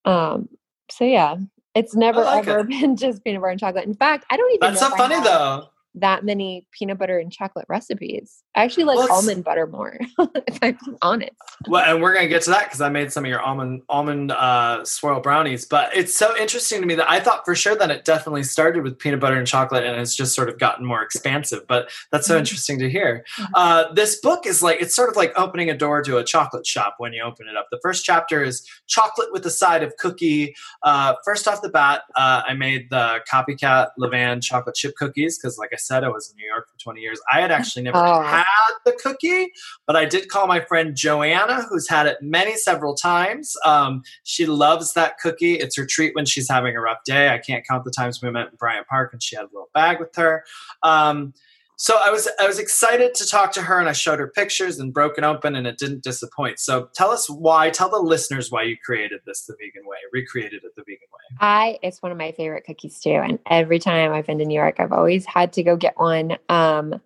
Um, 0.04 0.48
so 0.90 1.04
yeah, 1.04 1.36
it's 1.74 1.94
never 1.94 2.22
like 2.24 2.46
ever 2.46 2.60
it. 2.60 2.68
been 2.68 2.96
just 2.96 3.24
peanut 3.24 3.40
butter 3.40 3.50
and 3.50 3.60
chocolate. 3.60 3.84
In 3.86 3.94
fact, 3.94 4.26
I 4.30 4.36
don't 4.36 4.50
even 4.54 4.60
That's 4.74 4.80
so 4.80 4.90
funny 4.96 5.20
though. 5.22 5.68
That 5.94 6.24
many 6.24 6.66
peanut 6.70 6.98
butter 6.98 7.18
and 7.18 7.32
chocolate 7.32 7.64
recipes. 7.68 8.42
I 8.54 8.62
actually 8.62 8.84
like 8.84 8.98
Well, 8.98 9.10
almond 9.10 9.42
butter 9.42 9.66
more, 9.66 9.98
if 10.46 10.58
I'm 10.62 10.78
honest. 11.02 11.32
Well, 11.66 11.82
and 11.84 12.02
we're 12.02 12.12
gonna 12.14 12.28
get 12.28 12.42
to 12.42 12.50
that 12.50 12.64
because 12.64 12.80
I 12.80 12.88
made 12.88 13.10
some 13.10 13.24
of 13.24 13.28
your 13.28 13.40
almond 13.40 13.82
almond 13.88 14.30
uh, 14.32 14.84
swirl 14.84 15.20
brownies. 15.20 15.64
But 15.64 15.96
it's 15.96 16.16
so 16.16 16.36
interesting 16.36 16.80
to 16.82 16.86
me 16.86 16.94
that 16.96 17.10
I 17.10 17.20
thought 17.20 17.44
for 17.44 17.54
sure 17.54 17.74
that 17.76 17.90
it 17.90 18.04
definitely 18.04 18.42
started 18.44 18.84
with 18.84 18.98
peanut 18.98 19.18
butter 19.18 19.36
and 19.38 19.46
chocolate, 19.46 19.84
and 19.84 19.98
it's 20.00 20.14
just 20.14 20.34
sort 20.34 20.48
of 20.48 20.58
gotten 20.58 20.84
more 20.84 21.02
expansive. 21.02 21.66
But 21.66 21.90
that's 22.12 22.26
so 22.26 22.36
Mhm. 22.36 22.40
interesting 22.40 22.78
to 22.80 22.90
hear. 22.90 23.24
Mhm. 23.38 23.46
Uh, 23.54 23.92
this 23.94 24.20
book 24.20 24.46
is 24.46 24.62
like 24.62 24.80
it's 24.80 24.94
sort 24.94 25.08
of 25.08 25.16
like 25.16 25.32
opening 25.36 25.70
a 25.70 25.76
door 25.76 26.02
to 26.02 26.18
a 26.18 26.24
chocolate 26.24 26.66
shop 26.66 26.96
when 26.98 27.12
you 27.12 27.22
open 27.22 27.48
it 27.48 27.56
up. 27.56 27.66
The 27.72 27.80
first 27.82 28.04
chapter 28.04 28.44
is 28.44 28.64
chocolate 28.86 29.32
with 29.32 29.44
a 29.46 29.50
side 29.50 29.82
of 29.82 29.96
cookie. 29.96 30.54
Uh, 30.84 31.14
first 31.24 31.48
off 31.48 31.62
the 31.62 31.70
bat, 31.70 32.02
uh, 32.14 32.42
I 32.46 32.52
made 32.54 32.90
the 32.90 33.20
copycat 33.32 33.88
Levain 33.98 34.42
chocolate 34.42 34.74
chip 34.76 34.94
cookies 34.96 35.38
because, 35.38 35.56
like 35.58 35.70
I 35.72 35.76
said, 35.78 36.04
I 36.04 36.08
was 36.08 36.30
in 36.30 36.36
New 36.36 36.46
York 36.46 36.68
for 36.70 36.78
20 36.78 37.00
years. 37.00 37.20
I 37.32 37.40
had 37.40 37.50
actually 37.50 37.82
never 37.82 37.98
Oh. 37.98 38.22
had 38.22 38.44
the 38.84 38.92
cookie, 38.92 39.52
but 39.86 39.96
I 39.96 40.04
did 40.04 40.28
call 40.28 40.46
my 40.46 40.60
friend 40.60 40.94
Joanna, 40.96 41.62
who's 41.68 41.88
had 41.88 42.06
it 42.06 42.18
many 42.20 42.56
several 42.56 42.94
times. 42.94 43.54
Um, 43.64 44.02
she 44.24 44.46
loves 44.46 44.92
that 44.94 45.18
cookie. 45.18 45.54
It's 45.54 45.76
her 45.76 45.86
treat 45.86 46.14
when 46.14 46.24
she's 46.26 46.48
having 46.48 46.76
a 46.76 46.80
rough 46.80 47.04
day. 47.04 47.28
I 47.30 47.38
can't 47.38 47.66
count 47.66 47.84
the 47.84 47.90
times 47.90 48.20
we 48.22 48.30
met 48.30 48.48
in 48.48 48.56
Bryant 48.56 48.86
Park 48.86 49.12
and 49.12 49.22
she 49.22 49.36
had 49.36 49.42
a 49.44 49.48
little 49.52 49.70
bag 49.74 49.98
with 50.00 50.14
her. 50.16 50.44
Um, 50.82 51.34
so 51.80 51.96
I 52.04 52.10
was 52.10 52.28
I 52.40 52.46
was 52.46 52.58
excited 52.58 53.14
to 53.14 53.26
talk 53.26 53.52
to 53.52 53.62
her 53.62 53.78
and 53.78 53.88
I 53.88 53.92
showed 53.92 54.18
her 54.18 54.26
pictures 54.26 54.80
and 54.80 54.92
broken 54.92 55.22
open 55.22 55.54
and 55.54 55.64
it 55.64 55.78
didn't 55.78 56.02
disappoint. 56.02 56.58
So 56.58 56.88
tell 56.92 57.10
us 57.10 57.30
why, 57.30 57.70
tell 57.70 57.88
the 57.88 58.00
listeners 58.00 58.50
why 58.50 58.64
you 58.64 58.76
created 58.84 59.20
this 59.24 59.42
the 59.42 59.54
vegan 59.54 59.86
way, 59.88 59.96
recreated 60.12 60.64
it 60.64 60.74
the 60.74 60.82
vegan 60.82 61.06
way. 61.12 61.36
I 61.40 61.78
it's 61.82 62.02
one 62.02 62.10
of 62.10 62.18
my 62.18 62.32
favorite 62.32 62.64
cookies 62.64 62.98
too, 62.98 63.10
and 63.10 63.38
every 63.48 63.78
time 63.78 64.12
I've 64.12 64.26
been 64.26 64.38
to 64.38 64.44
New 64.44 64.56
York, 64.56 64.80
I've 64.80 64.90
always 64.90 65.24
had 65.24 65.52
to 65.52 65.62
go 65.62 65.76
get 65.76 65.96
one. 65.96 66.36
Um, 66.48 67.00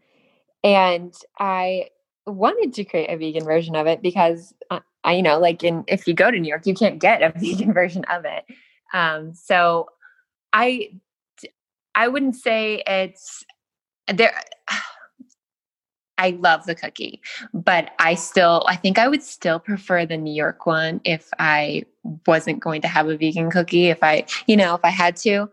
and 0.64 1.14
I 1.38 1.90
wanted 2.26 2.72
to 2.74 2.84
create 2.84 3.10
a 3.10 3.18
vegan 3.18 3.44
version 3.44 3.76
of 3.76 3.86
it 3.86 4.00
because 4.00 4.54
uh, 4.70 4.80
I, 5.04 5.12
you 5.12 5.22
know, 5.22 5.38
like 5.38 5.62
in 5.62 5.84
if 5.86 6.08
you 6.08 6.14
go 6.14 6.30
to 6.30 6.40
New 6.40 6.48
York, 6.48 6.66
you 6.66 6.72
can't 6.72 6.98
get 6.98 7.20
a 7.20 7.30
vegan 7.38 7.74
version 7.74 8.04
of 8.04 8.24
it. 8.24 8.44
Um, 8.94 9.34
so 9.34 9.88
I, 10.50 10.92
I 11.94 12.08
wouldn't 12.08 12.36
say 12.36 12.82
it's 12.86 13.44
there. 14.08 14.34
I 16.18 16.30
love 16.38 16.66
the 16.66 16.74
cookie, 16.74 17.20
but 17.52 17.90
I 17.98 18.14
still, 18.14 18.64
I 18.68 18.76
think 18.76 18.96
I 18.98 19.08
would 19.08 19.22
still 19.22 19.58
prefer 19.58 20.06
the 20.06 20.16
New 20.16 20.32
York 20.32 20.66
one 20.66 21.00
if 21.04 21.28
I 21.38 21.84
wasn't 22.26 22.60
going 22.60 22.80
to 22.82 22.88
have 22.88 23.08
a 23.08 23.16
vegan 23.16 23.50
cookie, 23.50 23.88
if 23.88 24.02
I, 24.02 24.26
you 24.46 24.56
know, 24.56 24.74
if 24.74 24.82
I 24.84 24.90
had 24.90 25.16
to. 25.16 25.48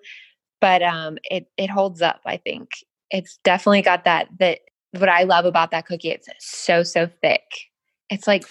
But 0.61 0.83
um, 0.83 1.17
it 1.23 1.49
it 1.57 1.69
holds 1.69 2.01
up. 2.01 2.19
I 2.25 2.37
think 2.37 2.69
it's 3.09 3.39
definitely 3.43 3.81
got 3.81 4.03
that. 4.05 4.27
That 4.39 4.59
what 4.91 5.09
I 5.09 5.23
love 5.23 5.45
about 5.45 5.71
that 5.71 5.85
cookie, 5.87 6.11
it's 6.11 6.27
so 6.39 6.83
so 6.83 7.09
thick. 7.21 7.43
It's 8.09 8.27
like 8.27 8.43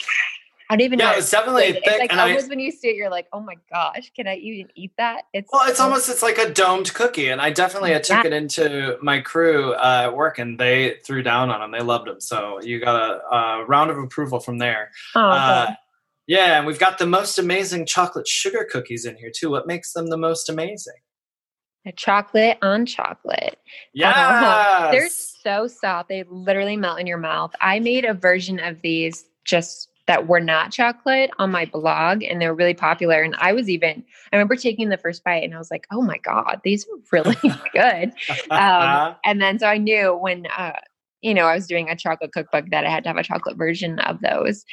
I 0.71 0.77
don't 0.77 0.85
even 0.85 0.99
know. 0.99 1.11
Yeah, 1.11 1.17
it's 1.19 1.31
definitely 1.31 1.73
thick. 1.73 1.83
It's 1.87 1.99
like 1.99 2.13
and 2.13 2.21
I, 2.21 2.29
almost 2.29 2.51
when 2.51 2.61
you 2.61 2.71
see 2.71 2.89
it, 2.89 2.97
you're 2.97 3.09
like, 3.11 3.27
oh 3.33 3.41
my 3.41 3.55
gosh, 3.73 4.13
can 4.15 4.27
I 4.29 4.37
even 4.37 4.69
eat 4.75 4.93
that? 4.99 5.23
It's 5.33 5.49
Well, 5.53 5.67
it's 5.69 5.79
so- 5.79 5.85
almost 5.85 6.09
it's 6.11 6.23
like 6.23 6.37
a 6.39 6.51
domed 6.53 6.93
cookie, 6.93 7.29
and 7.29 7.41
I 7.41 7.51
definitely 7.51 7.95
I 7.95 7.99
took 8.01 8.23
Yeah. 8.25 8.27
it 8.27 8.33
into 8.35 8.99
my 9.01 9.21
crew 9.21 9.73
uh, 9.75 10.03
at 10.05 10.15
work, 10.17 10.39
and 10.39 10.59
they 10.61 10.97
threw 11.07 11.23
down 11.23 11.51
on 11.51 11.61
them. 11.61 11.71
They 11.71 11.85
loved 11.85 12.07
them, 12.09 12.21
so 12.21 12.61
you 12.63 12.81
got 12.81 12.97
a, 13.01 13.35
a 13.35 13.65
round 13.65 13.91
of 13.91 13.97
approval 13.99 14.41
from 14.41 14.59
there. 14.59 14.91
Oh, 15.15 15.21
Uh, 15.21 15.75
yeah, 16.27 16.59
and 16.59 16.67
we've 16.67 16.79
got 16.79 16.99
the 16.99 17.07
most 17.07 17.39
amazing 17.39 17.87
chocolate 17.87 18.29
sugar 18.29 18.67
cookies 18.71 19.07
in 19.07 19.17
here 19.17 19.33
too. 19.35 19.51
What 19.51 19.67
makes 19.67 19.93
them 19.95 20.09
the 20.11 20.19
most 20.19 20.51
amazing? 20.51 20.97
A 21.87 21.93
chocolate 21.93 22.59
on 22.61 22.85
chocolate. 22.85 23.59
Yes, 23.95 24.91
They're 24.93 25.09
so 25.09 25.67
soft. 25.67 26.11
They 26.11 26.25
literally 26.29 26.77
melt 26.77 27.01
in 27.01 27.07
your 27.07 27.17
mouth. 27.17 27.55
I 27.63 27.81
made 27.81 28.05
a 28.05 28.13
version 28.13 28.59
of 28.61 28.83
these 28.83 29.25
just 29.47 29.89
that 30.09 30.27
were 30.27 30.41
not 30.41 30.73
chocolate 30.73 31.31
on 31.39 31.53
my 31.53 31.67
blog 31.67 32.25
and 32.25 32.41
they're 32.41 32.55
really 32.55 32.75
popular. 32.75 33.23
And 33.23 33.37
I 33.39 33.53
was 33.53 33.69
even, 33.69 34.03
I 34.33 34.37
remember 34.37 34.57
taking 34.57 34.89
the 34.89 34.97
first 34.97 35.23
bite 35.23 35.45
and 35.45 35.55
I 35.55 35.59
was 35.59 35.71
like, 35.71 35.87
oh 35.93 36.01
my 36.01 36.17
God, 36.19 36.61
these 36.65 36.87
are 36.87 36.99
really 37.13 37.37
good. 37.73 38.13
Um, 38.51 39.15
and 39.25 39.41
then 39.41 39.59
so 39.59 39.67
I 39.67 39.77
knew 39.77 40.17
when, 40.17 40.47
uh, 40.57 40.73
you 41.21 41.35
know, 41.35 41.45
I 41.45 41.55
was 41.55 41.67
doing 41.67 41.91
a 41.91 41.97
chocolate 41.97 42.33
cookbook 42.33 42.71
that 42.71 42.87
I 42.87 42.91
had 42.91 43.05
to 43.05 43.11
have 43.11 43.19
a 43.19 43.23
chocolate 43.23 43.59
version 43.59 43.99
of 44.01 44.21
those. 44.21 44.65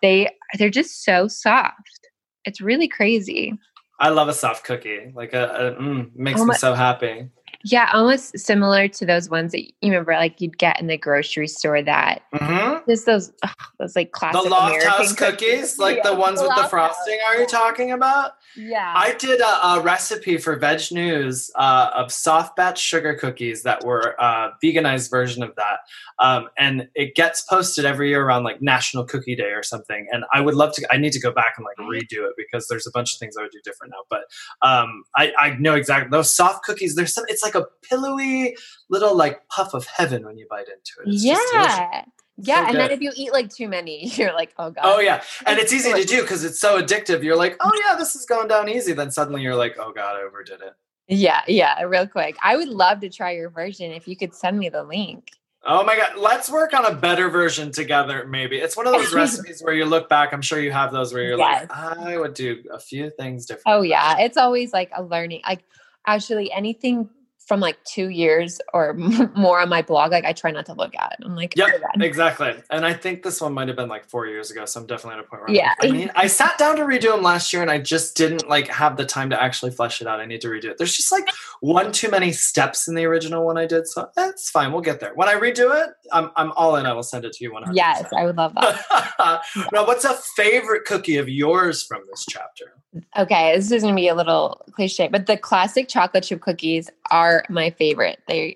They, 0.00 0.30
they're 0.58 0.70
just 0.70 1.04
so 1.04 1.26
soft. 1.26 2.08
It's 2.44 2.60
really 2.60 2.88
crazy. 2.88 3.52
I 3.98 4.10
love 4.10 4.28
a 4.28 4.34
soft 4.34 4.64
cookie. 4.64 5.12
Like 5.12 5.32
a, 5.32 5.74
a 5.76 5.82
mm, 5.82 6.14
makes 6.14 6.40
Oh 6.40 6.44
me 6.44 6.54
so 6.54 6.74
happy. 6.74 7.28
Yeah, 7.66 7.88
almost 7.94 8.38
similar 8.38 8.88
to 8.88 9.06
those 9.06 9.30
ones 9.30 9.52
that 9.52 9.62
you 9.64 9.72
remember, 9.90 10.12
like 10.12 10.40
you'd 10.40 10.58
get 10.58 10.78
in 10.80 10.86
the 10.86 10.98
grocery 10.98 11.48
store. 11.48 11.82
That 11.82 12.22
hmm 12.32 12.78
just 12.86 13.06
those, 13.06 13.32
those 13.78 13.96
like 13.96 14.12
The 14.12 14.18
classic 14.18 14.50
Loft 14.50 14.66
American 14.74 14.90
House 14.90 15.12
cookies, 15.14 15.78
like 15.78 16.02
the 16.02 16.12
Yeah, 16.12 16.18
ones 16.18 16.40
with 16.40 16.50
the 16.50 16.60
Lofthouse, 16.62 16.68
frosting. 16.68 17.18
Are 17.26 17.36
you 17.40 17.46
talking 17.46 17.92
about? 17.92 18.32
Yeah, 18.56 18.92
I 18.96 19.14
did 19.14 19.40
a, 19.40 19.66
a 19.66 19.80
recipe 19.80 20.38
for 20.38 20.58
VegNews 20.58 21.50
uh, 21.56 21.90
of 21.94 22.12
soft 22.12 22.56
batch 22.56 22.80
sugar 22.80 23.14
cookies 23.14 23.62
that 23.62 23.84
were 23.84 24.14
a 24.18 24.50
veganized 24.62 25.10
version 25.10 25.42
of 25.42 25.54
that, 25.56 25.78
um, 26.18 26.48
and 26.58 26.88
it 26.94 27.14
gets 27.14 27.42
posted 27.42 27.84
every 27.84 28.08
year 28.10 28.24
around 28.24 28.44
like 28.44 28.62
National 28.62 29.04
Cookie 29.04 29.36
Day 29.36 29.52
or 29.52 29.62
something. 29.62 30.06
And 30.12 30.24
I 30.32 30.40
would 30.40 30.54
love 30.54 30.72
to. 30.74 30.86
I 30.92 30.96
need 30.96 31.12
to 31.12 31.20
go 31.20 31.32
back 31.32 31.54
and 31.56 31.66
like 31.66 31.76
redo 31.88 32.26
it 32.26 32.34
because 32.36 32.68
there's 32.68 32.86
a 32.86 32.90
bunch 32.92 33.14
of 33.14 33.18
things 33.18 33.36
I 33.36 33.42
would 33.42 33.50
do 33.50 33.60
different 33.64 33.92
now. 33.92 34.04
But 34.08 34.22
um, 34.66 35.04
I, 35.16 35.32
I 35.38 35.56
know 35.58 35.74
exactly 35.74 36.10
those 36.10 36.34
soft 36.34 36.64
cookies. 36.64 36.94
There's 36.94 37.12
some. 37.12 37.24
It's 37.28 37.42
like 37.42 37.54
a 37.54 37.66
pillowy 37.88 38.56
little 38.88 39.16
like 39.16 39.46
puff 39.48 39.74
of 39.74 39.86
heaven 39.86 40.24
when 40.24 40.38
you 40.38 40.46
bite 40.48 40.68
into 40.68 40.92
it. 41.00 41.14
It's 41.14 41.24
just 41.24 41.52
yeah, 41.52 42.04
yeah. 42.36 42.62
So 42.64 42.68
and 42.70 42.76
then 42.78 42.90
if 42.90 43.00
you 43.00 43.12
eat 43.16 43.32
like 43.32 43.48
too 43.52 43.68
many, 43.68 44.06
you're 44.16 44.32
like, 44.32 44.52
oh 44.58 44.70
god. 44.70 44.82
Oh 44.84 45.00
yeah, 45.00 45.22
and 45.46 45.58
it's 45.58 45.72
easy 45.72 45.92
to 45.92 46.04
do 46.04 46.22
because 46.22 46.44
it's 46.44 46.60
so 46.60 46.80
addictive. 46.80 47.22
You're 47.22 47.36
like, 47.36 47.56
oh 47.60 47.70
yeah, 47.86 47.96
this 47.96 48.14
is 48.16 48.26
going 48.26 48.48
down 48.48 48.68
easy. 48.68 48.92
Then 48.92 49.10
suddenly 49.10 49.42
you're 49.42 49.54
like, 49.56 49.76
oh 49.78 49.92
god, 49.92 50.16
I 50.16 50.22
overdid 50.22 50.60
it. 50.60 50.74
yeah, 51.08 51.42
yeah. 51.48 51.82
Real 51.82 52.06
quick, 52.06 52.36
I 52.42 52.56
would 52.56 52.68
love 52.68 53.00
to 53.00 53.08
try 53.08 53.32
your 53.32 53.50
version 53.50 53.92
if 53.92 54.06
you 54.08 54.16
could 54.16 54.34
send 54.34 54.58
me 54.58 54.68
the 54.68 54.82
link. 54.84 55.30
Oh 55.66 55.82
my 55.82 55.96
god, 55.96 56.18
let's 56.18 56.50
work 56.50 56.74
on 56.74 56.84
a 56.84 56.94
better 56.94 57.30
version 57.30 57.70
together. 57.72 58.26
Maybe 58.28 58.58
it's 58.58 58.76
one 58.76 58.86
of 58.86 58.92
those 58.92 59.14
recipes 59.22 59.62
where 59.62 59.72
you 59.72 59.86
look 59.86 60.10
back. 60.10 60.34
I'm 60.34 60.42
sure 60.42 60.60
you 60.60 60.72
have 60.72 60.92
those 60.92 61.14
where 61.14 61.22
you're 61.22 61.38
Yes. 61.38 61.70
like, 61.70 61.78
I 61.78 62.18
would 62.18 62.34
do 62.34 62.62
a 62.70 62.78
few 62.78 63.08
things 63.10 63.46
different. 63.46 63.64
Oh 63.66 63.80
yeah, 63.80 64.18
it's 64.18 64.36
always 64.36 64.74
like 64.74 64.90
a 64.94 65.02
learning. 65.02 65.40
Like 65.48 65.64
actually, 66.06 66.52
anything 66.52 67.08
from 67.46 67.60
like 67.60 67.76
two 67.84 68.08
years 68.08 68.60
or 68.72 68.94
more 69.36 69.60
on 69.60 69.68
my 69.68 69.82
blog, 69.82 70.12
like 70.12 70.24
I 70.24 70.32
try 70.32 70.50
not 70.50 70.64
to 70.66 70.72
look 70.72 70.94
at. 70.96 71.12
it. 71.20 71.24
I'm 71.24 71.36
like, 71.36 71.54
yeah, 71.56 71.66
oh, 71.72 72.00
exactly. 72.00 72.54
And 72.70 72.86
I 72.86 72.94
think 72.94 73.22
this 73.22 73.40
one 73.40 73.52
might 73.52 73.68
have 73.68 73.76
been 73.76 73.88
like 73.88 74.08
four 74.08 74.26
years 74.26 74.50
ago, 74.50 74.64
so 74.64 74.80
I'm 74.80 74.86
definitely 74.86 75.18
at 75.20 75.26
a 75.26 75.28
point 75.28 75.42
where 75.42 75.50
I'm 75.50 75.54
Yeah. 75.54 75.74
like, 75.82 75.90
I 75.90 75.92
mean, 75.92 76.10
I 76.14 76.26
sat 76.40 76.56
down 76.58 76.76
to 76.76 76.82
redo 76.82 77.12
them 77.12 77.22
last 77.22 77.52
year, 77.52 77.60
and 77.62 77.70
I 77.70 77.78
just 77.78 78.16
didn't 78.16 78.48
like 78.48 78.68
have 78.68 78.96
the 78.96 79.04
time 79.04 79.28
to 79.30 79.42
actually 79.42 79.72
flesh 79.72 80.00
it 80.00 80.06
out. 80.06 80.20
I 80.20 80.24
need 80.26 80.40
to 80.42 80.48
redo 80.48 80.66
it. 80.66 80.78
There's 80.78 80.94
just 80.96 81.12
like 81.12 81.28
one 81.60 81.92
too 81.92 82.10
many 82.10 82.32
steps 82.32 82.88
in 82.88 82.94
the 82.94 83.04
original 83.04 83.44
one 83.44 83.58
I 83.58 83.66
did, 83.66 83.86
so 83.86 84.02
eh, 84.02 84.06
that's 84.16 84.48
fine. 84.50 84.72
We'll 84.72 84.80
get 84.82 85.00
there. 85.00 85.12
When 85.14 85.28
I 85.28 85.34
redo 85.34 85.74
it, 85.84 85.90
I'm 86.12 86.30
I'm 86.36 86.52
all 86.52 86.76
in. 86.76 86.86
I 86.86 86.92
will 86.94 87.02
send 87.02 87.24
it 87.24 87.32
to 87.34 87.44
you 87.44 87.52
100. 87.52 87.74
yes, 87.76 88.04
I 88.16 88.24
would 88.24 88.36
love 88.36 88.54
that. 88.54 89.42
now, 89.72 89.86
what's 89.86 90.04
a 90.04 90.14
favorite 90.36 90.84
cookie 90.86 91.16
of 91.18 91.28
yours 91.28 91.82
from 91.82 92.02
this 92.10 92.24
chapter? 92.28 92.72
Okay, 93.18 93.56
this 93.56 93.72
is 93.72 93.82
going 93.82 93.92
to 93.92 94.00
be 94.00 94.06
a 94.06 94.14
little 94.14 94.62
cliche, 94.70 95.08
but 95.08 95.26
the 95.26 95.36
classic 95.36 95.88
chocolate 95.88 96.22
chip 96.22 96.40
cookies 96.40 96.88
are 97.10 97.33
my 97.48 97.70
favorite. 97.70 98.20
They 98.28 98.54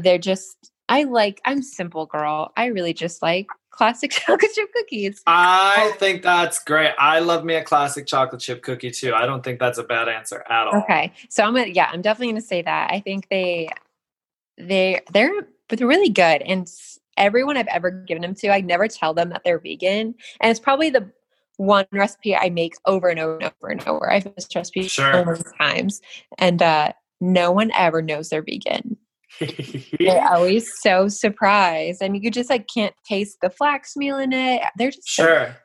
they're 0.00 0.18
just 0.18 0.70
I 0.88 1.04
like 1.04 1.40
I'm 1.44 1.62
simple 1.62 2.06
girl. 2.06 2.52
I 2.56 2.66
really 2.66 2.94
just 2.94 3.22
like 3.22 3.46
classic 3.70 4.10
chocolate 4.12 4.52
chip 4.54 4.72
cookies. 4.74 5.22
I 5.26 5.92
think 5.98 6.22
that's 6.22 6.58
great. 6.58 6.92
I 6.98 7.20
love 7.20 7.44
me 7.44 7.54
a 7.54 7.62
classic 7.62 8.06
chocolate 8.06 8.40
chip 8.40 8.62
cookie 8.62 8.90
too. 8.90 9.14
I 9.14 9.26
don't 9.26 9.42
think 9.42 9.58
that's 9.60 9.78
a 9.78 9.84
bad 9.84 10.08
answer 10.08 10.44
at 10.48 10.66
all. 10.66 10.82
Okay. 10.82 11.12
So 11.28 11.44
I'm 11.44 11.54
gonna 11.54 11.68
yeah, 11.68 11.88
I'm 11.92 12.02
definitely 12.02 12.32
gonna 12.32 12.40
say 12.40 12.62
that. 12.62 12.90
I 12.90 13.00
think 13.00 13.28
they 13.28 13.68
they 14.56 15.00
they're 15.12 15.30
but 15.68 15.78
they're 15.78 15.88
really 15.88 16.08
good. 16.10 16.42
And 16.42 16.70
everyone 17.16 17.56
I've 17.56 17.66
ever 17.68 17.90
given 17.90 18.22
them 18.22 18.34
to, 18.36 18.48
I 18.48 18.60
never 18.60 18.88
tell 18.88 19.12
them 19.12 19.28
that 19.30 19.42
they're 19.44 19.58
vegan. 19.58 20.14
And 20.40 20.50
it's 20.50 20.60
probably 20.60 20.90
the 20.90 21.10
one 21.56 21.86
recipe 21.92 22.36
I 22.36 22.50
make 22.50 22.74
over 22.86 23.08
and 23.08 23.20
over 23.20 23.36
and 23.38 23.44
over 23.44 23.68
and 23.70 23.88
over. 23.88 24.10
I've 24.10 24.32
this 24.34 24.48
recipe 24.54 24.88
Sure. 24.88 25.12
so 25.12 25.24
many 25.24 25.42
times. 25.58 26.00
And 26.38 26.62
uh 26.62 26.92
no 27.20 27.52
one 27.52 27.70
ever 27.74 28.02
knows 28.02 28.28
they're 28.28 28.42
vegan. 28.42 28.96
They're 29.98 30.26
always 30.32 30.70
so 30.80 31.08
surprised. 31.08 32.02
And 32.02 32.22
you 32.22 32.30
just 32.30 32.50
like 32.50 32.66
can't 32.72 32.94
taste 33.06 33.38
the 33.42 33.50
flax 33.50 33.96
meal 33.96 34.18
in 34.18 34.32
it. 34.32 34.62
They're 34.76 34.90
just 34.90 35.14
so 35.14 35.24
Sure. 35.24 35.56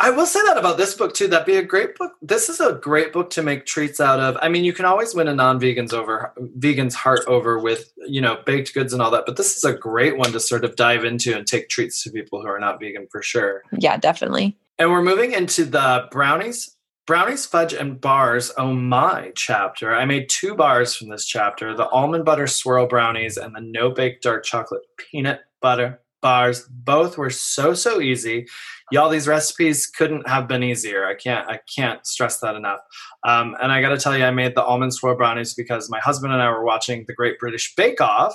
I 0.00 0.10
will 0.10 0.26
say 0.26 0.40
that 0.46 0.58
about 0.58 0.76
this 0.76 0.94
book 0.94 1.14
too. 1.14 1.28
That'd 1.28 1.46
be 1.46 1.56
a 1.56 1.62
great 1.62 1.94
book. 1.94 2.12
This 2.20 2.48
is 2.48 2.60
a 2.60 2.72
great 2.74 3.12
book 3.12 3.30
to 3.30 3.42
make 3.42 3.64
treats 3.64 4.00
out 4.00 4.18
of. 4.18 4.36
I 4.42 4.48
mean, 4.48 4.64
you 4.64 4.72
can 4.72 4.84
always 4.84 5.14
win 5.14 5.28
a 5.28 5.34
non-vegan's 5.34 5.92
over 5.92 6.32
vegan's 6.36 6.96
heart 6.96 7.20
over 7.28 7.60
with, 7.60 7.92
you 7.98 8.20
know, 8.20 8.38
baked 8.44 8.74
goods 8.74 8.92
and 8.92 9.00
all 9.00 9.12
that, 9.12 9.24
but 9.24 9.36
this 9.36 9.56
is 9.56 9.62
a 9.62 9.72
great 9.72 10.18
one 10.18 10.32
to 10.32 10.40
sort 10.40 10.64
of 10.64 10.74
dive 10.74 11.04
into 11.04 11.36
and 11.36 11.46
take 11.46 11.68
treats 11.68 12.02
to 12.02 12.10
people 12.10 12.42
who 12.42 12.48
are 12.48 12.58
not 12.58 12.80
vegan 12.80 13.06
for 13.10 13.22
sure. 13.22 13.62
yeah, 13.78 13.96
definitely. 13.96 14.58
And 14.80 14.90
we're 14.90 15.02
moving 15.02 15.32
into 15.32 15.64
the 15.64 16.08
brownies, 16.10 16.76
brownies, 17.06 17.46
fudge, 17.46 17.72
and 17.72 18.00
bars. 18.00 18.52
Oh 18.56 18.72
my 18.72 19.32
chapter! 19.34 19.94
I 19.94 20.04
made 20.04 20.28
two 20.28 20.54
bars 20.54 20.94
from 20.94 21.08
this 21.08 21.24
chapter: 21.24 21.74
the 21.74 21.88
almond 21.88 22.24
butter 22.24 22.46
swirl 22.46 22.86
brownies 22.86 23.36
and 23.36 23.54
the 23.54 23.60
no 23.60 23.90
bake 23.90 24.20
dark 24.20 24.44
chocolate 24.44 24.82
peanut 24.96 25.40
butter 25.60 26.00
bars. 26.24 26.66
Both 26.70 27.16
were 27.18 27.30
so 27.30 27.74
so 27.74 28.00
easy. 28.00 28.46
Y'all, 28.90 29.08
these 29.08 29.28
recipes 29.28 29.86
couldn't 29.86 30.28
have 30.28 30.48
been 30.48 30.62
easier. 30.62 31.06
I 31.06 31.14
can't 31.14 31.48
I 31.48 31.60
can't 31.74 32.04
stress 32.06 32.40
that 32.40 32.56
enough. 32.56 32.80
Um, 33.24 33.56
and 33.62 33.70
I 33.70 33.80
got 33.80 33.90
to 33.90 33.98
tell 33.98 34.16
you, 34.16 34.24
I 34.24 34.30
made 34.30 34.54
the 34.54 34.64
almond 34.64 34.94
swirl 34.94 35.16
brownies 35.16 35.54
because 35.54 35.88
my 35.88 36.00
husband 36.00 36.32
and 36.32 36.42
I 36.42 36.50
were 36.50 36.64
watching 36.64 37.04
the 37.06 37.14
Great 37.14 37.38
British 37.38 37.74
Bake 37.76 38.00
Off, 38.00 38.34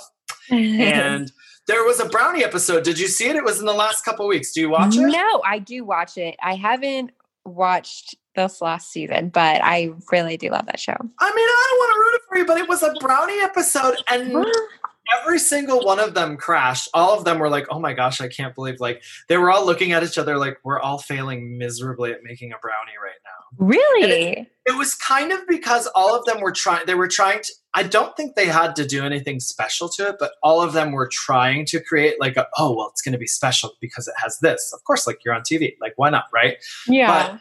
and 0.50 1.30
there 1.66 1.84
was 1.84 2.00
a 2.00 2.06
brownie 2.06 2.44
episode. 2.44 2.84
Did 2.84 2.98
you 2.98 3.08
see 3.08 3.28
it? 3.28 3.36
It 3.36 3.44
was 3.44 3.60
in 3.60 3.66
the 3.66 3.72
last 3.72 4.04
couple 4.04 4.26
weeks. 4.26 4.52
Do 4.52 4.60
you 4.60 4.70
watch 4.70 4.96
it? 4.96 5.00
No, 5.00 5.42
I 5.44 5.58
do 5.58 5.84
watch 5.84 6.16
it. 6.16 6.36
I 6.42 6.54
haven't 6.54 7.12
watched 7.44 8.14
this 8.34 8.60
last 8.60 8.90
season, 8.90 9.28
but 9.28 9.60
I 9.62 9.92
really 10.12 10.36
do 10.36 10.50
love 10.50 10.66
that 10.66 10.80
show. 10.80 10.92
I 10.92 10.96
mean, 11.34 11.48
I 11.48 11.66
don't 11.68 11.78
want 11.78 11.94
to 11.94 12.00
ruin 12.00 12.14
it 12.14 12.22
for 12.28 12.38
you, 12.38 12.46
but 12.46 12.58
it 12.58 12.68
was 12.68 12.82
a 12.82 12.94
brownie 13.00 13.40
episode, 13.40 13.96
and 14.08 14.46
every 15.20 15.38
single 15.38 15.84
one 15.84 15.98
of 15.98 16.14
them 16.14 16.36
crashed. 16.36 16.88
All 16.94 17.16
of 17.16 17.24
them 17.24 17.38
were 17.38 17.48
like, 17.48 17.66
"Oh 17.70 17.80
my 17.80 17.92
gosh, 17.92 18.20
I 18.20 18.28
can't 18.28 18.54
believe!" 18.54 18.80
Like 18.80 19.02
they 19.28 19.36
were 19.36 19.50
all 19.50 19.66
looking 19.66 19.92
at 19.92 20.02
each 20.02 20.18
other 20.18 20.36
like 20.36 20.58
we're 20.64 20.80
all 20.80 20.98
failing 20.98 21.58
miserably 21.58 22.12
at 22.12 22.22
making 22.22 22.52
a 22.52 22.58
brownie 22.60 22.92
right 23.02 23.18
now. 23.24 23.30
Really? 23.58 24.48
It 24.66 24.76
was 24.76 24.94
kind 24.94 25.32
of 25.32 25.40
because 25.48 25.88
all 25.88 26.14
of 26.14 26.24
them 26.24 26.40
were 26.40 26.52
trying. 26.52 26.86
They 26.86 26.94
were 26.94 27.08
trying 27.08 27.42
to. 27.42 27.52
I 27.74 27.82
don't 27.84 28.16
think 28.16 28.34
they 28.34 28.46
had 28.46 28.74
to 28.76 28.86
do 28.86 29.04
anything 29.04 29.40
special 29.40 29.88
to 29.90 30.08
it, 30.08 30.16
but 30.18 30.32
all 30.42 30.60
of 30.60 30.72
them 30.72 30.92
were 30.92 31.08
trying 31.08 31.66
to 31.66 31.80
create 31.80 32.20
like 32.20 32.36
a. 32.36 32.46
Oh 32.58 32.74
well, 32.76 32.88
it's 32.88 33.02
going 33.02 33.12
to 33.12 33.18
be 33.18 33.26
special 33.26 33.72
because 33.80 34.06
it 34.06 34.14
has 34.18 34.38
this. 34.38 34.72
Of 34.72 34.84
course, 34.84 35.06
like 35.06 35.24
you're 35.24 35.34
on 35.34 35.42
TV. 35.42 35.74
Like 35.80 35.94
why 35.96 36.10
not, 36.10 36.24
right? 36.32 36.56
Yeah. 36.86 37.32
But 37.32 37.40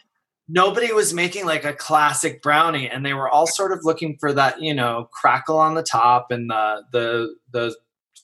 nobody 0.50 0.92
was 0.92 1.14
making 1.14 1.46
like 1.46 1.64
a 1.64 1.74
classic 1.74 2.42
brownie 2.42 2.90
and 2.90 3.06
they 3.06 3.14
were 3.14 3.30
all 3.30 3.46
sort 3.46 3.72
of 3.72 3.80
looking 3.84 4.18
for 4.20 4.34
that 4.34 4.62
you 4.62 4.74
know 4.74 5.08
crackle 5.14 5.58
on 5.58 5.76
the 5.76 5.84
top 5.84 6.32
and 6.32 6.50
the 6.50 6.84
the 6.92 7.36
the 7.52 7.76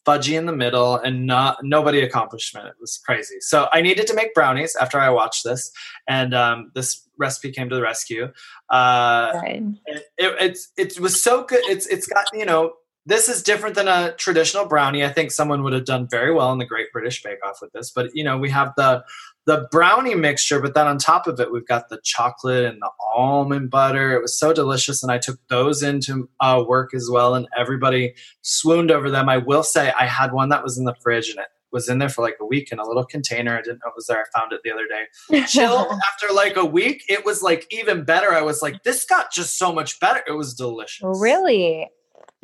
fudgy 0.06 0.38
in 0.38 0.46
the 0.46 0.56
middle 0.56 0.98
and 0.98 1.26
not 1.26 1.58
nobody 1.64 2.00
accomplished 2.02 2.56
it. 2.56 2.64
It 2.66 2.76
was 2.80 3.02
crazy. 3.06 3.38
So 3.40 3.68
i 3.72 3.82
needed 3.82 4.08
to 4.08 4.14
make 4.14 4.34
brownies 4.34 4.76
after 4.76 5.00
i 5.00 5.10
watched 5.10 5.44
this 5.44 5.72
and 6.08 6.34
um, 6.34 6.72
this 6.76 7.08
recipe 7.18 7.52
came 7.52 7.70
to 7.70 7.76
the 7.76 7.82
rescue. 7.82 8.26
Uh, 8.70 9.32
Right. 9.36 9.64
it, 9.86 10.04
it, 10.18 10.36
it's 10.42 10.72
it 10.78 11.00
was 11.00 11.22
so 11.22 11.44
good. 11.44 11.62
It's 11.66 11.88
it's 11.88 12.08
got 12.08 12.26
you 12.34 12.46
know 12.46 12.74
this 13.08 13.30
is 13.30 13.44
different 13.44 13.76
than 13.76 13.88
a 13.88 14.14
traditional 14.14 14.66
brownie. 14.66 15.06
I 15.06 15.10
think 15.10 15.32
someone 15.32 15.62
would 15.64 15.74
have 15.74 15.86
done 15.86 16.08
very 16.10 16.34
well 16.34 16.52
in 16.52 16.58
the 16.58 16.66
great 16.66 16.92
british 16.92 17.22
bake 17.24 17.40
off 17.46 17.60
with 17.62 17.72
this 17.74 17.92
but 17.92 18.10
you 18.14 18.24
know 18.24 18.38
we 18.38 18.50
have 18.50 18.74
the 18.78 19.04
the 19.46 19.68
brownie 19.72 20.16
mixture 20.16 20.60
but 20.60 20.74
then 20.74 20.88
on 20.88 20.98
top 20.98 21.28
of 21.28 21.40
it 21.40 21.52
we've 21.52 21.68
got 21.68 21.90
the 21.90 22.00
chocolate 22.04 22.66
and 22.66 22.82
the 22.82 22.90
almond 23.16 23.70
butter. 23.70 24.14
It 24.14 24.22
was 24.22 24.38
so 24.38 24.54
delicious 24.54 25.04
and 25.04 25.12
i 25.12 25.18
took 25.18 25.40
those 25.50 25.84
into 25.84 26.30
uh, 26.40 26.64
work 26.68 26.94
as 26.94 27.10
well 27.12 27.36
and 27.36 27.48
everybody 27.58 28.14
swooned 28.42 28.92
over 28.92 29.10
them. 29.10 29.30
I 29.30 29.38
will 29.38 29.64
say 29.64 29.92
i 30.00 30.06
had 30.06 30.34
one 30.34 30.50
that 30.50 30.64
was 30.64 30.78
in 30.78 30.86
the 30.86 30.96
fridge 31.02 31.30
and 31.30 31.40
it 31.40 31.48
was 31.72 31.90
in 31.90 32.00
there 32.00 32.10
for 32.10 32.22
like 32.22 32.38
a 32.40 32.46
week 32.46 32.72
in 32.72 32.80
a 32.80 32.86
little 32.86 33.06
container. 33.06 33.58
I 33.58 33.62
didn't 33.62 33.80
know 33.84 33.90
it 33.90 33.96
was 33.98 34.08
there. 34.08 34.22
I 34.22 34.40
found 34.40 34.54
it 34.54 34.62
the 34.64 34.72
other 34.72 34.88
day. 34.88 35.46
Chill 35.46 35.92
after 36.08 36.34
like 36.34 36.56
a 36.56 36.66
week 36.66 37.04
it 37.10 37.26
was 37.26 37.44
like 37.44 37.68
even 37.70 38.04
better. 38.04 38.32
I 38.32 38.42
was 38.42 38.62
like 38.62 38.84
this 38.84 39.06
got 39.06 39.32
just 39.32 39.58
so 39.58 39.74
much 39.74 40.00
better. 40.00 40.22
It 40.26 40.32
was 40.32 40.54
delicious. 40.54 41.04
Really? 41.04 41.90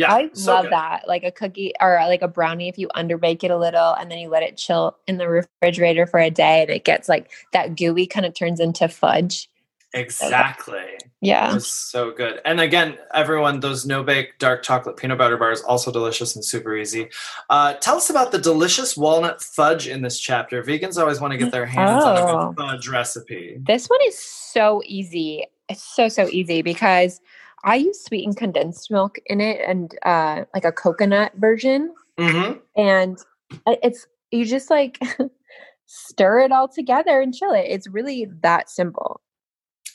Yeah 0.01 0.13
I 0.13 0.29
so 0.33 0.53
love 0.53 0.63
good. 0.65 0.71
that. 0.73 1.07
Like 1.07 1.23
a 1.23 1.31
cookie 1.31 1.73
or 1.81 1.95
like 2.07 2.21
a 2.21 2.27
brownie, 2.27 2.67
if 2.69 2.77
you 2.77 2.89
underbake 2.95 3.43
it 3.43 3.51
a 3.51 3.57
little 3.57 3.93
and 3.93 4.11
then 4.11 4.19
you 4.19 4.29
let 4.29 4.43
it 4.43 4.57
chill 4.57 4.97
in 5.07 5.17
the 5.17 5.27
refrigerator 5.29 6.05
for 6.05 6.19
a 6.19 6.29
day 6.29 6.61
and 6.63 6.69
it 6.69 6.83
gets 6.83 7.07
like 7.07 7.31
that 7.53 7.75
gooey 7.77 8.05
kind 8.07 8.25
of 8.25 8.33
turns 8.33 8.59
into 8.59 8.87
fudge. 8.87 9.47
exactly 9.93 10.85
Yeah. 11.19 11.57
so 11.59 12.11
good 12.11 12.39
and 12.45 12.59
again 12.61 12.97
everyone 13.13 13.59
those 13.59 13.85
no 13.85 14.03
bake 14.03 14.39
dark 14.39 14.63
chocolate 14.63 14.95
peanut 14.97 15.17
butter 15.17 15.35
bars 15.37 15.61
also 15.63 15.91
delicious 15.91 16.33
and 16.35 16.43
super 16.45 16.75
easy 16.77 17.09
uh, 17.49 17.73
tell 17.73 17.97
us 17.97 18.09
about 18.09 18.31
the 18.31 18.37
delicious 18.39 18.95
walnut 18.95 19.41
fudge 19.41 19.87
in 19.87 20.01
this 20.01 20.17
chapter 20.19 20.63
vegans 20.63 20.97
always 20.97 21.19
want 21.19 21.31
to 21.31 21.37
get 21.37 21.51
their 21.51 21.65
hands 21.65 22.03
on 22.03 22.17
a 22.17 22.21
Oh. 22.49 22.53
fudge 22.57 22.87
recipe 22.87 23.57
This 23.59 23.87
one 23.87 23.99
is 24.07 24.17
so 24.17 24.81
easy. 24.85 25.45
It's 25.69 25.83
so, 25.83 26.07
so 26.09 26.27
easy 26.29 26.61
because 26.61 27.21
I 27.63 27.75
use 27.75 28.03
sweetened 28.03 28.37
condensed 28.37 28.89
milk 28.91 29.17
in 29.25 29.41
it 29.41 29.61
and 29.67 29.97
uh, 30.03 30.45
like 30.53 30.65
a 30.65 30.71
coconut 30.71 31.33
version. 31.35 31.93
hmm 32.17 32.53
And 32.75 33.17
it's, 33.65 34.07
you 34.31 34.45
just 34.45 34.69
like 34.69 34.99
stir 35.85 36.39
it 36.39 36.51
all 36.51 36.67
together 36.67 37.21
and 37.21 37.33
chill 37.33 37.53
it. 37.53 37.65
It's 37.67 37.87
really 37.87 38.27
that 38.41 38.69
simple. 38.69 39.21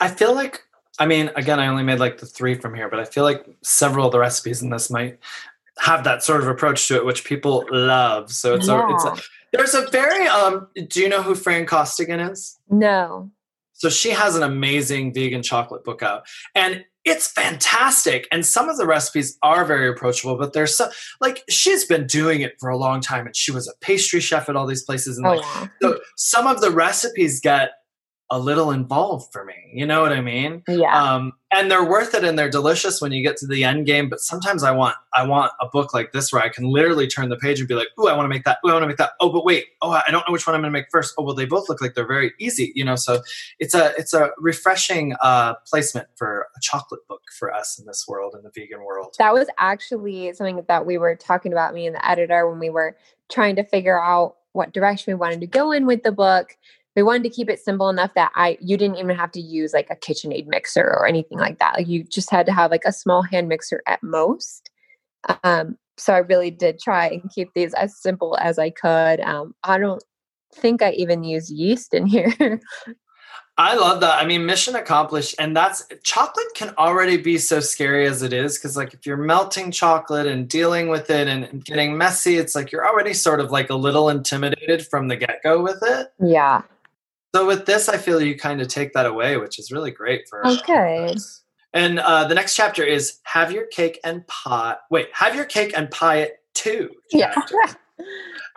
I 0.00 0.08
feel 0.08 0.34
like, 0.34 0.62
I 0.98 1.06
mean, 1.06 1.30
again, 1.36 1.58
I 1.58 1.66
only 1.68 1.82
made 1.82 1.98
like 1.98 2.18
the 2.18 2.26
three 2.26 2.54
from 2.54 2.74
here, 2.74 2.88
but 2.88 3.00
I 3.00 3.04
feel 3.04 3.24
like 3.24 3.46
several 3.62 4.06
of 4.06 4.12
the 4.12 4.18
recipes 4.18 4.62
in 4.62 4.70
this 4.70 4.90
might 4.90 5.18
have 5.78 6.04
that 6.04 6.22
sort 6.22 6.40
of 6.40 6.48
approach 6.48 6.86
to 6.88 6.96
it, 6.96 7.04
which 7.04 7.24
people 7.24 7.66
love. 7.70 8.30
So 8.30 8.54
it's 8.54 8.68
a, 8.68 8.86
it's 8.88 9.04
a, 9.04 9.16
there's 9.52 9.74
a 9.74 9.88
very, 9.90 10.26
um, 10.26 10.68
do 10.88 11.00
you 11.00 11.08
know 11.08 11.22
who 11.22 11.34
Fran 11.34 11.66
Costigan 11.66 12.20
is? 12.20 12.58
No. 12.70 13.30
So 13.72 13.90
she 13.90 14.10
has 14.10 14.36
an 14.36 14.42
amazing 14.42 15.12
vegan 15.12 15.42
chocolate 15.42 15.84
book 15.84 16.02
out 16.02 16.26
and 16.54 16.84
it's 17.06 17.28
fantastic. 17.28 18.26
And 18.32 18.44
some 18.44 18.68
of 18.68 18.76
the 18.76 18.86
recipes 18.86 19.38
are 19.42 19.64
very 19.64 19.88
approachable, 19.88 20.36
but 20.36 20.52
there's 20.52 20.76
some, 20.76 20.90
like, 21.20 21.44
she's 21.48 21.84
been 21.84 22.06
doing 22.06 22.40
it 22.40 22.56
for 22.58 22.68
a 22.68 22.76
long 22.76 23.00
time 23.00 23.26
and 23.26 23.34
she 23.34 23.52
was 23.52 23.68
a 23.68 23.72
pastry 23.80 24.20
chef 24.20 24.48
at 24.48 24.56
all 24.56 24.66
these 24.66 24.82
places. 24.82 25.16
And 25.16 25.26
Oh, 25.26 25.36
like, 25.36 25.70
so 25.80 26.00
some 26.16 26.48
of 26.48 26.60
the 26.60 26.70
recipes 26.70 27.40
get 27.40 27.70
a 28.30 28.38
little 28.38 28.72
involved 28.72 29.32
for 29.32 29.44
me. 29.44 29.54
You 29.72 29.86
know 29.86 30.00
what 30.00 30.12
I 30.12 30.20
mean? 30.20 30.62
Yeah. 30.66 31.14
um, 31.14 31.32
and 31.52 31.70
they're 31.70 31.84
worth 31.84 32.12
it 32.14 32.24
and 32.24 32.36
they're 32.36 32.50
delicious 32.50 33.00
when 33.00 33.12
you 33.12 33.22
get 33.22 33.36
to 33.38 33.46
the 33.46 33.62
end 33.62 33.86
game. 33.86 34.08
But 34.08 34.20
sometimes 34.20 34.62
I 34.64 34.72
want 34.72 34.96
I 35.14 35.24
want 35.26 35.52
a 35.60 35.68
book 35.68 35.94
like 35.94 36.12
this 36.12 36.32
where 36.32 36.42
I 36.42 36.48
can 36.48 36.64
literally 36.64 37.06
turn 37.06 37.28
the 37.28 37.36
page 37.36 37.60
and 37.60 37.68
be 37.68 37.74
like, 37.74 37.88
"Ooh, 38.00 38.08
I 38.08 38.14
want 38.14 38.24
to 38.24 38.28
make 38.28 38.44
that. 38.44 38.58
Ooh, 38.64 38.70
I 38.70 38.72
want 38.72 38.82
to 38.82 38.88
make 38.88 38.96
that. 38.96 39.12
Oh, 39.20 39.30
but 39.30 39.44
wait. 39.44 39.66
Oh, 39.80 39.90
I 39.90 40.02
don't 40.10 40.26
know 40.28 40.32
which 40.32 40.46
one 40.46 40.54
I'm 40.54 40.62
going 40.62 40.72
to 40.72 40.78
make 40.78 40.86
first. 40.90 41.14
Oh, 41.18 41.22
well, 41.22 41.34
they 41.34 41.44
both 41.46 41.68
look 41.68 41.80
like 41.80 41.94
they're 41.94 42.06
very 42.06 42.32
easy. 42.40 42.72
You 42.74 42.84
know, 42.84 42.96
so 42.96 43.22
it's 43.58 43.74
a 43.74 43.94
it's 43.96 44.12
a 44.12 44.30
refreshing 44.38 45.14
uh, 45.22 45.54
placement 45.66 46.08
for 46.16 46.48
a 46.56 46.60
chocolate 46.60 47.06
book 47.08 47.22
for 47.38 47.54
us 47.54 47.78
in 47.78 47.86
this 47.86 48.06
world 48.08 48.34
in 48.36 48.42
the 48.42 48.50
vegan 48.54 48.84
world. 48.84 49.14
that 49.18 49.32
was 49.32 49.48
actually 49.58 50.32
something 50.32 50.64
that 50.68 50.84
we 50.84 50.98
were 50.98 51.14
talking 51.14 51.52
about 51.52 51.74
me 51.74 51.86
and 51.86 51.94
the 51.94 52.08
editor 52.08 52.48
when 52.50 52.58
we 52.58 52.70
were 52.70 52.96
trying 53.30 53.56
to 53.56 53.64
figure 53.64 54.00
out 54.00 54.36
what 54.52 54.72
direction 54.72 55.12
we 55.12 55.18
wanted 55.18 55.40
to 55.40 55.46
go 55.46 55.70
in 55.70 55.86
with 55.86 56.02
the 56.02 56.12
book 56.12 56.56
we 56.96 57.02
wanted 57.02 57.22
to 57.22 57.30
keep 57.30 57.48
it 57.48 57.60
simple 57.60 57.88
enough 57.88 58.12
that 58.14 58.32
i 58.34 58.58
you 58.60 58.76
didn't 58.76 58.96
even 58.96 59.14
have 59.14 59.30
to 59.30 59.40
use 59.40 59.72
like 59.72 59.88
a 59.90 59.96
kitchenaid 59.96 60.46
mixer 60.46 60.82
or 60.82 61.06
anything 61.06 61.38
like 61.38 61.58
that 61.58 61.74
like 61.76 61.86
you 61.86 62.02
just 62.02 62.30
had 62.30 62.46
to 62.46 62.52
have 62.52 62.70
like 62.70 62.84
a 62.84 62.92
small 62.92 63.22
hand 63.22 63.48
mixer 63.48 63.82
at 63.86 64.02
most 64.02 64.70
um 65.44 65.76
so 65.96 66.12
i 66.12 66.18
really 66.18 66.50
did 66.50 66.80
try 66.80 67.06
and 67.06 67.30
keep 67.30 67.52
these 67.54 67.74
as 67.74 67.96
simple 67.96 68.36
as 68.40 68.58
i 68.58 68.70
could 68.70 69.20
um 69.20 69.54
i 69.62 69.78
don't 69.78 70.02
think 70.54 70.82
i 70.82 70.90
even 70.92 71.22
used 71.22 71.50
yeast 71.50 71.94
in 71.94 72.06
here 72.06 72.60
I 73.58 73.74
love 73.74 74.00
that. 74.00 74.22
I 74.22 74.26
mean, 74.26 74.44
mission 74.44 74.76
accomplished. 74.76 75.34
And 75.38 75.56
that's 75.56 75.86
chocolate 76.02 76.46
can 76.54 76.74
already 76.76 77.16
be 77.16 77.38
so 77.38 77.60
scary 77.60 78.06
as 78.06 78.22
it 78.22 78.34
is. 78.34 78.58
Cause 78.58 78.76
like 78.76 78.92
if 78.92 79.06
you're 79.06 79.16
melting 79.16 79.70
chocolate 79.70 80.26
and 80.26 80.46
dealing 80.46 80.88
with 80.88 81.08
it 81.08 81.26
and, 81.26 81.44
and 81.44 81.64
getting 81.64 81.96
messy, 81.96 82.36
it's 82.36 82.54
like 82.54 82.70
you're 82.70 82.86
already 82.86 83.14
sort 83.14 83.40
of 83.40 83.50
like 83.50 83.70
a 83.70 83.74
little 83.74 84.10
intimidated 84.10 84.86
from 84.86 85.08
the 85.08 85.16
get 85.16 85.42
go 85.42 85.62
with 85.62 85.78
it. 85.82 86.12
yeah 86.20 86.60
So 87.34 87.46
with 87.46 87.66
this, 87.66 87.88
I 87.88 87.98
feel 87.98 88.20
you 88.22 88.38
kind 88.38 88.60
of 88.62 88.68
take 88.68 88.92
that 88.94 89.06
away, 89.06 89.36
which 89.36 89.58
is 89.58 89.70
really 89.70 89.90
great 89.90 90.28
for. 90.28 90.46
Us. 90.46 90.58
Okay. 90.60 91.14
And 91.74 91.98
uh, 91.98 92.26
the 92.26 92.34
next 92.34 92.54
chapter 92.54 92.82
is 92.82 93.18
have 93.24 93.52
your 93.52 93.66
cake 93.66 94.00
and 94.04 94.26
pie. 94.26 94.76
Wait, 94.90 95.08
have 95.12 95.34
your 95.34 95.44
cake 95.44 95.72
and 95.76 95.90
pie 95.90 96.18
it 96.18 96.36
too. 96.54 96.90
yeah. 97.12 97.34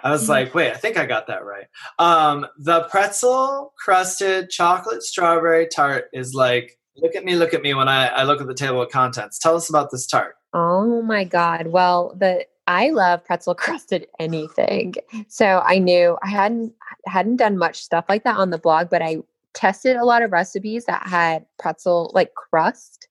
I 0.02 0.12
was 0.12 0.26
Mhm. 0.26 0.30
like, 0.30 0.56
wait, 0.56 0.72
I 0.72 0.76
think 0.78 0.98
I 0.98 1.06
got 1.06 1.28
that 1.28 1.44
right. 1.44 1.66
Um, 1.98 2.48
the 2.58 2.84
pretzel 2.84 3.74
crusted 3.84 4.50
chocolate 4.50 5.04
strawberry 5.04 5.68
tart 5.68 6.06
is 6.14 6.34
like, 6.34 6.78
look 6.96 7.16
at 7.16 7.26
me, 7.26 7.36
look 7.36 7.54
at 7.54 7.62
me 7.62 7.74
when 7.74 7.90
I, 7.90 8.08
I 8.08 8.24
look 8.24 8.40
at 8.40 8.48
the 8.48 8.54
table 8.54 8.82
of 8.82 8.90
contents. 8.92 9.38
Tell 9.40 9.56
us 9.58 9.70
about 9.70 9.92
this 9.92 10.08
tart. 10.08 10.36
Oh 10.54 11.02
my 11.02 11.26
god. 11.26 11.68
Well, 11.68 12.16
the 12.18 12.46
I 12.70 12.92
love 12.92 13.26
pretzel 13.26 13.56
crusted 13.66 14.08
anything. 14.20 14.94
So 15.28 15.62
I 15.66 15.80
knew 15.80 16.18
I 16.24 16.30
hadn't 16.30 16.74
hadn't 17.06 17.38
done 17.38 17.58
much 17.58 17.82
stuff 17.84 18.06
like 18.10 18.24
that 18.24 18.38
on 18.38 18.50
the 18.50 18.58
blog, 18.58 18.90
but 18.90 19.02
I 19.02 19.18
tested 19.54 19.96
a 19.96 20.06
lot 20.06 20.22
of 20.22 20.32
recipes 20.32 20.86
that 20.86 21.08
had 21.08 21.46
pretzel 21.58 22.12
like 22.14 22.34
crust 22.36 23.08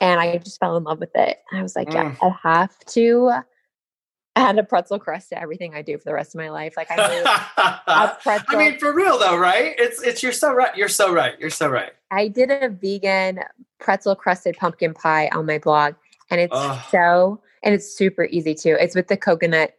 and 0.00 0.20
I 0.20 0.38
just 0.38 0.58
fell 0.58 0.76
in 0.76 0.84
love 0.84 1.00
with 1.00 1.14
it. 1.14 1.38
I 1.52 1.62
was 1.62 1.76
like, 1.76 1.92
yeah, 1.92 2.14
mm. 2.14 2.16
I 2.22 2.48
have 2.48 2.78
to 2.86 3.32
add 4.36 4.58
a 4.58 4.64
pretzel 4.64 4.98
crust 4.98 5.28
to 5.30 5.40
everything 5.40 5.74
I 5.74 5.82
do 5.82 5.96
for 5.96 6.04
the 6.04 6.14
rest 6.14 6.34
of 6.34 6.40
my 6.40 6.50
life. 6.50 6.74
Like 6.76 6.90
I 6.90 6.94
a 6.94 7.24
I 7.86 8.16
pretzel 8.22 8.58
mean, 8.58 8.78
for 8.78 8.92
real 8.92 9.18
though, 9.18 9.36
right? 9.36 9.74
It's 9.78 10.02
it's 10.02 10.22
you're 10.22 10.32
so 10.32 10.52
right. 10.52 10.74
You're 10.76 10.88
so 10.88 11.12
right. 11.12 11.38
You're 11.38 11.50
so 11.50 11.68
right. 11.68 11.92
I 12.10 12.28
did 12.28 12.50
a 12.50 12.68
vegan 12.68 13.40
pretzel 13.78 14.16
crusted 14.16 14.56
pumpkin 14.56 14.94
pie 14.94 15.28
on 15.32 15.46
my 15.46 15.58
blog, 15.58 15.94
and 16.30 16.40
it's 16.40 16.90
so 16.90 17.40
and 17.64 17.74
it's 17.74 17.96
super 17.96 18.26
easy 18.26 18.54
too. 18.54 18.76
It's 18.78 18.94
with 18.94 19.08
the 19.08 19.16
coconut 19.16 19.72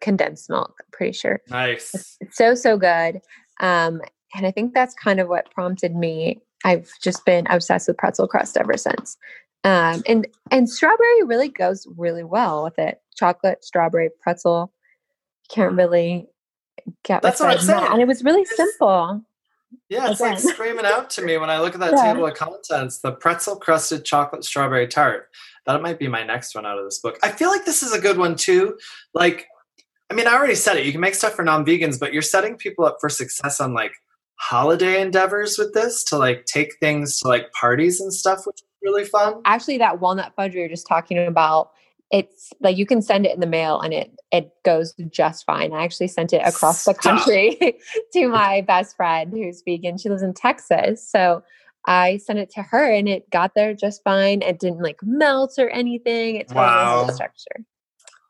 condensed 0.00 0.48
milk. 0.48 0.74
I'm 0.80 0.86
pretty 0.92 1.12
sure 1.12 1.40
Nice. 1.50 2.16
it's 2.20 2.36
so 2.36 2.54
so 2.54 2.78
good. 2.78 3.20
Um, 3.60 4.00
and 4.34 4.46
I 4.46 4.50
think 4.50 4.74
that's 4.74 4.94
kind 4.94 5.20
of 5.20 5.28
what 5.28 5.50
prompted 5.50 5.94
me. 5.94 6.40
I've 6.64 6.88
just 7.02 7.24
been 7.26 7.46
obsessed 7.50 7.86
with 7.88 7.98
pretzel 7.98 8.26
crust 8.26 8.56
ever 8.56 8.76
since. 8.76 9.16
Um, 9.64 10.02
and 10.06 10.26
and 10.50 10.68
strawberry 10.68 11.22
really 11.24 11.48
goes 11.48 11.86
really 11.96 12.24
well 12.24 12.64
with 12.64 12.78
it. 12.78 13.00
Chocolate, 13.16 13.64
strawberry, 13.64 14.10
pretzel. 14.20 14.72
Can't 15.50 15.74
really 15.74 16.26
get 17.04 17.22
That's 17.22 17.40
what 17.40 17.50
I'm 17.50 17.56
beside 17.58 17.82
that. 17.82 17.92
And 17.92 18.00
it 18.00 18.08
was 18.08 18.24
really 18.24 18.42
It's- 18.42 18.56
simple. 18.56 19.22
Yeah, 19.88 20.08
it's 20.10 20.20
like 20.20 20.38
screaming 20.38 20.84
out 20.86 21.10
to 21.10 21.22
me 21.22 21.36
when 21.36 21.50
I 21.50 21.58
look 21.60 21.74
at 21.74 21.80
that 21.80 21.92
Yeah. 21.96 22.12
table 22.12 22.26
of 22.26 22.34
contents. 22.34 22.98
The 22.98 23.12
pretzel 23.12 23.56
crusted 23.56 24.04
chocolate 24.04 24.44
strawberry 24.44 24.86
tart. 24.86 25.28
That 25.66 25.82
might 25.82 25.98
be 25.98 26.08
my 26.08 26.22
next 26.24 26.54
one 26.54 26.66
out 26.66 26.78
of 26.78 26.84
this 26.84 26.98
book. 26.98 27.18
I 27.22 27.30
feel 27.30 27.48
like 27.48 27.64
this 27.64 27.82
is 27.82 27.92
a 27.92 28.00
good 28.00 28.18
one 28.18 28.36
too. 28.36 28.78
Like, 29.14 29.46
I 30.10 30.14
mean, 30.14 30.26
I 30.26 30.34
already 30.34 30.54
said 30.54 30.76
it. 30.76 30.84
You 30.86 30.92
can 30.92 31.00
make 31.00 31.14
stuff 31.14 31.34
for 31.34 31.44
non-vegans, 31.44 31.98
but 31.98 32.12
you're 32.12 32.22
setting 32.22 32.56
people 32.56 32.84
up 32.84 32.98
for 33.00 33.08
success 33.08 33.60
on 33.60 33.72
like 33.72 33.92
holiday 34.36 35.00
endeavors 35.00 35.56
with 35.58 35.72
this 35.72 36.04
to 36.04 36.18
like 36.18 36.44
take 36.44 36.76
things 36.80 37.20
to 37.20 37.28
like 37.28 37.50
parties 37.52 38.00
and 38.00 38.12
stuff, 38.12 38.46
which 38.46 38.56
is 38.56 38.66
really 38.82 39.04
fun. 39.04 39.40
actually 39.46 39.78
that 39.78 39.98
walnut 39.98 40.34
fudge 40.36 40.54
we 40.54 40.60
were 40.60 40.68
just 40.68 40.86
talking 40.86 41.16
about 41.26 41.70
it's 42.10 42.52
like 42.60 42.76
you 42.76 42.84
can 42.84 43.00
send 43.00 43.24
it 43.24 43.32
in 43.32 43.40
the 43.40 43.46
mail 43.46 43.80
and 43.80 43.94
it 43.94 44.12
it 44.30 44.50
goes 44.64 44.94
just 45.10 45.46
fine. 45.46 45.72
I 45.72 45.84
actually 45.84 46.08
sent 46.08 46.32
it 46.32 46.42
across 46.44 46.84
the 46.84 46.94
country 46.94 47.56
to 48.12 48.28
my 48.28 48.60
best 48.62 48.96
friend 48.96 49.32
who's 49.32 49.62
vegan. 49.64 49.96
She 49.96 50.08
lives 50.08 50.22
in 50.22 50.34
Texas. 50.34 51.08
So 51.08 51.42
I 51.86 52.16
sent 52.18 52.38
it 52.38 52.50
to 52.50 52.62
her 52.62 52.90
and 52.92 53.08
it 53.08 53.28
got 53.30 53.54
there 53.54 53.74
just 53.74 54.02
fine. 54.02 54.42
It 54.42 54.58
didn't 54.58 54.80
like 54.82 54.98
melt 55.02 55.54
or 55.58 55.68
anything. 55.70 56.36
It's 56.36 56.52
Wow. 56.52 57.08
structure. 57.08 57.64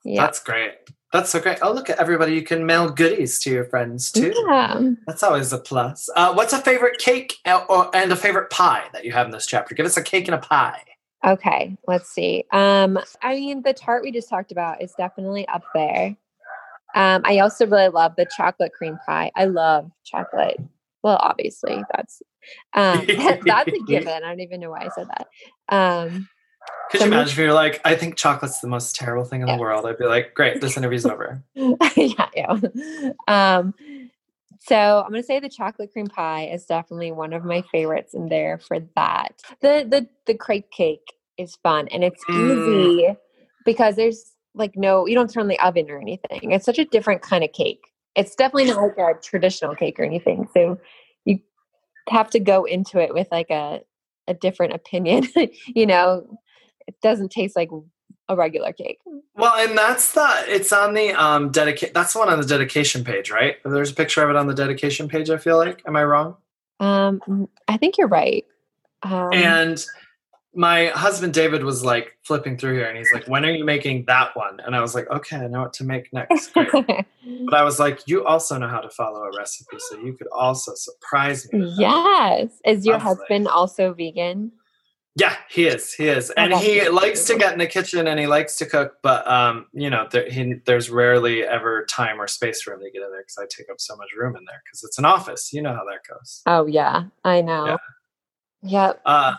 Yeah. 0.05 0.23
That's 0.23 0.43
great. 0.43 0.73
That's 1.13 1.31
so 1.31 1.41
great. 1.41 1.59
Oh, 1.63 1.73
look 1.73 1.89
at 1.89 1.99
everybody. 2.01 2.35
You 2.35 2.43
can 2.43 2.67
mail 2.67 2.91
goodies 2.91 3.39
to 3.41 3.51
your 3.51 3.65
friends 3.65 4.11
too. 4.11 4.35
Yeah. 4.49 4.81
That's 5.07 5.23
always 5.23 5.53
a 5.53 5.59
plus. 5.59 6.09
Uh, 6.17 6.35
what's 6.35 6.53
a 6.53 6.59
favorite 6.59 6.99
cake 6.99 7.37
uh, 7.45 7.65
or, 7.69 7.95
and 7.95 8.11
a 8.11 8.17
favorite 8.17 8.51
pie 8.51 8.85
that 8.93 9.05
you 9.05 9.13
have 9.13 9.27
in 9.27 9.33
this 9.33 9.47
chapter? 9.47 9.75
Give 9.77 9.87
us 9.87 9.97
a 9.97 10.03
cake 10.03 10.27
and 10.27 10.35
a 10.35 10.39
pie. 10.39 10.83
Okay, 11.25 11.77
let's 11.87 12.11
see. 12.11 12.45
Um, 12.53 12.99
I 13.23 13.37
mean, 13.37 13.63
the 13.63 13.73
tart 13.73 14.03
we 14.03 14.13
just 14.13 14.29
talked 14.29 14.53
about 14.53 14.83
is 14.83 14.93
definitely 14.99 15.47
up 15.49 15.63
there. 15.73 16.17
Um, 16.95 17.23
I 17.25 17.39
also 17.39 17.67
really 17.67 17.89
love 17.89 18.15
the 18.17 18.27
chocolate 18.37 18.73
cream 18.73 18.99
pie. 19.07 19.31
I 19.35 19.47
love 19.47 19.91
chocolate. 20.05 20.61
Well, 21.03 21.19
obviously, 21.23 21.83
that's 21.95 22.23
um, 22.75 23.07
that's 23.45 23.73
a 23.73 23.83
given. 23.87 24.09
I 24.09 24.21
don't 24.21 24.41
even 24.41 24.61
know 24.61 24.71
why 24.71 24.85
I 24.85 24.89
said 24.89 25.09
that. 25.09 25.27
Um, 25.75 26.29
Could 26.91 27.01
you 27.01 27.07
imagine 27.07 27.33
if 27.33 27.39
you're 27.39 27.53
like, 27.53 27.81
I 27.85 27.95
think 27.95 28.17
chocolate's 28.17 28.61
the 28.61 28.69
most 28.69 28.95
terrible 28.97 29.25
thing 29.25 29.43
in 29.43 29.49
Yeah. 29.49 29.55
the 29.57 29.61
world? 29.61 29.87
I'd 29.87 29.99
be 29.99 30.05
like, 30.07 30.35
great, 30.35 30.61
this 30.61 30.77
interview's 30.77 31.07
over. 31.07 31.43
yeah, 31.97 32.29
yeah. 32.35 32.57
Um, 33.29 33.75
so 34.61 35.03
I'm 35.05 35.11
gonna 35.11 35.23
say 35.23 35.41
the 35.41 35.49
chocolate 35.49 35.93
cream 35.93 36.07
pie 36.07 36.47
is 36.47 36.65
definitely 36.65 37.13
one 37.13 37.33
of 37.33 37.45
my 37.45 37.63
favorites 37.71 38.15
in 38.15 38.29
there 38.29 38.59
for 38.59 38.79
that. 38.97 39.43
The 39.61 39.87
the 39.89 40.09
the 40.27 40.35
crepe 40.35 40.71
cake 40.71 41.13
is 41.37 41.57
fun 41.57 41.89
and 41.89 42.03
it's 42.05 42.25
Mm. 42.31 42.61
easy 42.67 43.17
because 43.65 43.97
there's 43.97 44.33
like 44.55 44.75
no 44.77 45.07
you 45.07 45.15
don't 45.15 45.29
turn 45.31 45.49
the 45.49 45.59
oven 45.61 45.91
or 45.91 45.99
anything. 45.99 46.53
It's 46.53 46.65
such 46.65 46.79
a 46.79 46.85
different 46.87 47.21
kind 47.21 47.45
of 47.45 47.53
cake. 47.53 47.85
It's 48.17 48.35
definitely 48.37 48.67
not 48.67 48.81
like 48.81 48.97
a 48.97 49.21
traditional 49.21 49.75
cake 49.75 49.99
or 49.99 50.05
anything. 50.05 50.49
So 50.55 50.79
have 52.09 52.31
to 52.31 52.41
go 52.41 52.65
into 52.65 52.99
it 52.99 53.15
with 53.15 53.29
like 53.31 53.51
a 53.51 53.81
a 54.27 54.35
different 54.35 54.73
opinion. 54.73 55.29
you 55.67 55.87
know, 55.87 56.39
it 56.87 56.95
doesn't 57.03 57.31
taste 57.31 57.57
like 57.57 57.71
a 58.29 58.37
regular 58.37 58.73
cake. 58.73 58.99
Well, 59.35 59.55
and 59.57 59.77
that's 59.77 60.13
the 60.13 60.29
it's 60.47 60.73
on 60.73 60.95
the 60.95 61.13
um 61.13 61.51
dedicate 61.51 61.95
that's 61.95 62.13
the 62.13 62.21
one 62.21 62.29
on 62.29 62.41
the 62.41 62.47
dedication 62.47 63.05
page, 63.05 63.31
right? 63.31 63.57
There's 63.65 63.91
a 63.91 63.95
picture 63.95 64.23
of 64.23 64.31
it 64.31 64.37
on 64.37 64.47
the 64.47 64.55
dedication 64.55 65.09
page, 65.09 65.31
I 65.31 65.39
feel 65.39 65.57
like. 65.57 65.83
Am 65.87 65.97
I 65.97 66.05
wrong? 66.05 66.37
Um, 66.81 67.49
I 67.69 67.77
think 67.77 67.99
you're 67.99 68.09
right. 68.09 68.45
Um, 69.03 69.33
And 69.33 69.85
my 70.55 70.87
husband 70.89 71.35
David 71.35 71.65
was 71.65 71.85
like 71.85 72.17
flipping 72.23 72.57
through 72.57 72.75
here 72.75 72.87
and 72.87 72.97
he's 72.97 73.13
like, 73.13 73.27
When 73.27 73.45
are 73.45 73.51
you 73.51 73.65
making 73.65 74.05
that 74.07 74.37
one? 74.37 74.61
And 74.65 74.75
I 74.77 74.81
was 74.81 74.95
like, 74.95 75.09
Okay, 75.11 75.37
I 75.37 75.47
know 75.49 75.63
what 75.63 75.73
to 75.75 75.85
make 75.85 76.13
next. 76.13 76.53
But 77.47 77.55
I 77.55 77.63
was 77.63 77.79
like, 77.81 78.01
You 78.07 78.25
also 78.27 78.59
know 78.59 78.69
how 78.69 78.81
to 78.81 78.91
follow 78.91 79.23
a 79.23 79.37
recipe, 79.37 79.77
so 79.79 79.99
you 79.99 80.13
could 80.15 80.29
also 80.33 80.73
surprise 80.75 81.51
me. 81.53 81.75
yes. 81.79 82.51
Is 82.65 82.85
your 82.85 82.95
like- 82.95 83.03
husband 83.03 83.49
also 83.49 83.93
vegan? 83.95 84.53
Yeah, 85.17 85.37
he 85.49 85.67
is. 85.69 85.93
He 85.95 86.09
is, 86.09 86.31
and 86.31 86.53
he 86.53 86.89
likes 86.89 87.25
to 87.27 87.39
get 87.39 87.53
in 87.53 87.61
the 87.61 87.69
kitchen 87.69 88.09
and 88.09 88.19
he 88.19 88.27
likes 88.27 88.57
to 88.57 88.67
cook. 88.67 88.95
But 89.01 89.25
um, 89.29 89.67
you 89.73 89.89
know, 89.89 90.09
there, 90.11 90.29
he, 90.29 90.55
there's 90.67 90.91
rarely 90.91 91.45
ever 91.45 91.87
time 91.89 92.21
or 92.21 92.27
space 92.27 92.61
for 92.63 92.75
him 92.75 92.81
to 92.81 92.91
get 92.91 93.01
in 93.01 93.11
there 93.13 93.21
because 93.21 93.39
I 93.39 93.45
take 93.49 93.71
up 93.71 93.77
so 93.79 93.95
much 93.95 94.09
room 94.17 94.35
in 94.35 94.45
there 94.45 94.61
because 94.65 94.83
it's 94.83 94.99
an 94.99 95.05
office. 95.05 95.53
You 95.53 95.63
know 95.63 95.73
how 95.73 95.85
that 95.85 96.01
goes. 96.13 96.43
Oh 96.47 96.67
yeah, 96.67 97.05
I 97.25 97.43
know. 97.43 97.79
Yep. 98.63 99.03
Uh, 99.07 99.35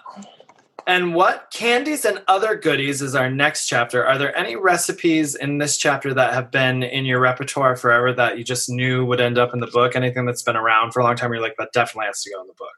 and 0.88 1.16
what 1.16 1.50
candies 1.52 2.06
and 2.06 2.22
other 2.28 2.56
goodies 2.56 3.02
is 3.02 3.16
our 3.16 3.30
next 3.30 3.68
chapter? 3.68 4.06
Are 4.06 4.18
there 4.18 4.36
any 4.38 4.56
recipes 4.56 5.36
in 5.36 5.58
this 5.58 5.78
chapter 5.78 6.14
that 6.14 6.34
have 6.34 6.52
been 6.52 6.84
in 6.84 7.06
your 7.06 7.20
repertoire 7.20 7.76
forever 7.76 8.14
that 8.14 8.38
you 8.38 8.44
just 8.44 8.70
knew 8.70 9.06
would 9.06 9.20
end 9.20 9.38
up 9.38 9.54
in 9.54 9.60
the 9.60 9.68
book? 9.68 9.96
Anything 9.96 10.26
that's 10.26 10.44
been 10.44 10.56
around 10.56 10.92
for 10.92 11.00
a 11.00 11.04
long 11.04 11.16
time? 11.16 11.34
You're 11.34 11.42
like, 11.42 11.56
that 11.58 11.74
definitely 11.74 12.08
has 12.08 12.22
to 12.24 12.32
go 12.32 12.42
in 12.42 12.48
the 12.48 12.54
book. 12.54 12.70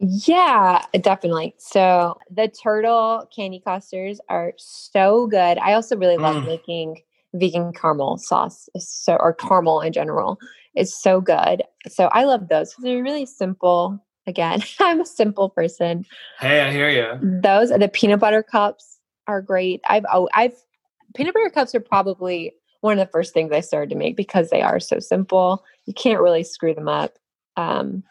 Yeah, 0.00 0.84
definitely. 1.00 1.54
So 1.58 2.18
the 2.30 2.48
turtle 2.48 3.28
candy 3.34 3.60
clusters 3.60 4.20
are 4.28 4.52
so 4.56 5.26
good. 5.26 5.58
I 5.58 5.72
also 5.72 5.96
really 5.96 6.18
love 6.18 6.36
Mm. 6.36 6.46
making 6.46 7.02
vegan 7.34 7.72
caramel 7.72 8.16
sauce. 8.18 8.68
So 8.78 9.16
or 9.16 9.34
caramel 9.34 9.80
in 9.80 9.92
general 9.92 10.38
is 10.76 10.96
so 10.96 11.20
good. 11.20 11.62
So 11.88 12.06
I 12.12 12.24
love 12.24 12.48
those. 12.48 12.74
They're 12.78 13.02
really 13.02 13.26
simple. 13.26 13.98
Again, 14.28 14.62
I'm 14.78 15.00
a 15.00 15.06
simple 15.06 15.48
person. 15.48 16.04
Hey, 16.38 16.60
I 16.60 16.70
hear 16.70 16.90
you. 16.90 17.40
Those 17.40 17.72
are 17.72 17.78
the 17.78 17.88
peanut 17.88 18.20
butter 18.20 18.42
cups 18.42 19.00
are 19.26 19.42
great. 19.42 19.80
I've 19.88 20.04
oh, 20.12 20.28
I've 20.34 20.54
peanut 21.14 21.34
butter 21.34 21.50
cups 21.50 21.74
are 21.74 21.80
probably 21.80 22.54
one 22.80 22.98
of 22.98 23.04
the 23.04 23.10
first 23.10 23.34
things 23.34 23.50
I 23.50 23.60
started 23.60 23.90
to 23.90 23.96
make 23.96 24.16
because 24.16 24.50
they 24.50 24.62
are 24.62 24.78
so 24.78 25.00
simple. 25.00 25.64
You 25.86 25.94
can't 25.94 26.20
really 26.20 26.44
screw 26.44 26.74
them 26.74 26.88
up. 26.88 27.18
Um, 27.56 28.04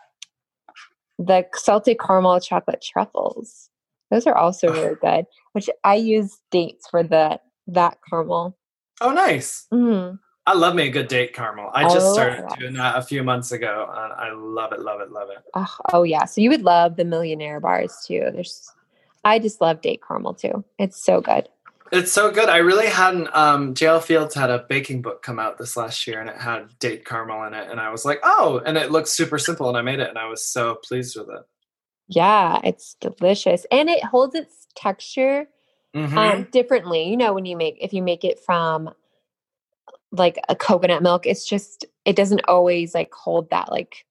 the 1.19 1.45
salted 1.53 1.99
caramel 1.99 2.39
chocolate 2.39 2.81
truffles. 2.81 3.69
Those 4.09 4.25
are 4.25 4.35
also 4.35 4.71
really 4.71 4.95
good. 4.95 5.25
Which 5.53 5.69
I 5.83 5.95
use 5.95 6.39
dates 6.51 6.87
for 6.89 7.03
the 7.03 7.39
that 7.67 7.99
caramel. 8.09 8.57
Oh, 9.01 9.11
nice. 9.11 9.67
Mm. 9.71 10.17
I 10.47 10.53
love 10.53 10.75
me 10.75 10.87
a 10.87 10.89
good 10.89 11.09
date 11.09 11.33
caramel. 11.33 11.69
I 11.73 11.83
just 11.83 12.07
Oh, 12.07 12.13
started 12.13 12.45
yes. 12.49 12.57
doing 12.57 12.73
that 12.75 12.95
a 12.97 13.01
few 13.01 13.21
months 13.21 13.51
ago, 13.51 13.85
and 13.95 14.13
I 14.13 14.31
love 14.31 14.71
it, 14.71 14.79
love 14.79 15.01
it, 15.01 15.11
love 15.11 15.29
it. 15.29 15.39
Oh, 15.53 15.75
oh 15.93 16.03
yeah. 16.03 16.23
So 16.25 16.39
you 16.41 16.49
would 16.49 16.63
love 16.63 16.95
the 16.95 17.03
millionaire 17.03 17.59
bars 17.59 18.03
too. 18.07 18.29
There's 18.33 18.71
I 19.25 19.39
just 19.39 19.59
love 19.59 19.81
date 19.81 20.01
caramel 20.07 20.35
too. 20.35 20.63
It's 20.79 21.03
so 21.03 21.19
good. 21.19 21.49
It's 21.91 22.13
so 22.13 22.31
good. 22.31 22.47
I 22.49 22.57
really 22.57 22.87
hadn't. 22.87 23.27
Um, 23.35 23.73
JL 23.73 24.01
Fields 24.01 24.33
had 24.35 24.49
a 24.49 24.65
baking 24.69 25.01
book 25.01 25.21
come 25.21 25.37
out 25.37 25.57
this 25.57 25.75
last 25.75 26.07
year, 26.07 26.21
and 26.21 26.29
it 26.29 26.37
had 26.37 26.79
date 26.79 27.05
caramel 27.05 27.43
in 27.43 27.53
it, 27.53 27.69
and 27.69 27.79
I 27.79 27.91
was 27.91 28.05
like, 28.05 28.19
oh, 28.23 28.61
and 28.65 28.77
it 28.77 28.89
looks 28.91 29.11
super 29.11 29.37
simple, 29.37 29.67
and 29.67 29.77
I 29.77 29.81
made 29.81 29.99
it, 29.99 30.09
and 30.09 30.17
I 30.17 30.27
was 30.27 30.45
so 30.47 30.75
pleased 30.75 31.17
with 31.17 31.29
it. 31.29 31.41
Yeah, 32.07 32.61
it's 32.63 32.95
delicious. 33.01 33.65
And 33.69 33.89
it 33.89 34.01
holds 34.03 34.33
its 34.33 34.67
texture 34.77 35.49
Mhm. 35.93 36.17
um 36.17 36.47
differently. 36.51 37.03
You 37.09 37.17
know, 37.17 37.33
when 37.33 37.45
you 37.45 37.57
make 37.57 37.77
if 37.81 37.91
you 37.91 38.01
make 38.01 38.23
it 38.23 38.39
from 38.39 38.93
like 40.11 40.37
a 40.49 40.55
coconut 40.55 41.03
milk, 41.03 41.25
it's 41.25 41.47
just 41.47 41.85
it 42.05 42.15
doesn't 42.15 42.41
always 42.47 42.93
like 42.93 43.13
hold 43.13 43.49
that 43.49 43.69
like 43.71 44.05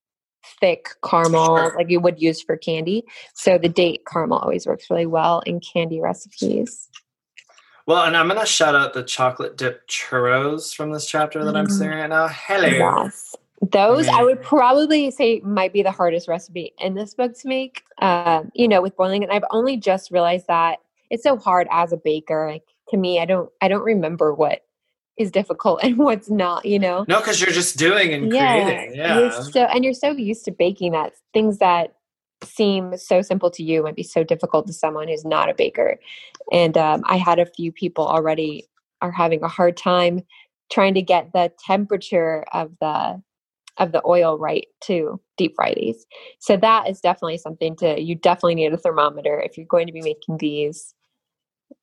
thick 0.61 0.89
caramel 1.03 1.57
Sure. 1.57 1.73
like 1.75 1.89
you 1.89 1.99
would 1.99 2.21
use 2.21 2.41
for 2.41 2.55
candy. 2.57 3.03
So 3.33 3.57
the 3.57 3.67
date 3.69 4.01
caramel 4.11 4.37
always 4.39 4.65
works 4.65 4.89
really 4.89 5.05
well 5.05 5.41
in 5.45 5.59
candy 5.59 5.99
recipes. 5.99 6.89
well, 7.85 8.03
and 8.03 8.15
I'm 8.17 8.27
gonna 8.27 8.45
shout 8.45 8.75
out 8.75 8.93
the 8.93 9.03
chocolate 9.03 9.57
dip 9.57 9.87
churros 9.87 10.73
from 10.75 10.91
this 10.91 11.05
chapter 11.05 11.43
that 11.45 11.55
I'm 11.55 11.67
Mm. 11.67 11.71
seeing 11.71 11.89
right 11.91 12.07
now. 12.09 12.27
Hello. 12.27 12.67
Yes. 12.67 13.35
Those 13.71 14.07
I 14.07 14.21
would 14.23 14.43
probably 14.43 15.09
say 15.09 15.39
might 15.43 15.73
be 15.73 15.81
the 15.81 15.91
hardest 15.91 16.27
recipe 16.27 16.73
in 16.79 16.93
this 16.93 17.15
book 17.15 17.33
to 17.39 17.47
make. 17.47 17.81
Um, 17.99 18.51
you 18.53 18.67
know, 18.67 18.81
with 18.83 18.95
boiling 18.95 19.23
and 19.23 19.31
I've 19.31 19.45
only 19.51 19.77
just 19.77 20.11
realized 20.11 20.45
that 20.47 20.77
it's 21.09 21.23
so 21.23 21.37
hard 21.37 21.67
as 21.71 21.91
a 21.91 21.97
baker. 21.97 22.47
Like 22.51 22.63
to 22.89 22.97
me, 22.97 23.19
I 23.19 23.25
don't 23.25 23.49
I 23.61 23.67
don't 23.67 23.83
remember 23.83 24.33
what 24.33 24.61
is 25.17 25.31
difficult 25.31 25.79
and 25.83 25.97
what's 25.97 26.29
not, 26.29 26.65
you 26.65 26.79
know. 26.79 27.05
No, 27.07 27.19
because 27.19 27.41
you're 27.41 27.51
just 27.51 27.77
doing 27.77 28.13
and 28.13 28.31
creating. 28.31 28.95
You're 28.95 29.29
Yeah. 29.29 29.29
so 29.31 29.61
and 29.63 29.83
you're 29.83 29.93
so 29.93 30.11
used 30.11 30.45
to 30.45 30.51
baking 30.51 30.91
that 30.93 31.13
things 31.33 31.57
that 31.59 31.93
seem 32.43 32.95
so 32.97 33.21
simple 33.21 33.49
to 33.49 33.63
you 33.63 33.83
might 33.83 33.95
be 33.95 34.03
so 34.03 34.23
difficult 34.23 34.67
to 34.67 34.73
someone 34.73 35.07
who's 35.07 35.25
not 35.25 35.49
a 35.49 35.53
baker. 35.53 35.99
And 36.51 36.77
um, 36.77 37.03
I 37.05 37.17
had 37.17 37.39
a 37.39 37.45
few 37.45 37.71
people 37.71 38.07
already 38.07 38.67
are 39.01 39.11
having 39.11 39.43
a 39.43 39.47
hard 39.47 39.77
time 39.77 40.21
trying 40.71 40.93
to 40.95 41.01
get 41.01 41.31
the 41.33 41.51
temperature 41.65 42.43
of 42.53 42.71
the 42.79 43.21
of 43.77 43.91
the 43.91 44.01
oil 44.07 44.39
right 44.39 44.67
to 44.81 45.21
deep 45.37 45.53
fry 45.55 45.73
these. 45.75 46.05
So 46.39 46.57
that 46.57 46.89
is 46.89 46.99
definitely 46.99 47.37
something 47.37 47.75
to 47.77 47.99
you 48.01 48.15
definitely 48.15 48.55
need 48.55 48.73
a 48.73 48.77
thermometer 48.77 49.39
if 49.39 49.57
you're 49.57 49.67
going 49.67 49.87
to 49.87 49.93
be 49.93 50.01
making 50.01 50.37
these. 50.37 50.93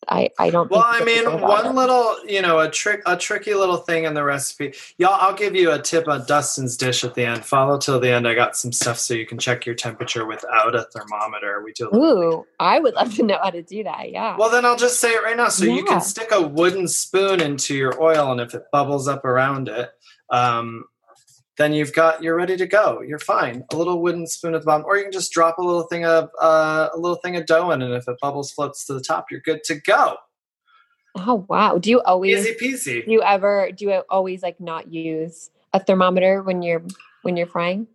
I 0.09 0.31
I 0.39 0.51
don't. 0.51 0.71
Well, 0.71 0.85
I 0.85 1.05
mean, 1.05 1.23
can 1.23 1.25
go 1.25 1.35
without 1.35 1.49
one 1.49 1.67
it. 1.67 1.75
little, 1.75 2.17
you 2.27 2.43
know, 2.43 2.61
a 2.61 2.71
trick, 2.71 3.03
a 3.07 3.17
tricky 3.17 3.55
little 3.55 3.77
thing 3.77 4.05
in 4.05 4.15
the 4.15 4.23
recipe. 4.23 4.75
Y'all, 4.99 5.19
I'll 5.21 5.35
give 5.35 5.55
you 5.55 5.73
a 5.73 5.79
tip 5.81 6.09
on 6.09 6.27
Dustin's 6.27 6.77
dish 6.77 7.05
at 7.05 7.15
the 7.15 7.25
end. 7.25 7.45
Follow 7.45 7.79
till 7.79 8.01
the 8.01 8.11
end. 8.11 8.29
I 8.29 8.35
got 8.35 8.57
some 8.57 8.73
stuff 8.73 8.99
so 8.99 9.15
you 9.15 9.27
can 9.27 9.39
check 9.39 9.67
your 9.67 9.75
temperature 9.75 10.27
without 10.27 10.75
a 10.75 10.87
thermometer. 10.93 11.63
We 11.65 11.73
do. 11.73 11.89
Ooh, 11.95 12.47
I 12.61 12.81
would 12.81 12.95
love 12.95 13.15
to 13.17 13.23
know 13.23 13.39
how 13.43 13.51
to 13.51 13.63
do 13.63 13.85
that. 13.85 14.11
Yeah. 14.11 14.37
Well, 14.37 14.51
then 14.51 14.65
I'll 14.65 14.77
just 14.77 15.01
say 15.01 15.13
it 15.13 15.23
right 15.23 15.37
now. 15.37 15.49
So 15.49 15.65
you 15.65 15.85
can 15.85 16.01
stick 16.01 16.29
a 16.33 16.43
wooden 16.43 16.89
spoon 16.89 17.41
into 17.41 17.75
your 17.75 18.01
oil, 18.03 18.33
and 18.33 18.41
if 18.41 18.55
it 18.55 18.65
bubbles 18.73 19.09
up 19.09 19.25
around 19.25 19.69
it, 19.69 19.91
um, 20.31 20.85
then 21.57 21.73
you've 21.73 21.93
got 21.93 22.23
you're 22.23 22.37
ready 22.37 22.57
to 22.57 22.67
go. 22.67 23.01
You're 23.01 23.19
fine. 23.19 23.65
A 23.73 23.77
little 23.77 24.03
wooden 24.03 24.27
spoon 24.27 24.55
at 24.55 24.63
the 24.63 24.67
bottom, 24.67 24.87
or 24.87 24.97
you 24.97 25.05
can 25.05 25.13
just 25.13 25.33
drop 25.33 25.59
a 25.59 25.63
little 25.63 25.85
thing 25.85 26.05
of 26.05 26.29
uh, 26.41 26.89
a 26.93 26.99
little 26.99 27.17
thing 27.17 27.37
of 27.37 27.47
dough 27.47 27.71
in, 27.71 27.83
and 27.83 27.95
if 27.95 28.09
it 28.09 28.17
bubbles 28.21 28.51
floats 28.53 28.85
to 28.87 28.95
the 28.95 29.01
top, 29.01 29.27
you're 29.31 29.41
good 29.41 29.63
to 29.65 29.77
go. 29.81 30.17
Oh 31.17 31.47
wow! 31.49 31.79
Do 31.79 31.91
you 31.91 32.01
always 32.03 32.45
Easy 32.47 32.55
peasy. 32.61 33.05
do 33.05 33.13
you 33.13 33.23
ever 33.23 33.71
do 33.71 33.85
you 33.85 34.03
always 34.11 34.43
like 34.43 34.61
not 34.61 34.93
use 34.93 35.51
a 35.73 35.79
thermometer 35.79 36.43
when 36.43 36.63
you're 36.63 36.83
when 37.23 37.37
you're 37.37 37.47
frying? 37.47 37.87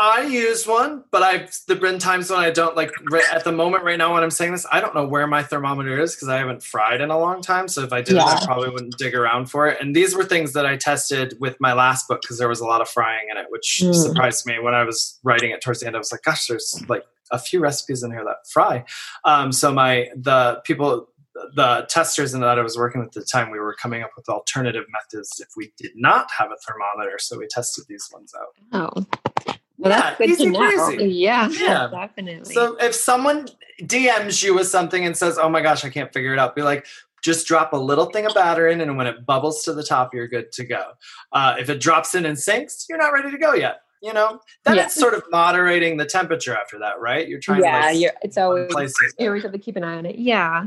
I 0.00 0.22
use 0.22 0.64
one, 0.64 1.02
but 1.10 1.24
I've 1.24 1.52
there've 1.66 1.80
been 1.80 1.98
times 1.98 2.30
when 2.30 2.38
I 2.38 2.50
don't 2.50 2.76
like 2.76 2.92
at 3.32 3.42
the 3.42 3.50
moment 3.50 3.82
right 3.82 3.98
now 3.98 4.14
when 4.14 4.22
I'm 4.22 4.30
saying 4.30 4.52
this, 4.52 4.64
I 4.70 4.80
don't 4.80 4.94
know 4.94 5.06
where 5.06 5.26
my 5.26 5.42
thermometer 5.42 5.98
is 5.98 6.14
because 6.14 6.28
I 6.28 6.36
haven't 6.38 6.62
fried 6.62 7.00
in 7.00 7.10
a 7.10 7.18
long 7.18 7.42
time. 7.42 7.66
So 7.66 7.82
if 7.82 7.92
I 7.92 8.00
did, 8.00 8.14
Yeah. 8.14 8.24
I 8.24 8.44
probably 8.44 8.70
wouldn't 8.70 8.96
dig 8.96 9.14
around 9.16 9.50
for 9.50 9.66
it. 9.66 9.80
And 9.80 9.96
these 9.96 10.14
were 10.14 10.24
things 10.24 10.52
that 10.52 10.64
I 10.64 10.76
tested 10.76 11.36
with 11.40 11.56
my 11.60 11.72
last 11.72 12.06
book 12.06 12.20
because 12.22 12.38
there 12.38 12.48
was 12.48 12.60
a 12.60 12.64
lot 12.64 12.80
of 12.80 12.88
frying 12.88 13.26
in 13.30 13.36
it, 13.38 13.46
which 13.50 13.80
Mm. 13.84 13.92
surprised 13.94 14.46
me 14.46 14.60
when 14.60 14.72
I 14.74 14.84
was 14.84 15.18
writing 15.24 15.50
it 15.50 15.60
towards 15.60 15.80
the 15.80 15.88
end. 15.88 15.96
I 15.96 15.98
was 15.98 16.12
like, 16.12 16.22
gosh, 16.22 16.46
there's 16.46 16.80
like 16.88 17.04
a 17.32 17.38
few 17.38 17.58
recipes 17.58 18.04
in 18.04 18.12
here 18.12 18.24
that 18.24 18.48
fry. 18.48 18.84
Um, 19.24 19.50
so 19.50 19.72
my 19.72 20.08
the 20.16 20.60
people 20.64 21.08
the 21.54 21.86
testers 21.88 22.34
and 22.34 22.42
that 22.42 22.58
I 22.58 22.62
was 22.62 22.76
working 22.76 23.00
with 23.00 23.08
at 23.08 23.14
the 23.14 23.24
time, 23.24 23.50
we 23.52 23.60
were 23.60 23.74
coming 23.80 24.02
up 24.02 24.10
with 24.16 24.28
alternative 24.28 24.84
methods 24.90 25.38
if 25.40 25.48
we 25.56 25.72
did 25.78 25.92
not 25.94 26.28
have 26.36 26.50
a 26.50 26.56
thermometer. 26.66 27.16
So 27.20 27.38
we 27.38 27.46
tested 27.48 27.84
these 27.88 28.08
ones 28.12 28.32
out. 28.34 28.48
Oh. 28.72 29.54
Well, 29.78 29.92
Yeah, 29.92 30.00
that's 30.00 30.18
good 30.18 30.28
easy 30.30 30.44
to 30.46 30.50
know. 30.50 30.86
breezy. 30.86 31.04
Yeah, 31.14 31.48
Yeah. 31.48 31.88
definitely. 31.90 32.52
So 32.54 32.76
if 32.76 32.94
someone 32.94 33.48
DMs 33.82 34.42
you 34.42 34.54
with 34.54 34.66
something 34.68 35.04
and 35.06 35.16
says, 35.16 35.38
"Oh 35.38 35.48
my 35.48 35.60
gosh, 35.60 35.84
I 35.84 35.88
can't 35.90 36.12
figure 36.12 36.32
it 36.32 36.38
out," 36.38 36.56
be 36.56 36.62
like, 36.62 36.84
just 37.22 37.46
drop 37.46 37.72
a 37.72 37.76
little 37.76 38.06
thing 38.06 38.26
of 38.26 38.34
batter 38.34 38.66
in, 38.68 38.80
and 38.80 38.96
when 38.96 39.06
it 39.06 39.24
bubbles 39.24 39.62
to 39.64 39.72
the 39.72 39.82
top, 39.84 40.12
you're 40.14 40.28
good 40.28 40.50
to 40.52 40.64
go. 40.64 40.92
Uh, 41.32 41.56
if 41.58 41.68
it 41.70 41.80
drops 41.80 42.14
in 42.14 42.26
and 42.26 42.38
sinks, 42.38 42.86
you're 42.88 42.98
not 42.98 43.12
ready 43.12 43.30
to 43.30 43.38
go 43.38 43.54
yet. 43.54 43.82
You 44.00 44.12
know, 44.12 44.40
then 44.64 44.76
Yeah. 44.76 44.84
it's 44.84 44.94
sort 44.94 45.14
of 45.14 45.24
moderating 45.30 45.96
the 45.96 46.04
temperature 46.06 46.56
after 46.56 46.78
that, 46.78 47.00
right? 47.00 47.26
You're 47.28 47.40
trying 47.40 47.62
yeah, 47.64 47.80
to 47.80 47.86
like 47.86 47.98
you're, 48.00 48.12
it's 48.22 48.38
always 48.38 48.72
places. 48.72 49.14
you 49.18 49.26
always 49.26 49.42
have 49.42 49.50
to 49.52 49.58
keep 49.58 49.74
an 49.76 49.82
eye 49.82 49.96
on 49.96 50.06
it. 50.06 50.16
Yeah. 50.16 50.66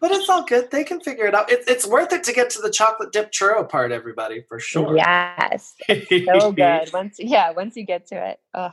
But 0.00 0.12
it's 0.12 0.28
all 0.28 0.44
good. 0.44 0.70
They 0.70 0.84
can 0.84 1.00
figure 1.00 1.26
it 1.26 1.34
out. 1.34 1.50
It, 1.50 1.64
it's 1.66 1.86
worth 1.86 2.12
it 2.12 2.22
to 2.24 2.32
get 2.32 2.50
to 2.50 2.60
the 2.60 2.70
chocolate 2.70 3.12
dip 3.12 3.32
churro 3.32 3.68
part, 3.68 3.90
everybody, 3.90 4.42
for 4.42 4.60
sure. 4.60 4.96
Yes. 4.96 5.74
So 5.88 6.52
good. 6.52 6.90
Once 6.92 7.16
yeah, 7.18 7.50
once 7.50 7.76
you 7.76 7.84
get 7.84 8.06
to 8.08 8.30
it. 8.30 8.40
Oh. 8.54 8.70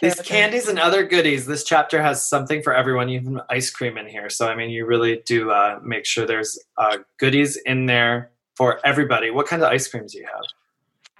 These 0.00 0.20
candies 0.22 0.68
and 0.68 0.78
other 0.78 1.04
goodies. 1.04 1.46
This 1.46 1.64
chapter 1.64 2.02
has 2.02 2.26
something 2.26 2.62
for 2.62 2.74
everyone, 2.74 3.10
even 3.10 3.40
ice 3.50 3.70
cream 3.70 3.98
in 3.98 4.06
here. 4.06 4.30
So 4.30 4.48
I 4.48 4.54
mean, 4.54 4.70
you 4.70 4.86
really 4.86 5.22
do 5.26 5.50
uh, 5.50 5.80
make 5.82 6.06
sure 6.06 6.26
there's 6.26 6.58
uh, 6.78 6.98
goodies 7.18 7.56
in 7.56 7.86
there 7.86 8.30
for 8.56 8.80
everybody. 8.84 9.30
What 9.30 9.46
kind 9.46 9.62
of 9.62 9.70
ice 9.70 9.86
creams 9.86 10.12
do 10.12 10.18
you 10.18 10.26
have? 10.26 10.42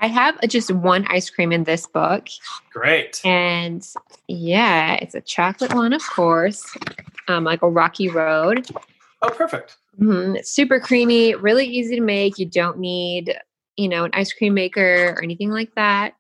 I 0.00 0.06
have 0.08 0.40
just 0.48 0.72
one 0.72 1.06
ice 1.08 1.30
cream 1.30 1.52
in 1.52 1.62
this 1.64 1.86
book. 1.86 2.26
Great. 2.72 3.20
And 3.24 3.86
yeah, 4.26 4.94
it's 4.94 5.14
a 5.14 5.20
chocolate 5.20 5.74
one, 5.74 5.92
of 5.92 6.04
course. 6.04 6.76
Um, 7.28 7.44
like 7.44 7.62
a 7.62 7.68
rocky 7.68 8.08
road. 8.08 8.66
Oh, 9.22 9.30
perfect. 9.30 9.76
Mhm. 10.00 10.36
It's 10.36 10.50
super 10.52 10.80
creamy, 10.80 11.34
really 11.34 11.66
easy 11.66 11.94
to 11.96 12.02
make. 12.02 12.38
You 12.38 12.46
don't 12.46 12.78
need, 12.78 13.38
you 13.76 13.88
know, 13.88 14.04
an 14.04 14.10
ice 14.14 14.32
cream 14.32 14.54
maker 14.54 15.14
or 15.16 15.22
anything 15.22 15.50
like 15.50 15.74
that. 15.76 16.14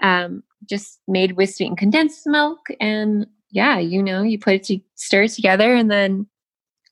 Um, 0.00 0.42
just 0.68 1.00
made 1.06 1.32
with 1.32 1.54
sweetened 1.54 1.78
condensed 1.78 2.26
milk, 2.26 2.60
and 2.80 3.26
yeah, 3.50 3.78
you 3.78 4.02
know, 4.02 4.22
you 4.22 4.38
put 4.38 4.54
it 4.54 4.64
to 4.64 4.80
stir 4.96 5.24
it 5.24 5.32
together 5.32 5.74
and 5.74 5.90
then 5.90 6.26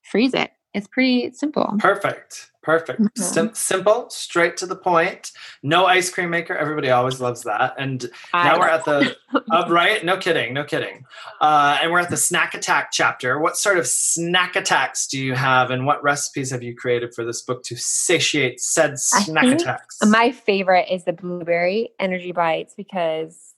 freeze 0.02 0.34
it. 0.34 0.50
It's 0.74 0.86
pretty 0.88 1.32
simple. 1.32 1.74
Perfect. 1.78 2.51
Perfect. 2.62 3.00
Mhm. 3.00 3.18
Sim- 3.18 3.54
simple, 3.54 4.08
straight 4.10 4.56
to 4.58 4.66
the 4.66 4.76
point. 4.76 5.32
No 5.64 5.86
ice 5.86 6.10
cream 6.10 6.30
maker. 6.30 6.56
Everybody 6.56 6.90
always 6.90 7.20
loves 7.20 7.42
that. 7.42 7.74
And 7.76 8.08
now 8.32 8.58
we're 8.58 8.68
at 8.68 8.84
the 8.84 9.16
uh, 9.50 9.66
right. 9.68 10.04
No 10.04 10.16
kidding. 10.16 10.54
No 10.54 10.62
kidding. 10.62 11.04
Uh, 11.40 11.78
and 11.82 11.90
we're 11.90 11.98
at 11.98 12.10
the 12.10 12.16
snack 12.16 12.54
attack 12.54 12.90
chapter. 12.92 13.38
What 13.40 13.56
sort 13.56 13.78
of 13.78 13.86
snack 13.86 14.54
attacks 14.54 15.08
do 15.08 15.18
you 15.18 15.34
have, 15.34 15.70
and 15.72 15.86
what 15.86 16.02
recipes 16.04 16.50
have 16.52 16.62
you 16.62 16.74
created 16.76 17.14
for 17.14 17.24
this 17.24 17.42
book 17.42 17.64
to 17.64 17.76
satiate 17.76 18.60
said 18.60 18.98
snack 18.98 19.44
attacks? 19.46 19.98
My 20.06 20.30
favorite 20.30 20.86
is 20.88 21.04
the 21.04 21.12
blueberry 21.12 21.90
energy 21.98 22.30
bites 22.30 22.74
because 22.76 23.54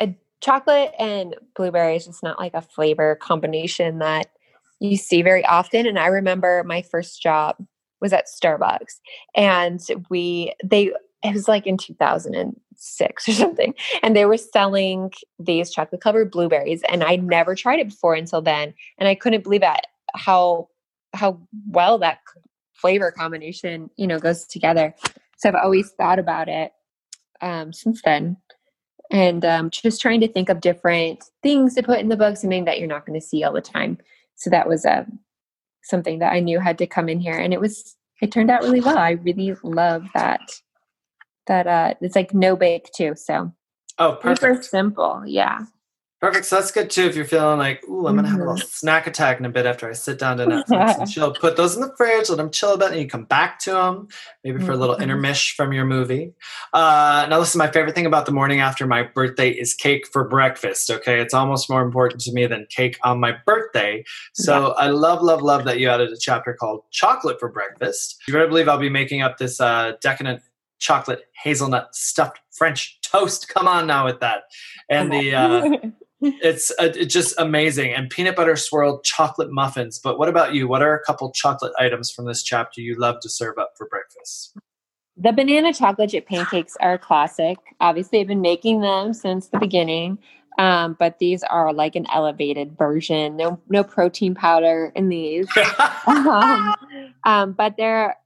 a 0.00 0.14
chocolate 0.40 0.92
and 0.98 1.34
blueberry 1.54 1.96
is 1.96 2.06
just 2.06 2.22
not 2.22 2.38
like 2.38 2.54
a 2.54 2.62
flavor 2.62 3.16
combination 3.16 3.98
that 3.98 4.28
you 4.80 4.96
see 4.96 5.20
very 5.20 5.44
often. 5.44 5.86
And 5.86 5.98
I 5.98 6.06
remember 6.06 6.62
my 6.64 6.80
first 6.80 7.20
job 7.20 7.56
was 8.00 8.12
at 8.12 8.26
Starbucks 8.26 9.00
and 9.34 9.80
we 10.10 10.54
they 10.64 10.92
it 11.24 11.34
was 11.34 11.48
like 11.48 11.66
in 11.66 11.76
2006 11.76 13.28
or 13.28 13.32
something 13.32 13.74
and 14.02 14.16
they 14.16 14.24
were 14.24 14.36
selling 14.36 15.12
these 15.38 15.70
chocolate 15.70 16.00
covered 16.00 16.30
blueberries 16.30 16.82
and 16.88 17.02
I'd 17.02 17.24
never 17.24 17.54
tried 17.54 17.80
it 17.80 17.88
before 17.88 18.14
until 18.14 18.42
then 18.42 18.74
and 18.98 19.08
I 19.08 19.14
couldn't 19.14 19.44
believe 19.44 19.62
that 19.62 19.86
how 20.14 20.68
how 21.14 21.40
well 21.68 21.98
that 21.98 22.18
flavor 22.74 23.10
combination 23.10 23.90
you 23.96 24.06
know 24.06 24.18
goes 24.18 24.46
together. 24.46 24.94
So 25.38 25.48
I've 25.48 25.54
always 25.54 25.90
thought 25.90 26.18
about 26.18 26.48
it 26.48 26.72
um, 27.40 27.72
since 27.72 28.02
then 28.02 28.36
and 29.10 29.44
um, 29.44 29.70
just 29.70 30.00
trying 30.00 30.20
to 30.20 30.28
think 30.28 30.48
of 30.48 30.60
different 30.60 31.24
things 31.42 31.74
to 31.74 31.82
put 31.82 32.00
in 32.00 32.08
the 32.08 32.16
book 32.16 32.36
something 32.36 32.64
that 32.66 32.78
you're 32.78 32.88
not 32.88 33.06
going 33.06 33.18
to 33.18 33.26
see 33.26 33.42
all 33.42 33.52
the 33.52 33.60
time. 33.60 33.98
So 34.36 34.50
that 34.50 34.68
was 34.68 34.84
uh, 34.84 35.04
something 35.88 36.20
that 36.20 36.32
I 36.32 36.40
knew 36.40 36.60
had 36.60 36.78
to 36.78 36.86
come 36.86 37.08
in 37.08 37.20
here 37.20 37.38
and 37.38 37.52
it 37.54 37.60
was 37.60 37.96
it 38.20 38.32
turned 38.32 38.50
out 38.50 38.62
really 38.62 38.80
well. 38.80 38.98
I 38.98 39.12
really 39.12 39.54
love 39.62 40.06
that 40.14 40.40
that 41.46 41.66
uh 41.66 41.94
it's 42.00 42.16
like 42.16 42.34
no 42.34 42.56
bake 42.56 42.90
too 42.94 43.14
so. 43.16 43.52
Oh, 43.98 44.18
super 44.24 44.36
perfect. 44.36 44.64
simple 44.64 45.22
yeah 45.26 45.60
Perfect. 46.20 46.46
So 46.46 46.56
that's 46.56 46.72
good 46.72 46.90
too. 46.90 47.02
If 47.02 47.14
you're 47.14 47.24
feeling 47.24 47.58
like, 47.58 47.84
ooh, 47.88 48.08
I'm 48.08 48.16
gonna 48.16 48.26
have 48.26 48.40
a 48.40 48.42
little 48.42 48.56
Mhm. 48.56 48.68
snack 48.68 49.06
attack 49.06 49.38
in 49.38 49.44
a 49.46 49.48
bit 49.48 49.66
after 49.66 49.88
I 49.88 49.92
sit 49.92 50.18
down 50.18 50.38
to 50.38 50.46
Netflix 50.46 50.98
and 50.98 51.08
chill, 51.08 51.32
put 51.32 51.56
those 51.56 51.76
in 51.76 51.80
the 51.80 51.94
fridge, 51.96 52.28
let 52.28 52.38
them 52.38 52.50
chill 52.50 52.72
a 52.72 52.76
bit, 52.76 52.90
and 52.90 53.00
you 53.00 53.06
come 53.08 53.22
back 53.22 53.60
to 53.60 53.70
them, 53.70 54.08
maybe 54.42 54.58
for 54.58 54.72
a 54.72 54.76
little 54.76 54.96
Mhm. 54.96 55.02
intermish 55.04 55.54
from 55.54 55.72
your 55.72 55.84
movie. 55.84 56.32
Uh, 56.72 57.26
now, 57.30 57.38
listen, 57.38 57.60
my 57.60 57.70
favorite 57.70 57.94
thing 57.94 58.04
about 58.06 58.26
the 58.26 58.32
morning 58.32 58.58
after 58.60 58.84
my 58.84 59.04
birthday 59.04 59.50
is 59.50 59.74
cake 59.74 60.08
for 60.08 60.24
breakfast. 60.26 60.90
Okay, 60.90 61.20
it's 61.20 61.34
almost 61.34 61.70
more 61.70 61.82
important 61.82 62.20
to 62.22 62.32
me 62.32 62.46
than 62.46 62.66
cake 62.68 62.98
on 63.04 63.20
my 63.20 63.36
birthday. 63.46 64.02
So 64.32 64.72
I 64.72 64.88
love, 64.88 65.22
love, 65.22 65.40
love 65.42 65.64
that 65.66 65.78
you 65.78 65.88
added 65.88 66.10
a 66.10 66.16
chapter 66.18 66.52
called 66.52 66.82
"Chocolate 66.90 67.38
for 67.38 67.48
Breakfast." 67.48 68.20
You 68.26 68.34
better 68.34 68.48
believe 68.48 68.68
I'll 68.68 68.76
be 68.78 68.90
making 68.90 69.22
up 69.22 69.38
this 69.38 69.60
uh, 69.60 69.92
decadent 70.00 70.42
chocolate 70.80 71.26
hazelnut 71.44 71.94
stuffed 71.94 72.40
French 72.50 72.98
toast. 73.02 73.48
Come 73.48 73.68
on 73.68 73.86
now 73.86 74.04
with 74.04 74.18
that, 74.18 74.42
and 74.90 75.12
the. 75.12 75.32
Uh, 75.36 75.62
it's 76.20 76.70
uh, 76.72 76.90
it's 76.94 77.12
just 77.12 77.34
amazing 77.38 77.92
and 77.94 78.10
peanut 78.10 78.34
butter 78.34 78.56
swirled 78.56 79.04
chocolate 79.04 79.52
muffins 79.52 79.98
but 79.98 80.18
what 80.18 80.28
about 80.28 80.54
you 80.54 80.66
what 80.66 80.82
are 80.82 80.94
a 80.94 81.04
couple 81.04 81.30
chocolate 81.32 81.72
items 81.78 82.10
from 82.10 82.26
this 82.26 82.42
chapter 82.42 82.80
you 82.80 82.96
love 82.98 83.20
to 83.20 83.28
serve 83.28 83.56
up 83.58 83.72
for 83.76 83.86
breakfast 83.86 84.56
The 85.16 85.32
banana 85.32 85.72
chocolate 85.74 86.10
chip 86.10 86.28
pancakes 86.28 86.76
are 86.78 86.94
a 86.94 86.98
classic. 86.98 87.58
Obviously, 87.80 88.20
I've 88.20 88.28
been 88.28 88.40
making 88.40 88.82
them 88.82 89.12
since 89.12 89.48
the 89.48 89.58
beginning, 89.58 90.18
um, 90.58 90.96
but 90.98 91.18
these 91.18 91.42
are 91.42 91.72
like 91.72 91.96
an 91.96 92.06
elevated 92.12 92.78
version. 92.78 93.36
No, 93.36 93.60
no 93.68 93.82
protein 93.82 94.36
powder 94.36 94.92
in 94.94 95.08
these. 95.08 95.48
um, 96.06 96.74
um, 97.24 97.52
but 97.52 97.76
they're 97.76 98.16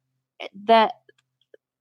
the 0.67 0.93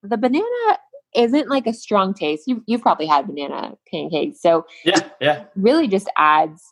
the 0.04 0.18
banana 0.18 0.78
isn't 1.16 1.50
like 1.50 1.68
a 1.68 1.74
strong 1.74 2.14
taste. 2.14 2.48
You 2.48 2.64
you've 2.68 2.82
probably 2.82 3.06
had 3.06 3.28
banana 3.28 3.76
pancakes, 3.92 4.42
so 4.42 4.66
yeah 4.86 5.00
yeah 5.20 5.46
really 5.56 5.88
just 5.88 6.10
adds 6.18 6.70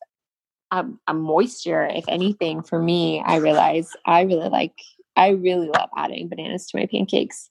um, 0.72 1.00
a 1.08 1.14
moisture, 1.14 1.88
if 1.88 2.06
anything. 2.08 2.62
For 2.62 2.82
me, 2.82 3.22
I 3.26 3.38
realize 3.38 3.90
I 4.06 4.22
really 4.22 4.50
like. 4.50 4.74
I 5.16 5.30
really 5.30 5.68
love 5.68 5.90
adding 5.98 6.30
bananas 6.30 6.68
to 6.68 6.78
my 6.78 6.86
pancakes. 6.86 7.50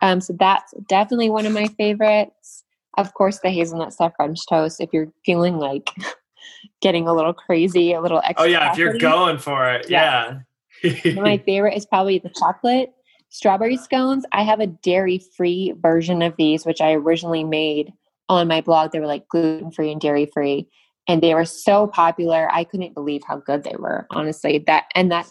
Um, 0.00 0.20
so 0.20 0.34
that's 0.38 0.72
definitely 0.88 1.30
one 1.30 1.46
of 1.46 1.52
my 1.52 1.66
favorites. 1.66 2.64
Of 2.96 3.12
course, 3.14 3.40
the 3.40 3.50
hazelnut 3.50 3.92
stuffed 3.92 4.16
French 4.16 4.40
toast. 4.48 4.80
If 4.80 4.90
you're 4.92 5.12
feeling 5.24 5.58
like 5.58 5.90
getting 6.80 7.06
a 7.06 7.12
little 7.12 7.34
crazy, 7.34 7.92
a 7.92 8.00
little 8.00 8.20
extra. 8.24 8.46
oh 8.46 8.48
yeah 8.48 8.72
if 8.72 8.78
you're 8.78 8.96
going 8.98 9.38
for 9.38 9.68
it 9.68 9.88
yeah, 9.88 10.38
my 11.14 11.38
favorite 11.38 11.76
is 11.76 11.86
probably 11.86 12.18
the 12.18 12.30
chocolate 12.30 12.92
strawberry 13.32 13.78
scones. 13.78 14.24
I 14.30 14.42
have 14.42 14.60
a 14.60 14.66
dairy 14.66 15.18
free 15.18 15.74
version 15.80 16.22
of 16.22 16.36
these, 16.36 16.64
which 16.64 16.80
I 16.80 16.92
originally 16.92 17.44
made 17.44 17.92
on 18.28 18.46
my 18.46 18.60
blog. 18.60 18.92
They 18.92 19.00
were 19.00 19.06
like 19.06 19.26
gluten 19.28 19.72
free 19.72 19.90
and 19.90 20.00
dairy 20.00 20.26
free. 20.26 20.68
And 21.08 21.20
they 21.20 21.34
were 21.34 21.46
so 21.46 21.88
popular. 21.88 22.48
I 22.52 22.62
couldn't 22.62 22.94
believe 22.94 23.22
how 23.26 23.38
good 23.38 23.64
they 23.64 23.74
were, 23.76 24.06
honestly. 24.10 24.62
That 24.66 24.84
and 24.94 25.10
that 25.10 25.26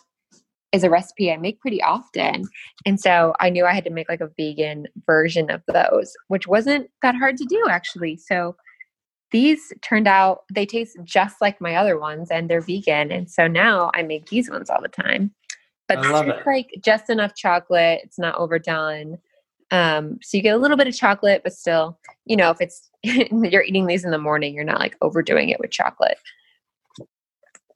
is 0.73 0.83
a 0.83 0.89
recipe 0.89 1.31
I 1.31 1.37
make 1.37 1.61
pretty 1.61 1.81
often. 1.81 2.45
And 2.85 2.99
so 2.99 3.33
I 3.39 3.49
knew 3.49 3.65
I 3.65 3.73
had 3.73 3.83
to 3.85 3.89
make 3.91 4.09
like 4.09 4.21
a 4.21 4.31
vegan 4.35 4.87
version 5.05 5.51
of 5.51 5.61
those, 5.67 6.13
which 6.27 6.47
wasn't 6.47 6.89
that 7.01 7.15
hard 7.15 7.37
to 7.37 7.45
do 7.45 7.63
actually. 7.69 8.17
So 8.17 8.55
these 9.31 9.71
turned 9.81 10.07
out 10.07 10.41
they 10.51 10.65
taste 10.65 10.97
just 11.03 11.39
like 11.39 11.61
my 11.61 11.75
other 11.75 11.99
ones 11.99 12.31
and 12.31 12.49
they're 12.49 12.61
vegan. 12.61 13.11
And 13.11 13.29
so 13.29 13.47
now 13.47 13.91
I 13.93 14.01
make 14.01 14.27
these 14.27 14.49
ones 14.49 14.69
all 14.69 14.81
the 14.81 14.89
time. 14.89 15.33
But 15.95 16.05
I 16.05 16.11
love 16.11 16.27
it's 16.27 16.39
it. 16.39 16.47
like 16.47 16.69
just 16.83 17.09
enough 17.09 17.35
chocolate. 17.35 18.01
It's 18.03 18.19
not 18.19 18.35
overdone. 18.35 19.17
Um, 19.71 20.19
so 20.21 20.37
you 20.37 20.43
get 20.43 20.55
a 20.55 20.59
little 20.59 20.77
bit 20.77 20.87
of 20.87 20.95
chocolate, 20.95 21.41
but 21.43 21.53
still, 21.53 21.97
you 22.25 22.35
know, 22.35 22.49
if 22.49 22.59
it's 22.59 22.89
you're 23.03 23.63
eating 23.63 23.87
these 23.87 24.03
in 24.03 24.11
the 24.11 24.17
morning, 24.17 24.53
you're 24.53 24.63
not 24.63 24.79
like 24.79 24.97
overdoing 25.01 25.49
it 25.49 25.59
with 25.59 25.71
chocolate. 25.71 26.17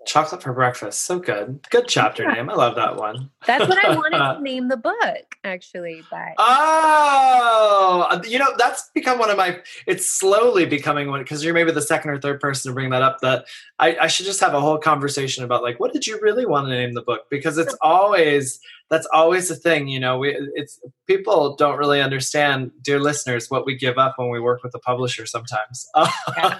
Chocolate 0.05 0.43
for 0.43 0.53
breakfast. 0.53 1.03
So 1.03 1.19
good. 1.19 1.59
Good 1.71 1.87
chapter 1.87 2.23
Yeah. 2.23 2.33
name. 2.33 2.49
I 2.49 2.53
love 2.53 2.75
that 2.75 2.95
one. 2.95 3.29
That's 3.47 3.67
what 3.67 3.83
I 3.83 3.95
wanted 3.95 4.17
to 4.17 4.41
name 4.41 4.67
the 4.67 4.77
book, 4.77 5.35
actually. 5.43 6.03
But 6.09 6.33
Oh, 6.37 8.07
uh, 8.09 8.21
you 8.27 8.37
know, 8.39 8.53
that's 8.57 8.89
become 8.93 9.17
one 9.19 9.29
of 9.29 9.37
my, 9.37 9.59
it's 9.87 10.09
slowly 10.09 10.65
becoming 10.65 11.09
one, 11.09 11.21
because 11.21 11.43
you're 11.43 11.53
maybe 11.53 11.71
the 11.71 11.81
second 11.81 12.11
or 12.11 12.19
third 12.19 12.39
person 12.39 12.69
to 12.71 12.73
bring 12.73 12.89
that 12.91 13.01
up, 13.01 13.19
that 13.21 13.45
I, 13.79 13.97
I 14.01 14.07
should 14.07 14.25
just 14.25 14.39
have 14.41 14.53
a 14.53 14.61
whole 14.61 14.77
conversation 14.77 15.43
about 15.43 15.63
like, 15.63 15.79
what 15.79 15.91
did 15.93 16.05
you 16.05 16.19
really 16.21 16.45
want 16.45 16.67
to 16.67 16.71
name 16.71 16.93
the 16.93 17.01
book? 17.01 17.21
Because 17.29 17.57
it's 17.57 17.75
always, 17.81 18.59
that's 18.89 19.07
always 19.11 19.49
the 19.49 19.55
thing, 19.55 19.87
you 19.87 19.99
know, 19.99 20.17
we, 20.17 20.35
it's, 20.53 20.79
people 21.07 21.55
don't 21.55 21.77
really 21.77 22.01
understand, 22.01 22.71
dear 22.81 22.99
listeners, 22.99 23.49
what 23.49 23.65
we 23.65 23.75
give 23.75 23.97
up 23.97 24.15
when 24.17 24.29
we 24.29 24.39
work 24.39 24.63
with 24.63 24.75
a 24.75 24.79
publisher 24.79 25.25
sometimes. 25.25 25.87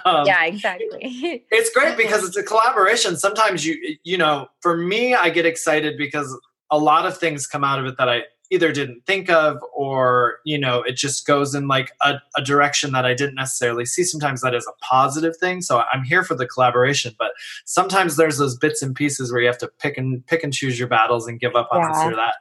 Um, 0.04 0.26
yeah, 0.26 0.44
exactly. 0.44 0.88
it's 1.50 1.70
great 1.70 1.96
because 1.96 2.24
it's 2.26 2.36
a 2.36 2.42
collaboration 2.42 3.16
sometimes 3.16 3.66
you 3.66 3.96
you 4.04 4.16
know 4.16 4.46
for 4.60 4.76
me 4.76 5.14
i 5.14 5.28
get 5.28 5.46
excited 5.46 5.96
because 5.98 6.38
a 6.70 6.78
lot 6.78 7.06
of 7.06 7.16
things 7.18 7.46
come 7.46 7.64
out 7.64 7.78
of 7.78 7.86
it 7.86 7.96
that 7.98 8.08
i 8.08 8.22
either 8.50 8.72
didn't 8.72 9.04
think 9.06 9.30
of 9.30 9.58
or 9.74 10.38
you 10.44 10.58
know 10.58 10.82
it 10.82 10.96
just 10.96 11.26
goes 11.26 11.54
in 11.54 11.68
like 11.68 11.90
a, 12.02 12.14
a 12.36 12.42
direction 12.42 12.92
that 12.92 13.04
i 13.04 13.14
didn't 13.14 13.34
necessarily 13.34 13.84
see 13.84 14.04
sometimes 14.04 14.40
that 14.40 14.54
is 14.54 14.66
a 14.66 14.84
positive 14.84 15.36
thing 15.36 15.60
so 15.60 15.82
i'm 15.92 16.04
here 16.04 16.22
for 16.22 16.34
the 16.34 16.46
collaboration 16.46 17.14
but 17.18 17.32
sometimes 17.64 18.16
there's 18.16 18.38
those 18.38 18.56
bits 18.56 18.82
and 18.82 18.94
pieces 18.94 19.32
where 19.32 19.40
you 19.40 19.46
have 19.46 19.58
to 19.58 19.68
pick 19.78 19.98
and 19.98 20.26
pick 20.26 20.44
and 20.44 20.52
choose 20.52 20.78
your 20.78 20.88
battles 20.88 21.26
and 21.26 21.40
give 21.40 21.54
up 21.56 21.68
on 21.72 21.90
this 21.90 21.98
or 22.02 22.14
that 22.14 22.34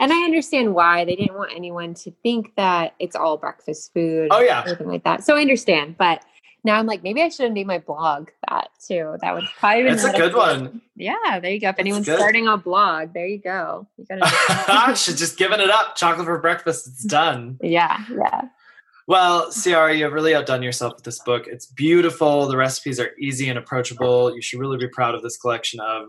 and 0.00 0.12
I 0.12 0.24
understand 0.24 0.74
why 0.74 1.04
they 1.04 1.14
didn't 1.14 1.36
want 1.36 1.52
anyone 1.54 1.94
to 1.94 2.10
think 2.22 2.54
that 2.56 2.94
it's 2.98 3.14
all 3.14 3.36
breakfast 3.36 3.92
food. 3.94 4.28
Oh, 4.32 4.40
yeah. 4.40 4.62
or 4.62 4.66
anything 4.66 4.88
like 4.88 5.04
that. 5.04 5.24
So 5.24 5.36
I 5.36 5.40
understand, 5.40 5.96
but 5.96 6.24
now 6.64 6.78
I'm 6.78 6.86
like, 6.86 7.02
maybe 7.02 7.22
I 7.22 7.28
should 7.28 7.44
have 7.44 7.52
named 7.52 7.68
my 7.68 7.78
blog 7.78 8.30
that 8.48 8.70
too. 8.86 9.16
That 9.20 9.34
would 9.34 9.44
probably. 9.58 9.84
been 9.84 9.96
That's 9.96 10.04
a 10.04 10.16
good 10.16 10.34
one. 10.34 10.80
Yeah, 10.96 11.38
there 11.40 11.50
you 11.50 11.60
go. 11.60 11.68
If 11.68 11.78
anyone's 11.78 12.06
starting 12.06 12.48
a 12.48 12.56
blog, 12.56 13.12
there 13.12 13.26
you 13.26 13.38
go. 13.38 13.86
You 13.98 14.06
gotta. 14.06 14.96
should 14.96 15.16
just 15.16 15.36
giving 15.36 15.60
it 15.60 15.70
up 15.70 15.94
chocolate 15.94 16.26
for 16.26 16.38
breakfast 16.38 16.86
it's 16.86 17.04
done 17.04 17.58
yeah, 17.62 18.04
yeah. 18.10 18.42
Well, 19.06 19.50
Ciarra, 19.50 19.96
you 19.96 20.04
have 20.04 20.14
really 20.14 20.34
outdone 20.34 20.62
yourself 20.62 20.94
with 20.94 21.04
this 21.04 21.18
book. 21.20 21.46
It's 21.46 21.66
beautiful. 21.66 22.46
The 22.46 22.56
recipes 22.56 22.98
are 22.98 23.10
easy 23.18 23.50
and 23.50 23.58
approachable. 23.58 24.34
You 24.34 24.40
should 24.40 24.58
really 24.58 24.78
be 24.78 24.88
proud 24.88 25.14
of 25.14 25.22
this 25.22 25.36
collection 25.36 25.80
of 25.80 26.08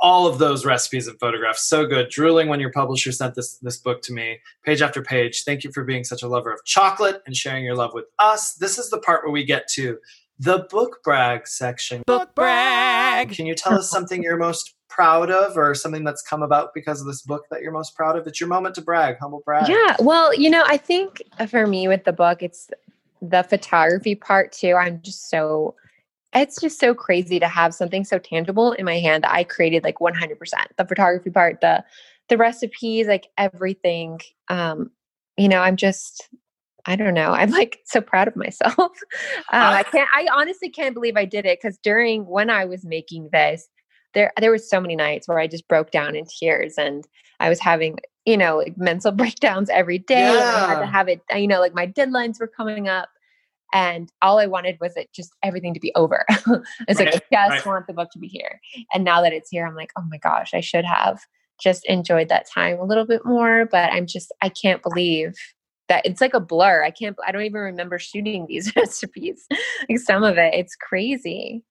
all 0.00 0.26
of 0.26 0.38
those 0.38 0.64
recipes 0.64 1.08
and 1.08 1.18
photographs. 1.18 1.64
So 1.64 1.86
good. 1.86 2.08
Drooling 2.08 2.48
when 2.48 2.60
your 2.60 2.70
publisher 2.70 3.12
sent 3.12 3.34
this 3.34 3.58
this 3.58 3.76
book 3.76 4.02
to 4.02 4.12
me, 4.12 4.38
page 4.64 4.82
after 4.82 5.02
page. 5.02 5.44
Thank 5.44 5.64
you 5.64 5.72
for 5.72 5.84
being 5.84 6.04
such 6.04 6.22
a 6.22 6.28
lover 6.28 6.52
of 6.52 6.64
chocolate 6.64 7.22
and 7.26 7.36
sharing 7.36 7.64
your 7.64 7.74
love 7.74 7.92
with 7.94 8.06
us. 8.18 8.54
This 8.54 8.78
is 8.78 8.90
the 8.90 8.98
part 8.98 9.24
where 9.24 9.32
we 9.32 9.44
get 9.44 9.68
to 9.68 9.98
the 10.38 10.66
book 10.70 11.00
brag 11.04 11.46
section. 11.46 12.02
Book 12.06 12.34
brag. 12.34 13.30
Can 13.30 13.46
you 13.46 13.54
tell 13.54 13.74
us 13.74 13.90
something 13.90 14.22
you're 14.22 14.36
most 14.36 14.74
proud 14.88 15.30
of 15.30 15.56
or 15.56 15.74
something 15.74 16.04
that's 16.04 16.22
come 16.22 16.42
about 16.42 16.72
because 16.72 17.00
of 17.00 17.06
this 17.06 17.22
book 17.22 17.44
that 17.50 17.62
you're 17.62 17.72
most 17.72 17.96
proud 17.96 18.16
of? 18.16 18.26
It's 18.26 18.40
your 18.40 18.48
moment 18.48 18.74
to 18.76 18.82
brag, 18.82 19.16
humble 19.20 19.42
brag. 19.44 19.68
Yeah. 19.68 19.96
Well, 20.00 20.34
you 20.34 20.50
know, 20.50 20.64
I 20.66 20.76
think 20.76 21.22
for 21.48 21.66
me 21.66 21.88
with 21.88 22.04
the 22.04 22.12
book, 22.12 22.42
it's 22.42 22.68
the 23.22 23.42
photography 23.42 24.14
part 24.14 24.52
too. 24.52 24.74
I'm 24.74 25.00
just 25.02 25.30
so, 25.30 25.74
it's 26.34 26.60
just 26.60 26.80
so 26.80 26.94
crazy 26.94 27.38
to 27.38 27.48
have 27.48 27.74
something 27.74 28.04
so 28.04 28.18
tangible 28.18 28.72
in 28.72 28.84
my 28.84 28.98
hand 28.98 29.24
that 29.24 29.32
I 29.32 29.44
created 29.44 29.84
like 29.84 29.98
100%. 29.98 30.36
The 30.76 30.84
photography 30.84 31.30
part, 31.30 31.60
the, 31.60 31.84
the 32.28 32.36
recipes, 32.36 33.06
like 33.06 33.28
everything. 33.38 34.20
Um, 34.48 34.90
you 35.36 35.48
know, 35.48 35.60
I'm 35.60 35.76
just, 35.76 36.28
I 36.86 36.96
don't 36.96 37.14
know. 37.14 37.32
I'm 37.32 37.50
like 37.50 37.80
so 37.84 38.00
proud 38.00 38.28
of 38.28 38.36
myself. 38.36 38.76
um, 38.78 38.92
I 39.52 39.84
can't, 39.84 40.08
I 40.14 40.26
honestly 40.32 40.68
can't 40.68 40.94
believe 40.94 41.16
I 41.16 41.24
did 41.24 41.46
it 41.46 41.60
because 41.62 41.78
during 41.78 42.26
when 42.26 42.50
I 42.50 42.64
was 42.64 42.84
making 42.84 43.30
this, 43.32 43.68
there, 44.14 44.32
there 44.40 44.50
were 44.50 44.58
so 44.58 44.80
many 44.80 44.96
nights 44.96 45.26
where 45.28 45.38
I 45.38 45.46
just 45.46 45.66
broke 45.68 45.90
down 45.90 46.14
in 46.14 46.24
tears 46.26 46.74
and 46.78 47.06
I 47.40 47.48
was 47.48 47.60
having, 47.60 47.98
you 48.24 48.36
know, 48.36 48.58
like 48.58 48.76
mental 48.76 49.12
breakdowns 49.12 49.70
every 49.70 49.98
day. 49.98 50.22
and 50.22 50.38
I 50.38 50.68
had 50.68 50.80
to 50.80 50.86
have 50.86 51.08
it, 51.08 51.20
you 51.34 51.48
know, 51.48 51.60
like 51.60 51.74
my 51.74 51.86
deadlines 51.86 52.40
were 52.40 52.48
coming 52.48 52.88
up. 52.88 53.08
And 53.74 54.10
all 54.22 54.38
I 54.38 54.46
wanted 54.46 54.78
was 54.80 54.96
it 54.96 55.10
just 55.12 55.32
everything 55.42 55.74
to 55.74 55.80
be 55.80 55.92
over. 55.96 56.24
it's 56.88 56.98
like, 57.00 57.12
Right, 57.12 57.22
I 57.32 57.48
right. 57.48 57.54
just 57.56 57.66
want 57.66 57.86
the 57.86 57.92
book 57.92 58.10
to 58.12 58.18
be 58.18 58.28
here. 58.28 58.60
And 58.94 59.04
now 59.04 59.20
that 59.20 59.32
it's 59.34 59.50
here, 59.50 59.66
I'm 59.66 59.74
like, 59.74 59.90
oh 59.98 60.04
my 60.08 60.18
gosh, 60.18 60.54
I 60.54 60.60
should 60.60 60.84
have 60.84 61.18
just 61.60 61.84
enjoyed 61.86 62.28
that 62.28 62.48
time 62.48 62.78
a 62.78 62.84
little 62.84 63.06
bit 63.06 63.26
more. 63.26 63.66
But 63.66 63.92
I'm 63.92 64.06
just, 64.06 64.32
I 64.40 64.48
can't 64.48 64.82
believe 64.82 65.34
that 65.88 66.06
it's 66.06 66.20
like 66.20 66.34
a 66.34 66.40
blur. 66.40 66.82
I 66.84 66.90
can't, 66.90 67.16
I 67.26 67.32
don't 67.32 67.42
even 67.42 67.60
remember 67.60 67.98
shooting 67.98 68.46
these 68.48 68.74
recipes. 68.76 69.44
like 69.88 69.98
some 69.98 70.22
of 70.22 70.38
it, 70.38 70.54
it's 70.54 70.76
crazy. 70.76 71.62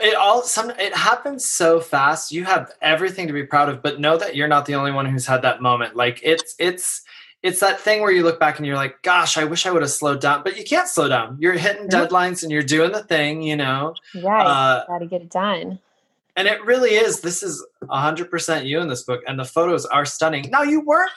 it 0.00 0.14
all 0.14 0.42
some 0.42 0.70
it 0.70 0.94
happens 0.94 1.44
so 1.44 1.80
fast 1.80 2.30
you 2.30 2.44
have 2.44 2.70
everything 2.80 3.26
to 3.26 3.32
be 3.32 3.42
proud 3.42 3.68
of 3.68 3.82
but 3.82 3.98
know 3.98 4.16
that 4.16 4.36
you're 4.36 4.46
not 4.46 4.64
the 4.64 4.74
only 4.76 4.92
one 4.92 5.04
who's 5.06 5.26
had 5.26 5.42
that 5.42 5.60
moment 5.60 5.96
like 5.96 6.20
it's 6.22 6.54
it's 6.60 7.02
it's 7.42 7.60
that 7.60 7.78
thing 7.80 8.02
where 8.02 8.10
you 8.10 8.22
look 8.24 8.40
back 8.40 8.56
and 8.58 8.66
you're 8.66 8.76
like 8.76 9.00
gosh 9.02 9.36
i 9.38 9.44
wish 9.44 9.64
i 9.66 9.70
would 9.70 9.82
have 9.82 9.90
slowed 9.90 10.20
down 10.20 10.42
but 10.42 10.56
you 10.56 10.64
can't 10.64 10.88
slow 10.88 11.08
down 11.08 11.36
you're 11.40 11.52
hitting 11.54 11.86
Nope. 11.90 12.10
deadlines 12.10 12.42
and 12.42 12.50
you're 12.50 12.62
doing 12.62 12.92
the 12.92 13.02
thing 13.04 13.42
you 13.42 13.56
know 13.56 13.94
Right. 14.14 14.44
uh, 14.46 14.84
Got 14.86 14.98
to 14.98 15.06
get 15.06 15.22
it 15.22 15.30
done. 15.30 15.78
and 16.36 16.48
it 16.48 16.64
really 16.64 16.90
is 16.90 17.20
this 17.20 17.42
is 17.42 17.64
100% 17.84 18.66
you 18.66 18.80
in 18.80 18.88
this 18.88 19.02
book 19.04 19.22
and 19.26 19.38
the 19.38 19.44
photos 19.44 19.86
are 19.86 20.04
stunning 20.04 20.50
now 20.50 20.62
you 20.62 20.80
weren't 20.80 21.12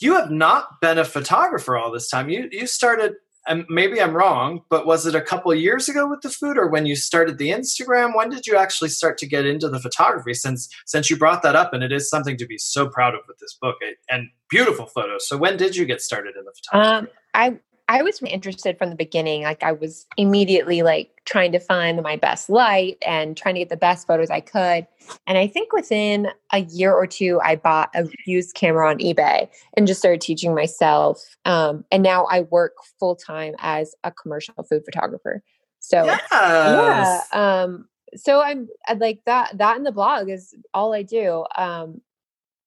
you 0.00 0.14
have 0.14 0.30
not 0.30 0.80
been 0.80 0.98
a 0.98 1.04
photographer 1.04 1.76
all 1.76 1.90
this 1.90 2.08
time 2.08 2.28
you 2.28 2.48
you 2.52 2.66
started 2.66 3.14
and 3.46 3.64
maybe 3.68 4.00
i'm 4.00 4.14
wrong 4.14 4.62
but 4.68 4.86
was 4.86 5.06
it 5.06 5.14
a 5.14 5.20
couple 5.20 5.54
years 5.54 5.88
ago 5.88 6.08
with 6.08 6.20
the 6.22 6.30
food 6.30 6.58
or 6.58 6.68
when 6.68 6.86
you 6.86 6.96
started 6.96 7.38
the 7.38 7.50
instagram? 7.50 8.14
When 8.14 8.28
did 8.28 8.46
you 8.46 8.56
actually 8.56 8.90
start 8.90 9.18
to 9.18 9.26
get 9.26 9.46
into 9.46 9.68
the 9.68 9.80
photography 9.80 10.34
since 10.34 10.68
since 10.86 11.10
you 11.10 11.16
brought 11.16 11.42
that 11.42 11.56
up? 11.56 11.72
And 11.72 11.82
it 11.82 11.92
is 11.92 12.08
something 12.08 12.36
to 12.38 12.46
be 12.46 12.58
so 12.58 12.88
proud 12.88 13.14
of 13.14 13.20
with 13.28 13.38
this 13.38 13.56
book 13.60 13.76
and 14.10 14.28
beautiful 14.50 14.86
photos. 14.86 15.28
So 15.28 15.36
when 15.36 15.56
did 15.56 15.76
you 15.76 15.84
get 15.84 16.00
started 16.00 16.34
in 16.36 16.44
the 16.44 16.52
photography? 16.52 17.06
Um, 17.06 17.08
I 17.34 17.58
I 17.88 18.02
was 18.02 18.20
interested 18.22 18.78
from 18.78 18.90
the 18.90 18.96
beginning. 18.96 19.42
Like 19.42 19.62
I 19.62 19.72
was 19.72 20.06
immediately 20.16 20.82
like 20.82 21.10
trying 21.26 21.52
to 21.52 21.60
find 21.60 22.02
my 22.02 22.16
best 22.16 22.48
light 22.48 22.96
and 23.06 23.36
trying 23.36 23.56
to 23.56 23.60
get 23.60 23.68
the 23.68 23.76
best 23.76 24.06
photos 24.06 24.30
I 24.30 24.40
could. 24.40 24.86
And 25.26 25.36
I 25.36 25.46
think 25.46 25.72
within 25.72 26.28
a 26.52 26.60
year 26.60 26.94
or 26.94 27.06
two, 27.06 27.40
I 27.44 27.56
bought 27.56 27.90
a 27.94 28.08
used 28.26 28.54
camera 28.54 28.88
on 28.88 28.98
eBay 28.98 29.48
and 29.76 29.86
just 29.86 30.00
started 30.00 30.22
teaching 30.22 30.54
myself. 30.54 31.22
Um, 31.44 31.84
and 31.92 32.02
now 32.02 32.24
I 32.24 32.40
work 32.42 32.72
full 32.98 33.16
time 33.16 33.54
as 33.58 33.94
a 34.02 34.10
commercial 34.10 34.54
food 34.62 34.82
photographer. 34.84 35.42
So 35.80 36.06
yes. 36.06 36.22
yeah 36.30 37.20
um 37.32 37.86
so 38.16 38.40
i'm 38.40 38.68
I'd 38.88 39.00
like 39.00 39.20
that 39.26 39.58
that 39.58 39.76
and 39.76 39.84
the 39.84 39.92
blog 39.92 40.30
is 40.30 40.54
all 40.72 40.94
i 40.94 41.02
do 41.02 41.44
um 41.56 42.00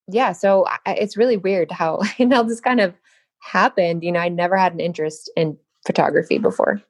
yeah 0.07 0.33
so 0.33 0.65
I, 0.85 0.93
it's 0.93 1.17
really 1.17 1.37
weird 1.37 1.71
how 1.71 2.01
and 2.19 2.31
how 2.31 2.43
just 2.43 2.63
kind 2.63 2.79
of 2.79 2.93
happened 3.39 4.03
you 4.03 4.11
know 4.11 4.19
i 4.19 4.29
never 4.29 4.57
had 4.57 4.73
an 4.73 4.79
interest 4.79 5.31
in 5.35 5.57
photography 5.87 6.37
before. 6.37 6.81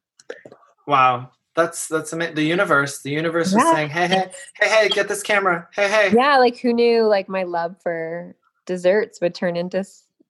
Wow. 0.87 1.31
That's 1.55 1.87
that's 1.87 2.11
amazing 2.13 2.35
the 2.35 2.43
universe 2.43 3.01
the 3.01 3.11
universe 3.11 3.53
was 3.53 3.63
saying 3.73 3.89
hey 3.89 4.07
hey 4.07 4.31
hey 4.55 4.69
hey 4.69 4.89
get 4.89 5.07
this 5.07 5.23
camera. 5.23 5.67
Hey 5.73 5.87
hey. 5.87 6.11
Yeah 6.13 6.37
like 6.37 6.57
who 6.57 6.73
knew 6.73 7.03
like 7.03 7.29
my 7.29 7.43
love 7.43 7.75
for 7.81 8.35
desserts 8.65 9.21
would 9.21 9.33
turn 9.33 9.55
into 9.55 9.85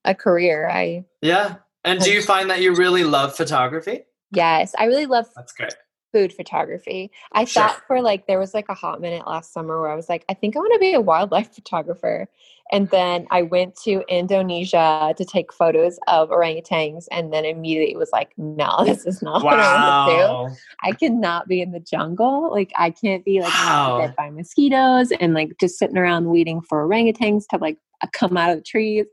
a 0.06 0.14
career. 0.14 0.70
I 0.70 1.06
yeah. 1.22 1.56
And 1.84 2.00
do 2.02 2.12
you 2.12 2.22
find 2.22 2.50
that 2.50 2.62
you 2.62 2.76
really 2.76 3.04
love 3.04 3.36
photography? 3.36 4.02
Yes 4.32 4.76
i 4.78 4.86
really 4.86 5.06
love 5.06 5.26
that's 5.36 5.54
great 5.54 5.74
food 6.18 6.34
photography. 6.34 7.12
I 7.34 7.46
Sure. 7.46 7.64
thought 7.64 7.82
for 7.86 8.02
like 8.02 8.26
there 8.26 8.40
was 8.40 8.54
like 8.56 8.70
a 8.70 8.74
hot 8.74 9.02
minute 9.02 9.28
last 9.28 9.54
summer 9.54 9.80
where 9.80 9.92
I 9.92 9.96
was 9.96 10.10
like, 10.10 10.26
I 10.30 10.34
think 10.34 10.56
I 10.56 10.60
want 10.60 10.74
to 10.74 10.80
be 10.80 10.94
a 10.94 11.02
wildlife 11.02 11.54
photographer. 11.56 12.28
And 12.72 12.90
then 12.90 13.28
I 13.32 13.44
went 13.44 13.76
to 13.84 14.04
Indonesia 14.10 15.14
to 15.16 15.26
take 15.26 15.54
photos 15.54 16.00
of 16.08 16.30
orangutans 16.30 17.06
and 17.12 17.32
then 17.32 17.46
immediately 17.46 17.96
was 17.96 18.10
like, 18.12 18.34
no, 18.38 18.78
this 18.84 19.06
is 19.06 19.22
not 19.22 19.44
what 19.44 19.60
I 19.60 19.68
want 19.76 19.86
to 20.08 20.12
do. 20.12 20.22
wow 20.24 20.58
I 20.84 20.92
cannot 20.94 21.48
be 21.48 21.62
in 21.62 21.72
the 21.72 21.80
jungle. 21.80 22.50
Like 22.52 22.72
I 22.78 22.90
can't 22.90 23.24
be 23.24 23.42
like 23.42 23.54
Wow. 23.54 24.00
bit 24.02 24.16
by 24.16 24.30
mosquitoes 24.32 25.12
and 25.20 25.34
like 25.34 25.52
just 25.60 25.78
sitting 25.78 25.98
around 25.98 26.26
waiting 26.26 26.62
for 26.62 26.88
orangutans 26.88 27.44
to 27.52 27.58
like 27.58 27.78
come 28.14 28.38
out 28.38 28.50
of 28.52 28.58
the 28.58 28.64
trees. 28.64 29.06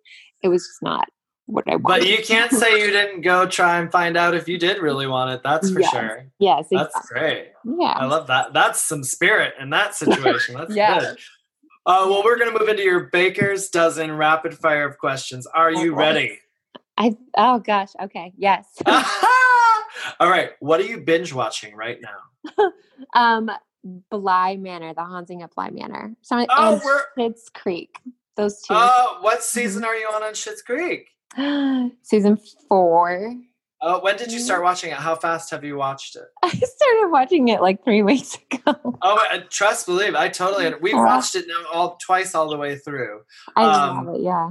It 0.42 0.48
was 0.48 0.66
just 0.66 0.82
not 0.82 1.08
what 1.46 1.64
I. 1.70 1.76
But 1.76 2.06
you 2.06 2.18
can't 2.22 2.50
say 2.50 2.80
you 2.80 2.90
didn't 2.90 3.20
go 3.22 3.46
try 3.46 3.78
and 3.78 3.90
find 3.92 4.16
out 4.16 4.34
if 4.34 4.48
you 4.48 4.58
did 4.58 4.78
really 4.82 5.06
want 5.06 5.30
it. 5.30 5.42
That's 5.44 5.70
for 5.70 5.80
Yes. 5.80 5.90
sure. 5.90 6.26
yes, 6.38 6.66
That's 6.70 7.08
great. 7.08 7.52
yeah. 7.64 7.94
I 7.96 8.06
love 8.06 8.26
that. 8.28 8.52
That's 8.52 8.82
some 8.82 9.04
spirit 9.04 9.54
in 9.60 9.70
that 9.70 9.94
situation. 10.02 10.56
That's 10.56 10.74
Yeah. 10.74 11.00
good. 11.00 11.18
Uh, 11.86 12.06
well, 12.08 12.22
we're 12.24 12.38
going 12.38 12.50
to 12.50 12.58
move 12.58 12.68
into 12.68 12.82
your 12.82 13.00
baker's 13.12 13.68
dozen 13.68 14.16
rapid 14.16 14.56
fire 14.56 14.88
of 14.88 14.96
questions. 14.98 15.46
Are 15.46 15.70
you 15.70 15.92
Okay. 15.92 16.02
ready? 16.02 16.38
I 16.96 17.16
oh 17.36 17.58
gosh, 17.58 17.90
okay, 18.00 18.32
yes. 18.36 18.66
All 18.86 20.30
right. 20.30 20.50
What 20.60 20.80
are 20.80 20.84
you 20.84 21.00
binge 21.00 21.32
watching 21.32 21.74
right 21.76 21.98
now? 22.00 22.70
um 23.14 23.50
Bly 24.10 24.56
Manor, 24.56 24.94
the 24.94 25.04
haunting 25.04 25.42
of 25.42 25.50
Bly 25.50 25.70
Manor. 25.70 26.14
So 26.22 26.46
Oh, 26.48 26.74
and 26.74 26.82
we're- 26.82 27.00
Schitt's 27.18 27.48
Creek. 27.50 27.98
Those 28.36 28.62
two. 28.62 28.74
Uh, 28.74 29.18
what 29.20 29.42
season 29.42 29.84
are 29.84 29.94
you 29.94 30.06
on 30.12 30.22
on 30.22 30.32
Schitt's 30.32 30.62
Creek? 30.62 31.08
Season 32.02 32.38
four. 32.68 33.34
Oh, 33.86 34.00
when 34.00 34.16
did 34.16 34.32
you 34.32 34.38
start 34.38 34.62
watching 34.62 34.90
it? 34.92 34.96
How 34.96 35.14
fast 35.14 35.50
have 35.50 35.62
you 35.62 35.76
watched 35.76 36.16
it? 36.16 36.22
I 36.42 36.48
started 36.48 37.08
watching 37.10 37.48
it 37.48 37.60
like 37.60 37.84
three 37.84 38.02
weeks 38.10 38.38
ago. 38.50 38.74
Oh, 39.02 39.26
uh, 39.30 39.40
trust, 39.50 39.86
believe. 39.86 40.14
I 40.14 40.28
totally. 40.28 40.72
We've 40.80 40.94
Yeah. 40.94 41.04
watched 41.04 41.34
it 41.34 41.44
now 41.46 41.64
all 41.72 41.98
twice, 42.02 42.34
all 42.34 42.48
the 42.48 42.56
way 42.56 42.76
through. 42.76 43.20
I 43.56 43.64
Um, 43.64 44.06
love 44.06 44.14
it. 44.16 44.22
Yeah. 44.22 44.50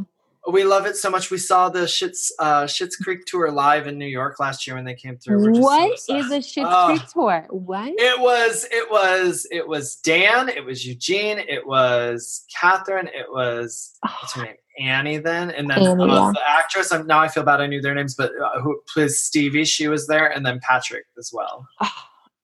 We 0.52 0.66
love 0.66 0.86
it 0.86 0.98
so 0.98 1.10
much. 1.10 1.32
We 1.32 1.38
saw 1.38 1.70
the 1.70 1.86
Schitt's 1.88 2.30
uh, 2.38 2.64
Schitt's 2.66 2.98
Creek 2.98 3.24
tour 3.26 3.50
live 3.50 3.88
in 3.88 3.98
New 3.98 4.06
York 4.08 4.42
last 4.42 4.68
year 4.68 4.76
when 4.76 4.84
they 4.84 4.94
came 4.94 5.18
through. 5.18 5.42
We're 5.42 5.54
so 5.56 5.62
What 5.62 6.00
is 6.10 6.32
a 6.32 6.42
shit 6.42 6.66
Oh. 6.68 6.88
Creek 6.88 7.02
tour? 7.14 7.48
What? 7.50 7.94
It 7.98 8.20
was 8.20 8.68
it 8.70 8.92
was 8.92 9.48
it 9.52 9.66
was 9.66 9.96
Dan, 9.96 10.50
it 10.50 10.66
was 10.66 10.86
Eugene, 10.86 11.40
it 11.40 11.66
was 11.66 12.44
Catherine, 12.54 13.08
it 13.08 13.28
was 13.32 13.98
what's 14.02 14.34
her 14.34 14.44
name? 14.44 14.56
Annie 14.80 15.18
then, 15.18 15.52
and 15.52 15.70
then 15.70 15.80
Annie, 15.80 16.04
uh, 16.04 16.08
yeah. 16.08 16.32
the 16.34 16.42
actress. 16.50 16.92
I'm, 16.92 17.06
now 17.08 17.20
I 17.20 17.28
feel 17.28 17.44
bad. 17.44 17.62
I 17.62 17.68
knew 17.68 17.82
their 17.82 17.94
names, 17.96 18.16
but 18.16 18.32
uh, 18.44 18.60
who 18.62 18.82
plays 18.94 19.20
Stevie? 19.20 19.66
She 19.66 19.88
was 19.88 20.08
there, 20.08 20.28
and 20.32 20.46
then 20.46 20.60
Patrick 20.62 21.06
as 21.18 21.32
well. 21.34 21.68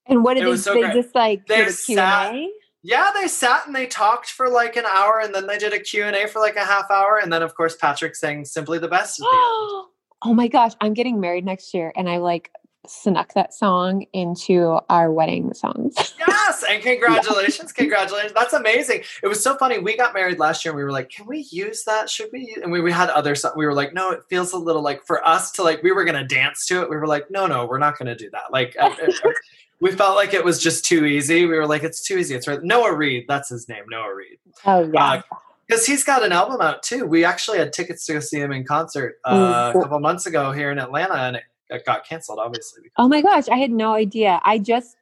and 0.07 0.23
what 0.23 0.35
did 0.35 0.43
It 0.47 0.51
they? 0.51 0.57
so 0.57 0.73
they 0.73 0.81
great. 0.81 0.93
just 0.93 1.15
like 1.15 1.45
They 1.47 1.57
did 1.57 1.67
a 1.69 1.71
sat- 1.71 2.31
Q&A? 2.31 2.51
Yeah, 2.81 3.11
they 3.13 3.27
sat 3.27 3.67
and 3.67 3.75
they 3.75 3.87
talked 3.87 4.29
for 4.29 4.47
like 4.49 4.75
an 4.77 4.85
hour, 4.85 5.19
and 5.19 5.35
then 5.35 5.47
they 5.47 5.57
did 5.57 5.73
a 5.73 5.79
Q 5.79 6.03
and 6.05 6.15
A 6.15 6.27
for 6.27 6.39
like 6.39 6.55
a 6.55 6.63
half 6.63 6.89
hour, 6.89 7.17
and 7.21 7.31
then 7.33 7.41
of 7.43 7.53
course 7.55 7.75
Patrick 7.75 8.15
sang 8.15 8.45
"Simply 8.45 8.77
the 8.79 8.87
Best" 8.87 9.17
the 9.17 9.25
oh 9.31 9.87
my 10.33 10.47
gosh, 10.47 10.73
I'm 10.79 10.93
getting 10.93 11.19
married 11.19 11.43
next 11.45 11.73
year, 11.73 11.91
and 11.97 12.09
I 12.09 12.17
like 12.17 12.51
snuck 12.89 13.33
that 13.33 13.53
song 13.53 14.05
into 14.13 14.79
our 14.89 15.11
wedding 15.11 15.53
songs. 15.53 15.95
Yes, 16.27 16.63
and 16.69 16.81
congratulations, 16.81 17.71
congratulations. 17.71 18.33
That's 18.33 18.53
amazing. 18.53 19.03
It 19.23 19.27
was 19.27 19.41
so 19.41 19.55
funny. 19.57 19.77
We 19.77 19.95
got 19.95 20.13
married 20.13 20.39
last 20.39 20.65
year 20.65 20.71
and 20.71 20.77
we 20.77 20.83
were 20.83 20.91
like, 20.91 21.09
can 21.09 21.25
we 21.27 21.47
use 21.51 21.83
that? 21.85 22.09
Should 22.09 22.29
we? 22.33 22.57
And 22.61 22.71
we, 22.71 22.81
we 22.81 22.91
had 22.91 23.09
other 23.09 23.35
songs. 23.35 23.55
We 23.55 23.65
were 23.65 23.73
like, 23.73 23.93
no, 23.93 24.11
it 24.11 24.21
feels 24.29 24.53
a 24.53 24.57
little 24.57 24.81
like 24.81 25.05
for 25.05 25.25
us 25.25 25.51
to 25.53 25.63
like, 25.63 25.83
we 25.83 25.91
were 25.91 26.03
going 26.03 26.17
to 26.17 26.25
dance 26.25 26.65
to 26.67 26.81
it. 26.81 26.89
We 26.89 26.97
were 26.97 27.07
like, 27.07 27.29
no, 27.29 27.45
no, 27.45 27.65
we're 27.65 27.77
not 27.77 27.97
going 27.97 28.07
to 28.07 28.15
do 28.15 28.29
that. 28.31 28.51
Like, 28.51 28.75
uh, 28.79 28.89
uh, 28.89 29.31
we 29.79 29.91
felt 29.91 30.15
like 30.15 30.33
it 30.33 30.43
was 30.43 30.61
just 30.61 30.85
too 30.85 31.05
easy. 31.05 31.45
We 31.45 31.55
were 31.55 31.67
like, 31.67 31.83
it's 31.83 32.01
too 32.01 32.17
easy. 32.17 32.35
It's 32.35 32.47
right. 32.47 32.61
Noah 32.61 32.95
Reid. 32.95 33.25
That's 33.27 33.49
his 33.49 33.69
name, 33.69 33.83
Noah 33.89 34.15
Reid. 34.15 34.39
Oh 34.65 34.89
yeah. 34.93 35.21
Because 35.67 35.85
he's 35.85 36.03
got 36.03 36.23
an 36.23 36.31
album 36.31 36.61
out 36.61 36.81
too. 36.81 37.05
We 37.05 37.23
actually 37.23 37.59
had 37.59 37.71
tickets 37.71 38.05
to 38.07 38.13
go 38.13 38.19
see 38.19 38.39
him 38.39 38.51
in 38.51 38.65
concert 38.65 39.19
uh, 39.23 39.71
Ooh. 39.75 39.79
a 39.79 39.83
couple 39.83 39.99
months 39.99 40.25
ago 40.25 40.51
here 40.51 40.71
in 40.71 40.79
Atlanta 40.79 41.13
and 41.13 41.35
it, 41.35 41.43
it 41.69 41.85
got 41.85 42.05
canceled, 42.05 42.39
obviously. 42.39 42.83
oh 42.97 43.07
my 43.07 43.21
gosh, 43.21 43.47
I 43.49 43.57
had 43.57 43.71
no 43.71 43.93
idea. 43.93 44.39
I 44.43 44.57
just 44.59 44.95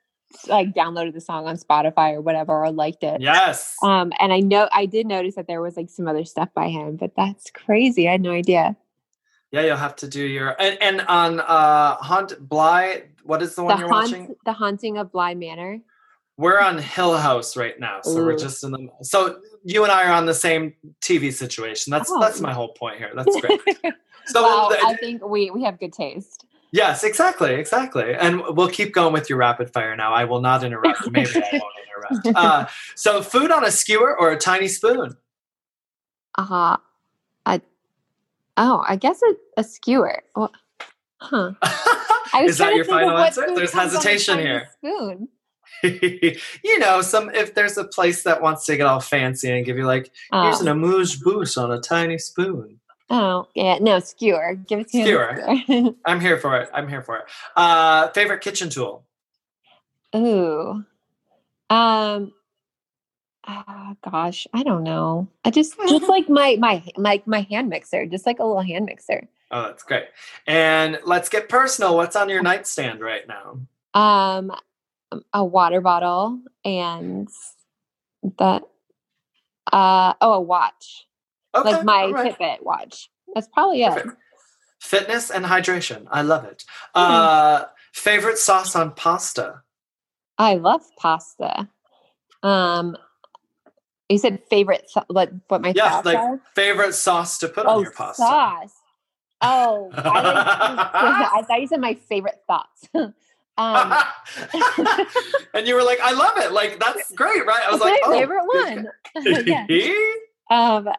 like 0.48 0.74
downloaded 0.74 1.14
the 1.14 1.22
song 1.22 1.48
on 1.48 1.58
Spotify 1.58 2.14
or 2.14 2.22
whatever, 2.22 2.54
or 2.54 2.72
liked 2.72 3.04
it. 3.04 3.22
Yes. 3.22 3.76
Um, 3.82 4.12
and 4.20 4.34
I 4.34 4.40
know 4.42 4.68
I 4.74 4.86
did 4.86 5.08
notice 5.08 5.36
that 5.36 5.48
there 5.48 5.62
was 5.62 5.78
like 5.78 5.90
some 5.90 6.08
other 6.08 6.26
stuff 6.26 6.50
by 6.54 6.68
him, 6.68 6.98
but 6.98 7.12
that's 7.16 7.50
crazy. 7.52 8.08
I 8.10 8.12
had 8.14 8.22
no 8.22 8.32
idea. 8.32 8.76
Yeah, 9.52 9.62
you'll 9.62 9.78
have 9.78 9.96
to 9.98 10.08
do 10.10 10.22
your 10.22 10.56
and, 10.62 10.78
and 10.82 11.02
on 11.08 11.40
uh 11.40 11.96
Haunt 11.96 12.38
Bly. 12.50 13.04
What 13.24 13.42
is 13.42 13.56
the 13.56 13.64
one 13.64 13.76
The 13.78 13.82
you're 13.82 13.90
haunt, 13.90 14.12
watching? 14.12 14.36
the 14.46 14.54
haunting 14.54 14.98
of 14.98 15.12
Bly 15.14 15.34
Manor. 15.36 15.80
We're 16.36 16.60
on 16.60 16.78
Hill 16.78 17.18
House 17.18 17.58
right 17.58 17.80
now, 17.80 18.02
so 18.04 18.16
we're 18.24 18.38
just 18.38 18.64
in 18.64 18.72
the. 18.72 18.90
So 19.02 19.40
you 19.64 19.84
and 19.84 19.92
I 19.92 20.08
are 20.08 20.14
on 20.14 20.26
the 20.28 20.34
same 20.36 20.74
TV 21.02 21.34
situation. 21.34 21.90
That's 21.92 22.12
Oh. 22.12 22.20
that's 22.20 22.42
my 22.42 22.54
whole 22.54 22.74
point 22.74 22.98
here. 22.98 23.12
That's 23.16 23.40
great. 23.42 23.62
So 24.30 24.44
wow, 24.44 24.68
the- 24.70 24.86
I 24.86 24.94
think 24.98 25.26
we 25.26 25.52
we 25.52 25.64
have 25.64 25.80
good 25.80 25.94
taste. 25.94 26.46
Yes, 26.72 27.04
exactly, 27.04 27.56
exactly, 27.56 28.14
and 28.14 28.42
we'll 28.50 28.70
keep 28.70 28.94
going 28.94 29.14
with 29.14 29.30
your 29.30 29.40
rapid 29.40 29.72
fire 29.72 29.96
now. 29.96 30.14
I 30.14 30.26
will 30.26 30.42
not 30.42 30.64
interrupt. 30.64 31.10
Maybe 31.12 31.30
I 31.36 31.60
won't 31.60 31.74
interrupt. 32.14 32.38
Uh, 32.38 32.68
so 32.96 33.22
food 33.22 33.52
on 33.52 33.64
a 33.64 33.72
skewer 33.72 34.18
or 34.18 34.32
a 34.32 34.38
tiny 34.38 34.68
spoon? 34.68 35.16
Uh, 36.38 36.78
I, 37.46 37.62
oh, 38.58 38.84
I 38.88 38.96
guess 38.96 39.22
a, 39.24 39.36
a 39.60 39.64
skewer. 39.64 40.24
Well, 40.36 40.52
huh. 41.20 41.54
I 42.34 42.44
was 42.44 42.52
is 42.52 42.58
that 42.60 42.76
your 42.76 42.86
final 42.86 43.18
answer? 43.18 43.46
There's 43.56 43.72
comes 43.72 43.96
on 43.96 44.02
a 44.02 44.04
hesitation 44.04 44.40
here. 44.40 44.70
Spoon. 44.78 45.30
you 45.84 46.80
know, 46.80 47.02
some 47.02 47.30
if 47.34 47.54
there's 47.54 47.78
a 47.78 47.84
place 47.84 48.24
that 48.24 48.42
wants 48.42 48.66
to 48.66 48.78
get 48.78 48.86
all 48.88 49.00
fancy 49.00 49.50
and 49.52 49.66
give 49.66 49.78
you 49.78 49.86
like, 49.86 50.12
here's 50.32 50.62
an 50.62 50.68
Oh, 50.68 50.72
amuse 50.72 51.16
bouche 51.16 51.58
on 51.58 51.72
a 51.72 51.80
tiny 51.80 52.18
spoon. 52.18 52.80
Oh, 53.10 53.48
yeah, 53.56 53.78
no 53.80 54.00
skewer. 54.00 54.56
Give 54.56 54.80
it 54.80 54.90
to 54.90 54.98
me. 54.98 55.04
Skewer. 55.04 55.60
skewer. 55.64 55.92
I'm 56.06 56.20
here 56.20 56.38
for 56.38 56.58
it. 56.58 56.70
I'm 56.74 56.88
here 56.88 57.02
for 57.02 57.18
it. 57.18 57.26
Uh, 57.56 58.10
favorite 58.10 58.42
kitchen 58.42 58.70
tool? 58.70 59.04
Ooh. 60.16 60.84
Um 61.70 62.34
ah, 63.46 63.96
gosh, 64.10 64.48
I 64.54 64.64
don't 64.64 64.84
know. 64.84 65.28
I 65.46 65.52
just 65.52 65.78
just 65.88 66.04
like 66.10 66.30
my 66.30 66.58
my 66.60 66.84
my 66.98 67.22
my 67.26 67.42
hand 67.42 67.70
mixer, 67.70 68.06
just 68.06 68.26
like 68.26 68.40
a 68.40 68.46
little 68.46 68.62
hand 68.62 68.86
mixer. 68.86 69.28
Oh, 69.52 69.64
that's 69.64 69.84
great. 69.84 70.06
And 70.46 71.00
let's 71.06 71.30
get 71.30 71.50
personal. 71.50 71.96
What's 71.96 72.16
on 72.16 72.30
your 72.30 72.42
nightstand 72.42 73.02
right 73.02 73.24
now? 73.28 73.60
Um 73.94 74.52
a 75.34 75.44
water 75.44 75.82
bottle 75.82 76.40
and 76.66 77.30
that 78.40 78.64
uh 79.72 80.14
oh 80.22 80.34
a 80.34 80.42
watch. 80.42 81.08
Okay, 81.56 81.72
like 81.72 81.84
my 81.84 82.06
right. 82.12 82.38
Fitbit 82.38 82.64
watch. 82.64 83.10
That's 83.34 83.48
probably 83.48 83.84
it. 83.84 84.06
Fitness 84.80 85.32
and 85.32 85.46
hydration. 85.46 86.06
I 86.12 86.22
love 86.22 86.46
it. 86.46 86.64
Uh, 86.94 87.66
favorite 87.94 88.38
sauce 88.38 88.76
on 88.76 88.92
pasta? 88.92 89.62
I 90.38 90.56
love 90.56 90.84
pasta. 90.98 91.70
Um 92.44 92.96
you 94.10 94.18
said 94.18 94.42
favorite 94.50 94.90
th- 94.94 95.06
like 95.10 95.32
what 95.48 95.62
my 95.62 95.74
Yeah, 95.76 96.02
like 96.06 96.18
are? 96.18 96.40
favorite 96.56 96.94
sauce 96.94 97.40
to 97.40 97.50
put 97.50 97.66
on 97.66 97.78
Oh, 97.78 97.82
your 97.82 97.92
pasta. 97.92 98.22
sauce. 98.22 98.74
Oh, 99.42 99.90
I, 99.94 100.00
I 101.36 101.42
thought 101.44 101.62
you 101.62 101.68
said 101.68 101.82
my 101.82 101.96
favorite 101.96 102.42
thoughts. 102.48 102.88
um, 103.58 103.94
and 105.54 105.68
you 105.68 105.76
were 105.76 105.84
like, 105.84 106.00
I 106.02 106.12
love 106.14 106.38
it. 106.38 106.52
Like, 106.52 106.80
that's 106.80 107.12
great, 107.12 107.46
right? 107.46 107.62
I 107.68 107.72
was 107.72 107.82
like, 107.82 108.00
my 108.02 108.02
oh, 108.06 108.12
favorite 108.12 108.46
one. 108.46 108.88
yeah. 109.46 109.66
yeah. 109.70 109.96
Um, 110.50 110.90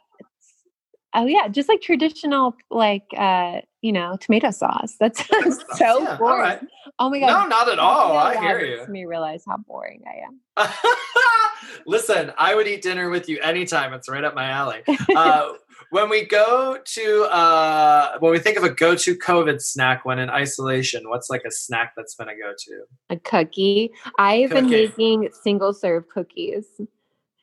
oh 1.14 1.26
yeah, 1.26 1.48
just 1.48 1.68
like 1.68 1.80
traditional, 1.80 2.54
like 2.70 3.04
uh, 3.16 3.60
you 3.82 3.92
know, 3.92 4.16
tomato 4.20 4.50
sauce. 4.50 4.96
That 5.00 5.16
sounds 5.16 5.58
sauce, 5.68 5.78
so 5.78 6.02
yeah, 6.02 6.16
boring. 6.16 6.40
right. 6.40 6.60
Oh 6.98 7.10
my 7.10 7.20
god. 7.20 7.26
No, 7.26 7.46
not 7.46 7.68
at 7.68 7.78
all. 7.78 8.16
I 8.16 8.36
hear 8.40 8.58
makes 8.58 8.88
you. 8.88 8.92
Me 8.92 9.04
realize 9.04 9.44
how 9.46 9.56
boring 9.56 10.02
I 10.06 10.26
am. 10.26 10.68
Listen, 11.86 12.32
I 12.36 12.54
would 12.54 12.66
eat 12.66 12.82
dinner 12.82 13.08
with 13.10 13.28
you 13.28 13.38
anytime. 13.40 13.92
It's 13.92 14.08
right 14.08 14.24
up 14.24 14.34
my 14.34 14.50
alley. 14.50 14.82
Uh, 15.16 15.52
when 15.90 16.08
we 16.10 16.24
go 16.24 16.78
to, 16.84 17.22
uh, 17.24 18.18
when 18.18 18.30
we 18.30 18.38
think 18.38 18.56
of 18.58 18.62
a 18.62 18.70
go-to 18.70 19.16
COVID 19.16 19.60
snack 19.60 20.04
when 20.04 20.18
in 20.18 20.28
isolation, 20.28 21.08
what's 21.08 21.30
like 21.30 21.42
a 21.44 21.50
snack 21.50 21.94
that's 21.96 22.14
been 22.14 22.28
a 22.28 22.36
go-to? 22.36 22.82
A 23.10 23.16
cookie. 23.16 23.90
I've 24.18 24.50
been 24.50 24.68
making 24.68 25.30
single 25.42 25.72
serve 25.72 26.08
cookies. 26.08 26.66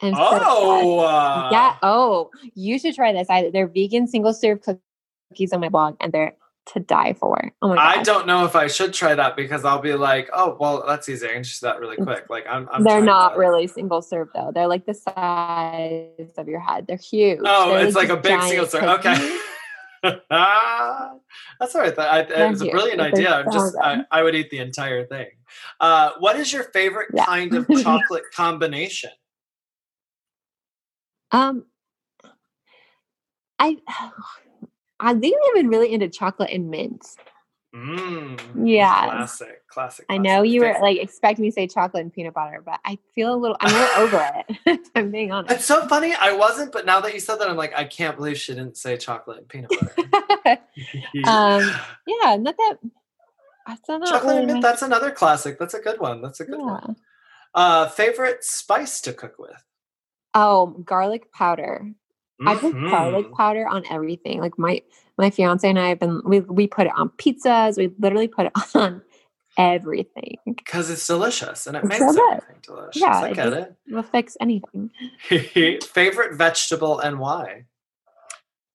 So. 0.02 0.12
Oh, 0.16 1.00
uh, 1.08 1.50
yeah. 1.52 1.78
Oh, 1.82 2.30
you 2.54 2.80
should 2.80 2.96
try 2.96 3.14
this. 3.14 3.30
I, 3.30 3.50
they're 3.50 3.68
vegan 3.68 4.08
single 4.08 4.34
serve 4.34 4.62
cookies 4.62 5.54
on 5.54 5.62
my 5.62 5.70
blog, 5.70 5.96
and 6.00 6.12
they're 6.12 6.36
to 6.68 6.80
die 6.80 7.14
for. 7.14 7.52
Oh 7.62 7.70
my 7.70 7.76
god. 7.76 7.98
I 7.98 8.04
don't 8.04 8.28
know 8.28 8.46
if 8.46 8.56
I 8.56 8.68
should 8.68 8.94
try 8.94 9.16
that 9.16 9.36
because 9.36 9.66
I'll 9.66 9.82
be 9.82 9.94
like, 9.94 10.30
oh, 10.34 10.58
well, 10.60 10.84
that's 10.86 11.08
easy. 11.08 11.28
I 11.28 11.34
can 11.34 11.44
just 11.44 11.62
do 11.62 11.68
that 11.68 11.80
really 11.80 11.96
quick. 11.96 12.26
Like, 12.30 12.46
I'm, 12.50 12.68
I'm 12.72 12.84
they're 12.84 13.02
not 13.02 13.38
really 13.38 13.68
single 13.68 14.02
serve 14.02 14.30
though. 14.34 14.52
They're 14.54 14.68
like 14.68 14.86
the 14.86 14.94
size 14.94 16.32
of 16.38 16.48
your 16.48 16.60
head. 16.60 16.88
They're 16.88 16.98
huge. 16.98 17.40
Oh, 17.46 17.70
They're, 17.70 17.86
it's 17.86 17.96
like 17.96 18.10
a 18.10 18.18
big 18.18 18.42
single 18.42 18.66
serve. 18.66 18.84
Okay. 18.84 19.16
cookies. 19.16 19.42
That's 21.60 21.76
all 21.76 21.82
right. 21.82 21.98
I, 21.98 22.20
it 22.20 22.50
was 22.50 22.62
a 22.62 22.70
brilliant 22.70 22.98
they're 23.00 23.08
idea. 23.08 23.36
I'm 23.36 23.52
just, 23.52 23.76
I. 23.82 24.04
I 24.12 24.24
would 24.24 24.36
eat 24.36 24.50
the 24.50 24.60
entire 24.60 25.06
thing. 25.06 25.28
Uh, 25.80 26.12
what 26.20 26.36
is 26.36 26.52
your 26.52 26.64
favorite 26.66 27.10
Yeah. 27.14 27.26
kind 27.26 27.54
of 27.54 27.68
chocolate 27.84 28.24
combination? 28.34 29.12
Um, 31.32 31.66
I 33.60 33.78
I 35.00 35.14
think 35.14 35.36
I've 35.48 35.56
been 35.56 35.68
really 35.68 35.92
into 35.92 36.08
chocolate 36.08 36.52
and 36.52 36.70
mint. 36.70 37.06
Mm, 37.76 38.40
Yeah. 38.66 39.06
Classic, 39.06 39.68
classic. 39.68 40.06
I 40.08 40.18
know 40.18 40.44
you 40.44 40.62
were 40.62 40.78
like 40.82 40.98
expecting 40.98 41.44
me 41.44 41.50
to 41.50 41.54
say 41.54 41.68
chocolate 41.68 42.04
and 42.04 42.14
peanut 42.14 42.34
butter, 42.34 42.64
but 42.66 42.80
I 42.86 42.98
feel 43.14 43.34
a 43.34 43.36
little 43.36 43.58
I'm 43.60 43.76
a 43.76 43.78
little 43.78 44.04
over 44.04 44.44
it. 44.66 44.80
I'm 44.96 45.12
being 45.12 45.34
honest. 45.34 45.56
It's 45.56 45.66
so 45.66 45.86
funny. 45.88 46.14
I 46.18 46.32
wasn't, 46.32 46.72
but 46.72 46.86
now 46.86 47.02
that 47.02 47.14
you 47.14 47.20
said 47.20 47.36
that, 47.38 47.50
I'm 47.50 47.58
like, 47.58 47.74
I 47.76 47.84
can't 47.84 48.16
believe 48.16 48.38
she 48.38 48.54
didn't 48.54 48.78
say 48.78 48.96
chocolate 48.96 49.40
and 49.40 49.50
peanut 49.50 49.72
butter. 49.72 50.10
um, 51.26 51.70
yeah, 52.08 52.38
not 52.38 52.56
that. 52.56 52.78
That's 53.68 53.90
not 53.90 54.08
chocolate 54.08 54.24
really 54.24 54.38
and 54.38 54.48
mint. 54.48 54.62
That's 54.62 54.82
another 54.82 55.12
classic. 55.12 55.60
That's 55.60 55.74
a 55.74 55.80
good 55.80 56.00
one. 56.00 56.22
That's 56.22 56.40
a 56.40 56.46
good 56.46 56.60
yeah. 56.60 56.66
one. 56.66 56.96
Uh, 57.54 57.90
favorite 57.90 58.46
spice 58.46 59.02
to 59.02 59.12
cook 59.12 59.38
with? 59.38 59.62
Oh, 60.36 60.68
garlic 60.86 61.32
powder. 61.32 61.90
I 62.46 62.56
put 62.56 62.74
garlic 62.74 63.28
Mhm. 63.28 63.34
powder 63.38 63.66
on 63.68 63.84
everything. 63.90 64.40
Like 64.42 64.60
my 64.60 64.82
my 65.18 65.30
fiance 65.30 65.68
and 65.68 65.80
I 65.80 65.88
have 65.90 66.00
been 66.00 66.22
we 66.26 66.42
we 66.42 66.68
put 66.68 66.88
it 66.88 66.94
on 66.96 67.10
pizzas. 67.18 67.78
We 67.78 67.94
literally 67.98 68.28
put 68.28 68.48
it 68.48 68.52
on 68.76 69.02
everything. 69.58 70.36
because 70.46 70.90
it's 70.90 71.08
delicious 71.08 71.66
and 71.66 71.78
it 71.78 71.86
It's 71.86 71.90
makes 72.00 72.14
so 72.14 72.32
everything 72.32 72.58
delicious. 72.62 73.02
Yeah, 73.02 73.18
I 73.22 73.30
it 73.30 73.36
get 73.36 73.54
just- 73.54 73.72
We'll 73.90 74.04
fix 74.04 74.36
anything. 74.42 74.92
Favorite 75.30 76.36
vegetable 76.36 77.00
and 77.00 77.20
why? 77.20 77.64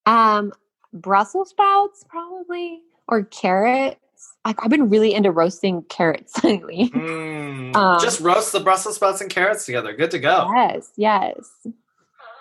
Um, 0.06 0.52
Brussels 0.94 1.50
sprouts 1.50 2.02
probably 2.08 2.80
or 3.06 3.24
carrots. 3.24 3.98
Carrots. 4.20 4.36
Like 4.44 4.64
I've 4.64 4.70
been 4.70 4.88
really 4.88 5.14
into 5.14 5.30
roasting 5.30 5.82
carrots 5.88 6.42
lately. 6.44 6.90
Mm, 6.90 7.74
Um, 7.76 8.00
just 8.00 8.20
roast 8.20 8.52
the 8.52 8.60
Brussels 8.60 8.96
sprouts 8.96 9.20
and 9.20 9.30
carrots 9.30 9.66
together. 9.66 9.92
Good 9.92 10.10
to 10.12 10.18
go. 10.18 10.50
Yes, 10.54 10.90
yes. 10.96 11.38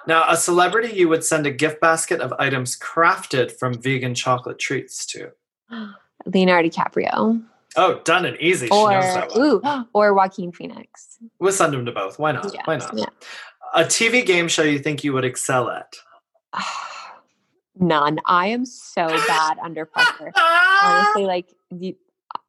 Now, 0.08 0.24
a 0.28 0.38
celebrity 0.38 0.96
you 0.96 1.10
would 1.10 1.24
send 1.24 1.46
a 1.46 1.52
gift 1.52 1.82
basket 1.82 2.22
of 2.22 2.34
items 2.40 2.78
crafted 2.80 3.52
from 3.52 3.74
vegan 3.80 4.16
chocolate 4.16 4.58
treats 4.60 5.06
to. 5.08 5.32
Leonardo 6.26 6.70
DiCaprio. 6.70 7.44
Oh, 7.76 8.02
done 8.04 8.26
and 8.26 8.36
easy. 8.38 8.68
She 8.68 8.74
knows 8.74 8.86
Or 8.86 9.02
that 9.14 9.32
one. 9.32 9.42
ooh, 9.42 9.86
or 9.94 10.14
Joaquin 10.14 10.52
Phoenix. 10.52 11.18
We'll 11.40 11.54
send 11.54 11.74
them 11.74 11.86
to 11.86 11.92
both. 11.92 12.18
Why 12.18 12.32
not? 12.32 12.52
Yeah, 12.54 12.62
Why 12.66 12.78
not? 12.78 12.98
yeah. 12.98 13.06
A 13.76 13.84
TV 13.84 14.26
game 14.26 14.48
show 14.48 14.64
you 14.64 14.80
think 14.80 15.04
you 15.04 15.14
would 15.14 15.26
excel 15.26 15.70
at? 15.70 15.96
None. 17.80 18.20
I 18.26 18.48
am 18.48 18.66
so 18.66 19.08
bad 19.08 19.58
under 19.64 19.86
pressure. 19.86 20.34
Honestly, 20.84 21.24
like 21.26 21.56
you, 21.72 21.96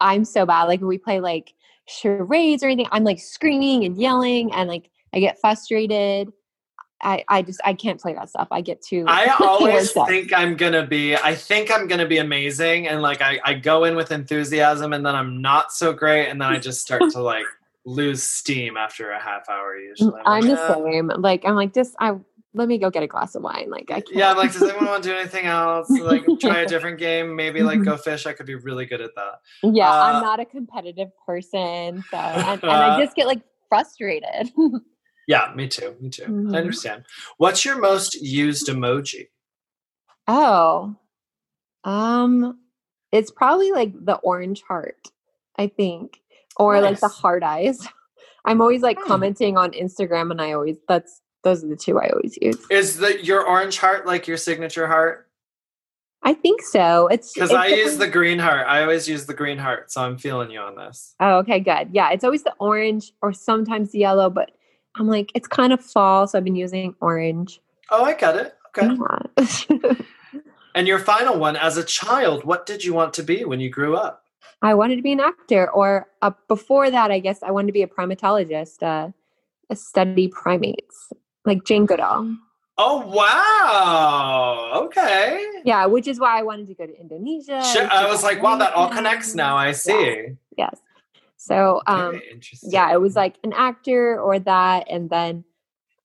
I'm 0.01 0.25
so 0.25 0.45
bad. 0.45 0.65
Like 0.65 0.81
when 0.81 0.89
we 0.89 0.99
play 0.99 1.21
like 1.21 1.55
charades 1.87 2.63
or 2.63 2.67
anything, 2.67 2.89
I'm 2.91 3.05
like 3.05 3.21
screaming 3.21 3.85
and 3.85 3.97
yelling 3.97 4.53
and 4.53 4.69
like 4.69 4.91
I 5.13 5.21
get 5.21 5.41
frustrated. 5.41 6.33
I, 7.03 7.25
I 7.29 7.43
just 7.43 7.61
I 7.65 7.75
can't 7.75 8.01
play 8.01 8.13
that 8.15 8.29
stuff. 8.29 8.49
I 8.51 8.61
get 8.61 8.83
too 8.83 9.05
I 9.09 9.35
always 9.41 9.93
think 9.93 10.33
I'm 10.35 10.57
gonna 10.57 10.87
be. 10.87 11.17
I 11.17 11.35
think 11.35 11.71
I'm 11.71 11.87
gonna 11.87 12.07
be 12.07 12.19
amazing, 12.19 12.89
and 12.89 13.01
like 13.01 13.23
I, 13.23 13.41
I 13.45 13.55
go 13.55 13.85
in 13.85 13.97
with 13.97 14.13
enthusiasm, 14.13 14.93
and 14.93 15.07
then 15.07 15.15
I'm 15.15 15.41
not 15.41 15.73
so 15.73 15.93
great, 15.93 16.29
and 16.29 16.41
then 16.41 16.53
I 16.53 16.59
just 16.59 16.83
start 16.83 17.03
to 17.13 17.23
like 17.23 17.47
lose 17.87 18.23
steam 18.23 18.77
after 18.77 19.13
a 19.13 19.21
half 19.21 19.49
hour. 19.49 19.77
Usually, 19.77 20.21
I'm 20.27 20.43
like, 20.43 20.59
the 20.59 20.75
same. 20.75 21.09
Like 21.09 21.45
I'm 21.47 21.55
like 21.55 21.73
just 21.73 21.95
I 21.99 22.17
let 22.55 22.67
me 22.69 22.79
go 22.79 22.91
get 22.91 23.03
a 23.03 23.07
glass 23.07 23.35
of 23.35 23.43
wine. 23.43 23.71
Like 23.71 23.91
I 23.91 24.01
can't. 24.01 24.11
Yeah, 24.17 24.31
I'm 24.33 24.37
like, 24.37 24.53
does 24.53 24.63
anyone 24.63 24.87
want 24.87 25.03
to 25.05 25.11
do 25.11 25.17
anything 25.17 25.47
else? 25.47 25.89
Like, 25.91 26.25
try 26.41 26.61
a 26.61 26.67
different 26.67 26.99
game. 26.99 27.37
Maybe 27.37 27.63
like 27.63 27.85
go 27.85 27.97
fish. 27.97 28.27
I 28.27 28.33
could 28.33 28.47
be 28.47 28.57
really 28.57 28.87
good 28.87 29.01
at 29.01 29.11
that. 29.17 29.35
yeah, 29.63 29.91
uh, 29.91 30.03
I'm 30.03 30.21
not 30.23 30.41
a 30.41 30.45
competitive 30.45 31.11
person, 31.25 32.03
so 32.11 32.17
and, 32.17 32.61
and 32.63 32.71
I 32.71 32.99
just 32.99 33.15
get 33.17 33.27
like 33.27 33.43
frustrated. 33.69 34.51
Yeah, 35.29 35.53
me 35.55 35.69
too. 35.69 35.95
Me 36.01 36.09
too. 36.11 36.25
Mhm. 36.25 36.53
I 36.53 36.59
understand. 36.59 37.05
What's 37.37 37.65
your 37.65 37.79
most 37.79 38.21
used 38.21 38.67
emoji? 38.67 39.29
oh, 40.27 40.97
um, 41.85 42.59
it's 43.13 43.31
probably 43.31 43.71
like 43.71 43.93
the 44.05 44.17
orange 44.17 44.63
heart, 44.63 45.09
I 45.57 45.69
think, 45.69 46.21
or 46.57 46.81
like 46.81 46.99
the 47.01 47.07
Nice. 47.07 47.15
heart 47.17 47.43
eyes. 47.45 47.87
I'm 48.45 48.61
always 48.61 48.83
like 48.83 48.99
Hmm. 48.99 49.07
commenting 49.07 49.57
on 49.57 49.71
Instagram, 49.73 50.31
and 50.33 50.41
I 50.41 50.53
always 50.53 50.79
that's 50.89 51.21
those 51.43 51.65
are 51.65 51.69
the 51.69 51.77
two 51.77 51.99
I 51.99 52.09
always 52.09 52.39
use. 52.41 52.59
Is 52.71 52.99
the 52.99 53.23
your 53.25 53.47
orange 53.47 53.79
heart 53.79 54.07
like 54.07 54.27
your 54.27 54.37
signature 54.37 54.87
heart? 54.87 55.27
I 56.23 56.35
think 56.35 56.61
so. 56.61 57.07
It's 57.07 57.33
Because 57.33 57.53
I 57.53 57.69
use 57.69 57.97
the 57.97 58.07
green 58.07 58.39
heart. 58.39 58.67
I 58.67 58.83
always 58.83 59.09
use 59.09 59.25
the 59.25 59.33
green 59.33 59.57
heart, 59.57 59.91
so 59.91 60.03
I'm 60.03 60.19
feeling 60.19 60.51
you 60.51 60.61
on 60.61 60.77
this. 60.77 61.15
Oh, 61.19 61.39
okay, 61.39 61.61
good. 61.61 61.89
Yeah, 61.93 62.11
it's 62.11 62.25
always 62.25 62.43
the 62.43 62.55
orange 62.59 63.13
or 63.23 63.33
sometimes 63.33 63.93
the 63.93 64.01
yellow, 64.01 64.29
but 64.29 64.51
I'm 64.97 65.09
like, 65.09 65.33
it's 65.35 65.49
kind 65.49 65.73
of 65.73 65.81
fall, 65.81 66.27
so 66.27 66.37
I've 66.37 66.45
been 66.45 66.57
using 66.57 66.95
orange. 67.01 67.61
Oh, 67.91 68.05
I 68.05 68.15
got 68.15 68.37
it. 68.37 68.55
Okay. 68.77 70.05
And 70.75 70.87
your 70.87 70.99
final 70.99 71.39
one, 71.39 71.57
as 71.57 71.77
a 71.77 71.85
child, 71.85 72.45
what 72.45 72.67
did 72.67 72.85
you 72.85 72.95
want 72.95 73.15
to 73.15 73.23
be 73.23 73.45
when 73.45 73.61
you 73.61 73.71
grew 73.71 73.97
up? 73.97 74.25
I 74.63 74.75
wanted 74.75 74.97
to 74.97 75.03
be 75.03 75.13
an 75.13 75.21
actor, 75.21 75.71
or 75.71 76.09
uh, 76.23 76.31
before 76.49 76.91
that, 76.91 77.11
I 77.11 77.19
guess 77.19 77.43
I 77.43 77.51
wanted 77.51 77.69
to 77.69 77.73
be 77.73 77.83
a 77.83 77.87
primatologist, 77.87 78.83
uh, 78.83 79.11
a 79.69 79.77
study 79.77 80.29
primates, 80.29 81.13
like 81.45 81.65
Jane 81.65 81.87
Goodall. 81.87 82.37
Oh 82.83 83.07
wow! 83.07 84.85
Okay. 84.87 85.47
Yeah, 85.65 85.85
which 85.87 86.09
is 86.09 86.19
why 86.19 86.39
I 86.39 86.43
wanted 86.43 86.67
to 86.69 86.75
go 86.75 86.87
to 86.87 86.99
Indonesia. 86.99 87.63
Sure, 87.63 87.87
I 87.91 88.09
was 88.09 88.23
like, 88.23 88.43
wow, 88.43 88.57
that 88.57 88.73
all 88.73 88.89
connects 88.89 89.35
now. 89.35 89.57
I 89.57 89.73
see. 89.73 90.29
Yes. 90.57 90.79
So, 91.37 91.83
um, 91.87 92.21
interesting. 92.33 92.71
yeah, 92.71 92.93
it 92.93 93.01
was 93.01 93.17
like 93.17 93.37
an 93.45 93.53
actor 93.55 94.19
or 94.19 94.39
that, 94.39 94.87
and 94.91 95.11
then 95.11 95.45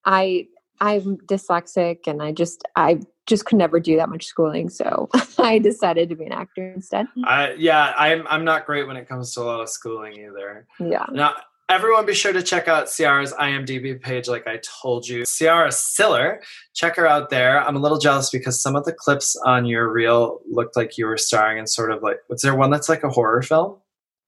I 0.04 0.48
I'm 0.82 1.18
dyslexic, 1.18 2.08
and 2.08 2.22
I 2.22 2.32
just 2.32 2.64
I 2.76 3.00
just 3.26 3.46
could 3.46 3.58
never 3.58 3.80
do 3.80 3.96
that 3.98 4.10
much 4.10 4.26
schooling, 4.26 4.70
so 4.70 5.10
I 5.38 5.60
decided 5.60 6.10
to 6.10 6.16
be 6.16 6.26
an 6.26 6.32
actor 6.34 6.74
instead. 6.74 7.08
I 7.24 7.54
yeah, 7.54 7.94
I'm 7.98 8.26
I'm 8.30 8.44
not 8.44 8.66
great 8.66 8.86
when 8.86 8.98
it 8.98 9.08
comes 9.08 9.34
to 9.36 9.42
a 9.42 9.44
lot 9.44 9.62
of 9.62 9.70
schooling 9.70 10.14
either. 10.14 10.68
Yeah. 10.80 11.06
Now, 11.12 11.36
everyone 11.70 12.06
be 12.06 12.14
sure 12.14 12.34
to 12.34 12.44
check 12.44 12.68
out 12.68 12.86
Ciarra's 12.86 13.34
IMDb 13.34 14.00
page, 14.00 14.28
like 14.28 14.48
I 14.48 14.60
told 14.82 15.08
you. 15.08 15.24
Ciarra 15.24 15.74
Siller, 15.74 16.42
check 16.74 16.96
her 16.96 17.08
out 17.08 17.30
there. 17.30 17.62
I'm 17.62 17.76
a 17.76 17.80
little 17.80 17.98
jealous 17.98 18.30
because 18.30 18.62
some 18.62 18.76
of 18.76 18.86
the 18.86 18.94
clips 18.94 19.36
on 19.46 19.66
your 19.66 19.92
reel 19.92 20.40
looked 20.50 20.76
like 20.76 20.98
you 20.98 21.06
were 21.06 21.18
starring 21.18 21.58
in 21.58 21.68
sort 21.68 21.92
of 21.92 22.04
like, 22.04 22.18
was 22.30 22.42
there 22.42 22.56
one 22.56 22.72
that's 22.72 22.90
like 22.90 23.04
a 23.04 23.10
horror 23.10 23.42
film? 23.42 23.78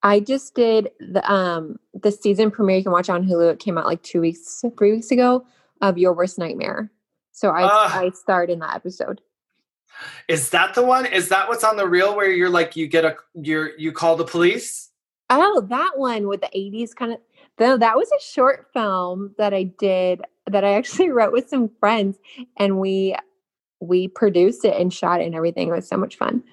I 0.04 0.20
just 0.20 0.54
did 0.54 0.92
the 1.00 1.30
um 1.32 1.78
the 1.94 2.12
season 2.12 2.52
premiere 2.52 2.78
you 2.78 2.84
can 2.84 2.92
watch 2.92 3.10
on 3.10 3.28
Hulu. 3.28 3.52
It 3.52 3.60
came 3.60 3.78
out 3.78 3.86
like 3.86 4.04
two 4.04 4.22
weeks, 4.22 4.64
three 4.78 4.92
weeks 4.92 5.10
ago 5.12 5.46
of 5.82 5.98
Your 5.98 6.14
Worst 6.14 6.38
Nightmare. 6.38 6.92
So 7.32 7.50
I 7.50 7.64
Ah. 7.64 8.00
I 8.00 8.12
starred 8.12 8.50
in 8.50 8.60
that 8.60 8.76
episode. 8.76 9.22
Is 10.28 10.52
that 10.52 10.76
the 10.76 10.84
one? 10.84 11.08
Is 11.08 11.30
that 11.30 11.50
what's 11.50 11.64
on 11.64 11.78
the 11.78 11.88
reel 11.88 12.16
where 12.16 12.30
you're 12.30 12.50
like 12.50 12.76
you 12.76 12.88
get 12.88 13.06
a 13.06 13.16
you're 13.34 13.72
you 13.78 13.92
call 13.92 14.16
the 14.16 14.24
police? 14.24 14.87
Oh, 15.30 15.62
that 15.70 15.92
one 15.98 16.28
with 16.28 16.42
the 16.42 16.50
80s 16.56 16.96
kind 16.96 17.14
of 17.14 17.20
though 17.58 17.78
that 17.78 17.96
was 17.98 18.10
a 18.12 18.22
short 18.22 18.68
film 18.74 19.34
that 19.38 19.54
I 19.54 19.64
did 19.64 20.22
that 20.50 20.64
I 20.64 20.74
actually 20.74 21.10
wrote 21.12 21.34
with 21.34 21.50
some 21.50 21.70
friends 21.80 22.18
and 22.58 22.80
we 22.80 23.16
we 23.80 24.08
produced 24.08 24.66
it 24.66 24.80
and 24.80 24.92
shot 24.94 25.22
it 25.22 25.26
and 25.26 25.36
everything. 25.36 25.68
It 25.68 25.72
was 25.72 25.88
so 25.88 25.98
much 25.98 26.18
fun. 26.18 26.44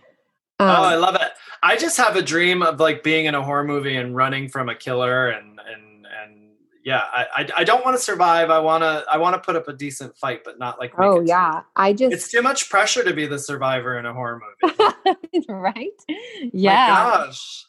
Um, 0.60 0.68
oh, 0.70 0.82
I 0.82 0.94
love 0.96 1.14
it. 1.16 1.32
I 1.62 1.76
just 1.76 1.96
have 1.96 2.16
a 2.16 2.22
dream 2.22 2.62
of 2.62 2.78
like 2.80 3.02
being 3.02 3.24
in 3.26 3.34
a 3.34 3.42
horror 3.42 3.64
movie 3.64 3.96
and 3.96 4.14
running 4.14 4.48
from 4.48 4.68
a 4.68 4.74
killer 4.74 5.28
and 5.30 5.58
and 5.60 6.06
and 6.06 6.50
yeah, 6.84 7.02
I 7.12 7.26
I, 7.36 7.48
I 7.58 7.64
don't 7.64 7.84
want 7.84 7.96
to 7.96 8.02
survive. 8.02 8.50
I 8.50 8.58
want 8.58 8.82
to 8.82 9.04
I 9.10 9.16
want 9.18 9.34
to 9.34 9.40
put 9.40 9.56
up 9.56 9.68
a 9.68 9.72
decent 9.72 10.16
fight, 10.16 10.42
but 10.44 10.58
not 10.58 10.78
like. 10.78 10.92
oh 10.98 11.16
it 11.16 11.20
too- 11.20 11.28
yeah. 11.28 11.62
I 11.76 11.92
just 11.92 12.12
It's 12.12 12.30
too 12.30 12.42
much 12.42 12.68
pressure 12.70 13.02
to 13.04 13.14
be 13.14 13.26
the 13.26 13.38
survivor 13.38 13.98
in 13.98 14.04
a 14.06 14.12
horror 14.12 14.40
movie. 14.62 14.74
right? 15.48 15.90
My 16.08 16.50
Yeah. 16.52 16.86
gosh. 17.26 17.64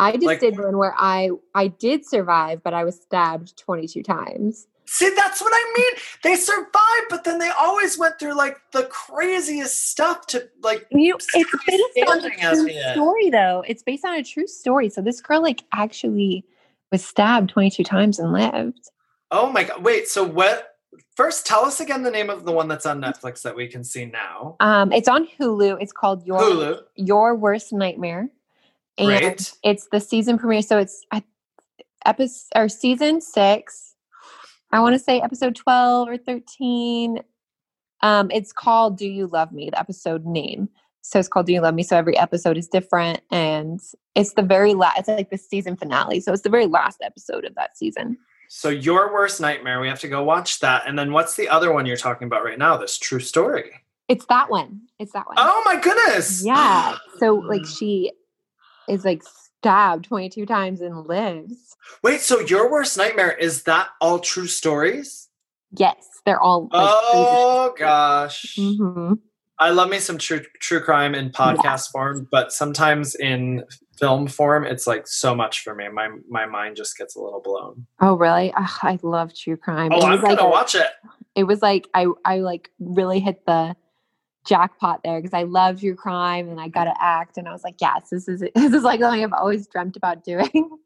I 0.00 0.12
just 0.12 0.24
Like- 0.24 0.40
did 0.40 0.58
one 0.58 0.78
where 0.78 0.94
I 0.96 1.30
I 1.54 1.68
did 1.68 2.06
survive, 2.06 2.62
but 2.62 2.74
I 2.74 2.84
was 2.84 3.00
stabbed 3.00 3.56
22 3.58 4.02
times. 4.02 4.66
See, 4.86 5.08
that's 5.10 5.40
what 5.40 5.52
I 5.54 5.74
mean. 5.78 5.92
They 6.24 6.34
survived, 6.34 7.06
but 7.10 7.22
then 7.22 7.38
they 7.38 7.50
always 7.50 7.96
went 7.96 8.18
through 8.18 8.34
like 8.34 8.58
the 8.72 8.84
craziest 8.84 9.90
stuff 9.90 10.26
to 10.28 10.48
like. 10.62 10.88
You 10.90 11.16
it's 11.16 11.94
based 11.94 12.08
on 12.10 12.24
a 12.24 12.30
true 12.30 12.92
story, 12.92 13.30
though. 13.30 13.62
It's 13.68 13.84
based 13.84 14.04
on 14.04 14.14
a 14.14 14.24
true 14.24 14.48
story. 14.48 14.88
So 14.88 15.00
this 15.00 15.20
girl, 15.20 15.42
like, 15.42 15.62
actually 15.72 16.44
was 16.90 17.04
stabbed 17.04 17.50
22 17.50 17.84
times 17.84 18.18
and 18.18 18.32
lived. 18.32 18.90
Oh 19.30 19.52
my 19.52 19.62
god! 19.62 19.84
Wait, 19.84 20.08
so 20.08 20.24
what? 20.24 20.74
First, 21.14 21.46
tell 21.46 21.64
us 21.64 21.78
again 21.78 22.02
the 22.02 22.10
name 22.10 22.28
of 22.28 22.44
the 22.44 22.50
one 22.50 22.66
that's 22.66 22.84
on 22.86 23.00
Netflix 23.00 23.42
that 23.42 23.54
we 23.54 23.68
can 23.68 23.84
see 23.84 24.06
now. 24.06 24.56
Um, 24.58 24.90
it's 24.92 25.08
on 25.08 25.28
Hulu. 25.38 25.80
It's 25.80 25.92
called 25.92 26.26
Your 26.26 26.40
Hulu. 26.40 26.82
Your 26.96 27.36
Worst 27.36 27.72
Nightmare, 27.72 28.28
and 29.00 29.08
Great. 29.08 29.52
it's 29.62 29.88
the 29.90 30.00
season 30.00 30.38
premiere. 30.38 30.62
So 30.62 30.78
it's 30.78 31.04
episode 32.04 32.48
or 32.54 32.68
season 32.68 33.20
six. 33.20 33.94
I 34.72 34.80
want 34.80 34.94
to 34.94 34.98
say 34.98 35.20
episode 35.20 35.56
12 35.56 36.08
or 36.08 36.16
13. 36.16 37.20
Um, 38.02 38.30
it's 38.30 38.52
called 38.52 38.96
Do 38.96 39.08
You 39.08 39.26
Love 39.26 39.52
Me, 39.52 39.70
the 39.70 39.78
episode 39.78 40.24
name. 40.24 40.68
So 41.02 41.18
it's 41.18 41.28
called 41.28 41.46
Do 41.46 41.52
You 41.52 41.60
Love 41.60 41.74
Me? 41.74 41.82
So 41.82 41.96
every 41.96 42.16
episode 42.16 42.56
is 42.56 42.68
different. 42.68 43.20
And 43.30 43.80
it's 44.14 44.34
the 44.34 44.42
very 44.42 44.74
last, 44.74 44.98
it's 45.00 45.08
like 45.08 45.30
the 45.30 45.38
season 45.38 45.76
finale. 45.76 46.20
So 46.20 46.32
it's 46.32 46.42
the 46.42 46.50
very 46.50 46.66
last 46.66 47.00
episode 47.02 47.44
of 47.44 47.54
that 47.56 47.76
season. 47.76 48.16
So 48.48 48.68
your 48.68 49.12
worst 49.12 49.40
nightmare. 49.40 49.80
We 49.80 49.88
have 49.88 50.00
to 50.00 50.08
go 50.08 50.22
watch 50.22 50.60
that. 50.60 50.82
And 50.86 50.98
then 50.98 51.12
what's 51.12 51.36
the 51.36 51.48
other 51.48 51.72
one 51.72 51.86
you're 51.86 51.96
talking 51.96 52.26
about 52.26 52.44
right 52.44 52.58
now? 52.58 52.76
This 52.76 52.98
true 52.98 53.20
story. 53.20 53.70
It's 54.08 54.26
that 54.26 54.50
one. 54.50 54.82
It's 54.98 55.12
that 55.12 55.26
one. 55.28 55.36
Oh 55.38 55.62
my 55.64 55.78
goodness! 55.78 56.44
Yeah. 56.44 56.96
So 57.20 57.36
like 57.36 57.64
she 57.78 58.10
is 58.90 59.04
like 59.04 59.22
stabbed 59.22 60.04
22 60.06 60.46
times 60.46 60.80
and 60.80 61.06
lives. 61.06 61.76
Wait, 62.02 62.20
so 62.20 62.40
your 62.40 62.70
worst 62.70 62.96
nightmare 62.96 63.32
is 63.32 63.62
that 63.64 63.88
all 64.00 64.18
true 64.18 64.46
stories? 64.46 65.28
Yes. 65.72 66.06
They're 66.26 66.40
all 66.40 66.62
like, 66.72 66.90
Oh 66.92 67.74
gosh. 67.78 68.56
hmm 68.58 69.14
I 69.58 69.70
love 69.70 69.90
me 69.90 69.98
some 69.98 70.16
true 70.16 70.40
true 70.60 70.80
crime 70.80 71.14
in 71.14 71.30
podcast 71.30 71.90
form, 71.90 72.26
but 72.30 72.50
sometimes 72.50 73.14
in 73.14 73.62
film 73.98 74.26
form, 74.26 74.64
it's 74.64 74.86
like 74.86 75.06
so 75.06 75.34
much 75.34 75.60
for 75.62 75.74
me. 75.74 75.86
My 75.88 76.08
my 76.30 76.46
mind 76.46 76.76
just 76.76 76.96
gets 76.96 77.14
a 77.14 77.20
little 77.20 77.42
blown. 77.42 77.86
Oh, 78.00 78.14
really? 78.14 78.54
Ugh, 78.56 78.70
I 78.82 78.98
love 79.02 79.34
true 79.34 79.58
crime. 79.58 79.90
Oh, 79.92 80.00
I'm 80.00 80.22
like 80.22 80.38
gonna 80.38 80.48
a- 80.48 80.50
watch 80.50 80.74
it. 80.74 80.86
it 81.34 81.44
was 81.44 81.60
like 81.60 81.88
I 81.92 82.06
I 82.24 82.38
like 82.38 82.70
really 82.78 83.20
hit 83.20 83.44
the 83.44 83.76
jackpot 84.46 85.00
there 85.04 85.20
because 85.20 85.34
I 85.34 85.44
love 85.44 85.80
true 85.80 85.94
crime 85.94 86.48
and 86.48 86.60
I 86.60 86.68
got 86.68 86.84
to 86.84 86.94
act 86.98 87.36
and 87.36 87.48
I 87.48 87.52
was 87.52 87.64
like, 87.64 87.76
yes, 87.80 88.08
this 88.10 88.28
is 88.28 88.40
this 88.54 88.72
is 88.72 88.82
like 88.82 89.00
something 89.00 89.22
I've 89.22 89.32
always 89.32 89.66
dreamt 89.66 89.96
about 89.96 90.24
doing. 90.24 90.70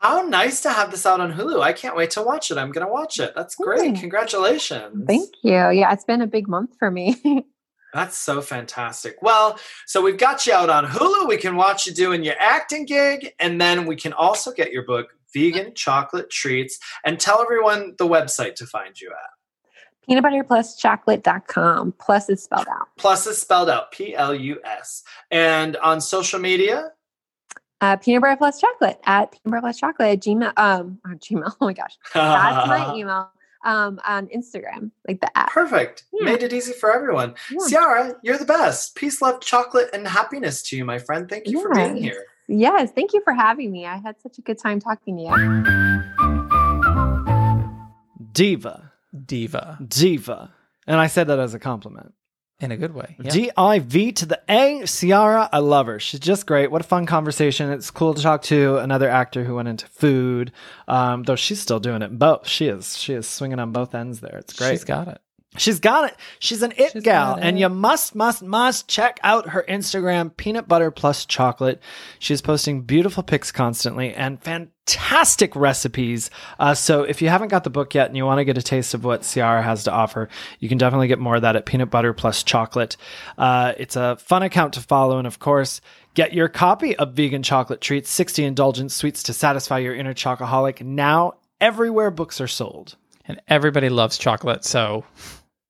How 0.00 0.22
nice 0.22 0.60
to 0.60 0.70
have 0.70 0.90
this 0.90 1.06
out 1.06 1.20
on 1.20 1.32
Hulu. 1.32 1.62
I 1.62 1.72
can't 1.72 1.96
wait 1.96 2.10
to 2.12 2.22
watch 2.22 2.50
it. 2.50 2.58
I'm 2.58 2.70
gonna 2.70 2.88
watch 2.88 3.18
it. 3.18 3.32
That's 3.34 3.54
great. 3.54 3.96
Congratulations. 3.96 5.04
Thank 5.06 5.30
you. 5.42 5.52
Yeah, 5.70 5.92
it's 5.92 6.04
been 6.04 6.20
a 6.20 6.26
big 6.26 6.48
month 6.48 6.76
for 6.78 6.90
me. 6.90 7.16
That's 7.94 8.18
so 8.18 8.42
fantastic. 8.42 9.16
Well, 9.22 9.58
so 9.86 10.02
we've 10.02 10.18
got 10.18 10.46
you 10.46 10.52
out 10.52 10.68
on 10.68 10.84
Hulu. 10.84 11.28
We 11.28 11.38
can 11.38 11.56
watch 11.56 11.86
you 11.86 11.94
doing 11.94 12.24
your 12.24 12.34
acting 12.38 12.84
gig, 12.84 13.32
and 13.38 13.58
then 13.58 13.86
we 13.86 13.96
can 13.96 14.12
also 14.12 14.52
get 14.52 14.70
your 14.70 14.84
book, 14.84 15.14
Vegan 15.32 15.72
Chocolate 15.74 16.28
Treats, 16.28 16.78
and 17.04 17.18
tell 17.18 17.40
everyone 17.40 17.94
the 17.96 18.06
website 18.06 18.54
to 18.56 18.66
find 18.66 19.00
you 19.00 19.08
at. 19.10 19.35
Peanut 20.06 20.22
butter 20.22 20.44
plus 20.44 20.76
chocolate.com. 20.76 21.92
Plus 21.98 22.28
is 22.30 22.42
spelled 22.42 22.68
out. 22.68 22.86
Plus 22.96 23.26
is 23.26 23.38
spelled 23.40 23.68
out 23.68 23.90
P 23.92 24.14
L 24.14 24.34
U 24.34 24.60
S. 24.64 25.02
And 25.30 25.76
on 25.78 26.00
social 26.00 26.38
media, 26.38 26.92
Uh, 27.80 27.96
peanut 27.96 28.22
butter 28.22 28.36
plus 28.36 28.60
chocolate 28.60 29.00
at 29.04 29.32
peanut 29.32 29.44
butter 29.44 29.60
plus 29.62 29.78
chocolate 29.78 30.20
Gmail. 30.20 30.52
Um, 30.56 31.00
or 31.04 31.14
Gmail. 31.16 31.52
Oh 31.60 31.66
my 31.66 31.72
gosh, 31.72 31.96
that's 32.14 32.68
my 32.68 32.94
email. 32.96 33.30
Um, 33.64 33.98
on 34.06 34.28
Instagram, 34.28 34.92
like 35.08 35.20
the 35.20 35.36
app. 35.36 35.50
Perfect. 35.50 36.04
Yeah. 36.12 36.26
Made 36.26 36.44
it 36.44 36.52
easy 36.52 36.72
for 36.72 36.92
everyone. 36.94 37.34
Yeah. 37.50 37.58
Ciarra, 37.80 38.14
you're 38.22 38.38
the 38.38 38.44
best. 38.44 38.94
Peace, 38.94 39.20
love, 39.20 39.40
chocolate, 39.40 39.90
and 39.92 40.06
happiness 40.06 40.62
to 40.68 40.76
you, 40.76 40.84
my 40.84 40.98
friend. 41.00 41.28
Thank 41.28 41.48
you 41.48 41.60
for 41.60 41.74
being 41.74 41.96
here. 41.96 42.26
Yes, 42.46 42.92
thank 42.92 43.12
you 43.12 43.20
for 43.24 43.32
having 43.32 43.72
me. 43.72 43.84
I 43.84 43.96
had 43.96 44.20
such 44.22 44.38
a 44.38 44.40
good 44.42 44.58
time 44.58 44.78
talking 44.78 45.16
to 45.16 45.22
you. 45.24 45.32
Diva. 48.32 48.92
Diva 49.24 49.78
Diva. 49.86 50.52
And 50.86 51.00
I 51.00 51.06
said 51.08 51.26
that 51.28 51.38
as 51.38 51.54
a 51.54 51.58
compliment. 51.58 52.12
in 52.60 52.70
a 52.70 52.76
good 52.76 52.94
way. 52.94 53.16
Yeah. 53.22 53.30
D 53.30 53.50
I 53.56 53.80
V 53.80 54.12
to 54.12 54.26
the 54.26 54.40
A. 54.48 54.80
Ciarra, 54.84 55.48
I 55.52 55.58
love 55.58 55.86
her. 55.86 55.98
She's 56.00 56.20
just 56.20 56.46
great. 56.46 56.70
What 56.70 56.80
a 56.80 56.84
fun 56.84 57.04
conversation. 57.06 57.70
It's 57.70 57.90
cool 57.90 58.14
to 58.14 58.22
talk 58.22 58.42
to 58.44 58.78
another 58.78 59.10
actor 59.10 59.44
who 59.44 59.56
went 59.56 59.68
into 59.68 59.86
food. 59.86 60.52
Um, 60.88 61.22
though 61.24 61.36
she's 61.36 61.60
still 61.60 61.80
doing 61.80 62.02
it 62.02 62.18
both. 62.18 62.46
She 62.48 62.66
is. 62.68 62.96
She 62.96 63.12
is 63.14 63.26
swinging 63.28 63.58
on 63.58 63.72
both 63.72 63.94
ends 63.94 64.20
there. 64.20 64.38
It's 64.38 64.54
great. 64.54 64.70
She's 64.72 64.84
got 64.84 65.08
it. 65.08 65.20
She's 65.56 65.80
got 65.80 66.10
it. 66.10 66.16
She's 66.38 66.62
an 66.62 66.72
it 66.76 66.92
She's 66.92 67.02
gal. 67.02 67.38
And 67.40 67.58
you 67.58 67.68
must, 67.68 68.14
must, 68.14 68.42
must 68.42 68.88
check 68.88 69.18
out 69.22 69.50
her 69.50 69.64
Instagram, 69.68 70.36
peanut 70.36 70.68
butter 70.68 70.90
plus 70.90 71.24
chocolate. 71.24 71.80
She's 72.18 72.42
posting 72.42 72.82
beautiful 72.82 73.22
pics 73.22 73.52
constantly 73.52 74.12
and 74.12 74.42
fantastic 74.42 75.56
recipes. 75.56 76.30
Uh, 76.58 76.74
so 76.74 77.04
if 77.04 77.22
you 77.22 77.28
haven't 77.28 77.48
got 77.48 77.64
the 77.64 77.70
book 77.70 77.94
yet 77.94 78.08
and 78.08 78.16
you 78.16 78.26
want 78.26 78.38
to 78.38 78.44
get 78.44 78.58
a 78.58 78.62
taste 78.62 78.92
of 78.92 79.04
what 79.04 79.22
Ciarra 79.22 79.62
has 79.62 79.84
to 79.84 79.92
offer, 79.92 80.28
you 80.60 80.68
can 80.68 80.78
definitely 80.78 81.08
get 81.08 81.18
more 81.18 81.36
of 81.36 81.42
that 81.42 81.56
at 81.56 81.64
peanut 81.64 81.90
butter 81.90 82.12
plus 82.12 82.42
chocolate. 82.42 82.96
Uh, 83.38 83.72
it's 83.78 83.96
a 83.96 84.16
fun 84.16 84.42
account 84.42 84.74
to 84.74 84.80
follow. 84.80 85.18
And 85.18 85.26
of 85.26 85.38
course, 85.38 85.80
Get 86.16 86.32
your 86.32 86.48
copy 86.48 86.96
of 86.96 87.12
Vegan 87.12 87.42
Chocolate 87.42 87.82
Treats 87.82 88.08
60 88.08 88.42
Indulgent 88.42 88.90
Sweets 88.90 89.22
to 89.24 89.34
Satisfy 89.34 89.80
Your 89.80 89.94
Inner 89.94 90.14
Chocoholic 90.14 90.80
now 90.80 91.34
everywhere 91.60 92.10
books 92.10 92.40
are 92.40 92.48
sold. 92.48 92.96
And 93.28 93.40
everybody 93.48 93.88
loves 93.88 94.18
chocolate, 94.18 94.64
so 94.64 95.04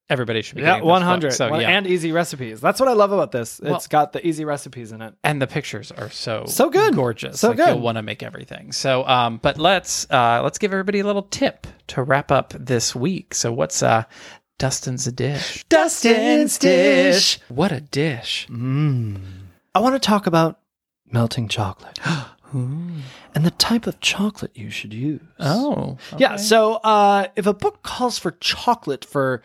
everybody 0.09 0.43
should 0.43 0.57
be 0.57 0.63
Yeah, 0.63 0.81
book. 0.81 1.03
hundred. 1.03 1.33
So 1.33 1.57
yeah, 1.57 1.69
and 1.71 1.87
easy 1.87 2.13
recipes. 2.13 2.61
That's 2.61 2.79
what 2.79 2.89
I 2.89 2.93
love 2.93 3.13
about 3.13 3.33
this. 3.33 3.61
Well- 3.63 3.75
it's 3.77 3.87
got 3.89 4.13
the 4.13 4.25
easy 4.27 4.45
recipes 4.45 4.93
in 4.93 5.03
it. 5.03 5.15
and 5.25 5.41
the 5.43 5.47
pictures 5.47 5.91
are 5.91 6.11
so 6.11 6.45
So 6.47 6.71
good. 6.71 6.95
gorgeous. 6.95 7.41
So 7.41 7.49
like 7.49 7.57
good. 7.57 7.69
You'll 7.69 7.81
want 7.81 7.97
to 7.97 8.03
make 8.03 8.23
everything. 8.23 8.73
So, 8.73 9.07
um, 9.09 9.39
but 9.39 9.59
let's 9.59 10.07
uh, 10.11 10.41
let's 10.45 10.59
give 10.59 10.73
everybody 10.73 11.01
a 11.01 11.05
little 11.07 11.23
tip 11.25 11.67
to 11.89 12.03
wrap 12.03 12.31
up 12.31 12.53
this 12.59 12.95
week. 12.95 13.35
So, 13.35 13.53
what's 13.53 13.83
uh, 13.83 14.05
Dustin's 14.59 15.05
dish? 15.07 15.65
Dustin's 15.69 16.59
dish. 16.59 17.39
What 17.49 17.73
a 17.73 17.81
dish! 17.81 18.47
Mm. 18.51 19.21
I 19.75 19.81
want 19.81 19.95
to 19.95 19.99
talk 19.99 20.27
about 20.27 20.61
melting 21.11 21.49
chocolate 21.49 21.99
and 23.35 23.45
the 23.45 23.51
type 23.53 23.87
of 23.87 24.01
chocolate 24.01 24.53
you 24.55 24.71
should 24.71 24.95
use. 24.95 25.21
Oh, 25.39 25.99
Yeah, 26.17 26.37
so 26.37 26.75
uh, 26.77 27.27
if 27.37 27.47
a 27.47 27.53
book 27.55 27.83
calls 27.83 28.19
for 28.19 28.33
chocolate 28.33 29.05
for 29.05 29.43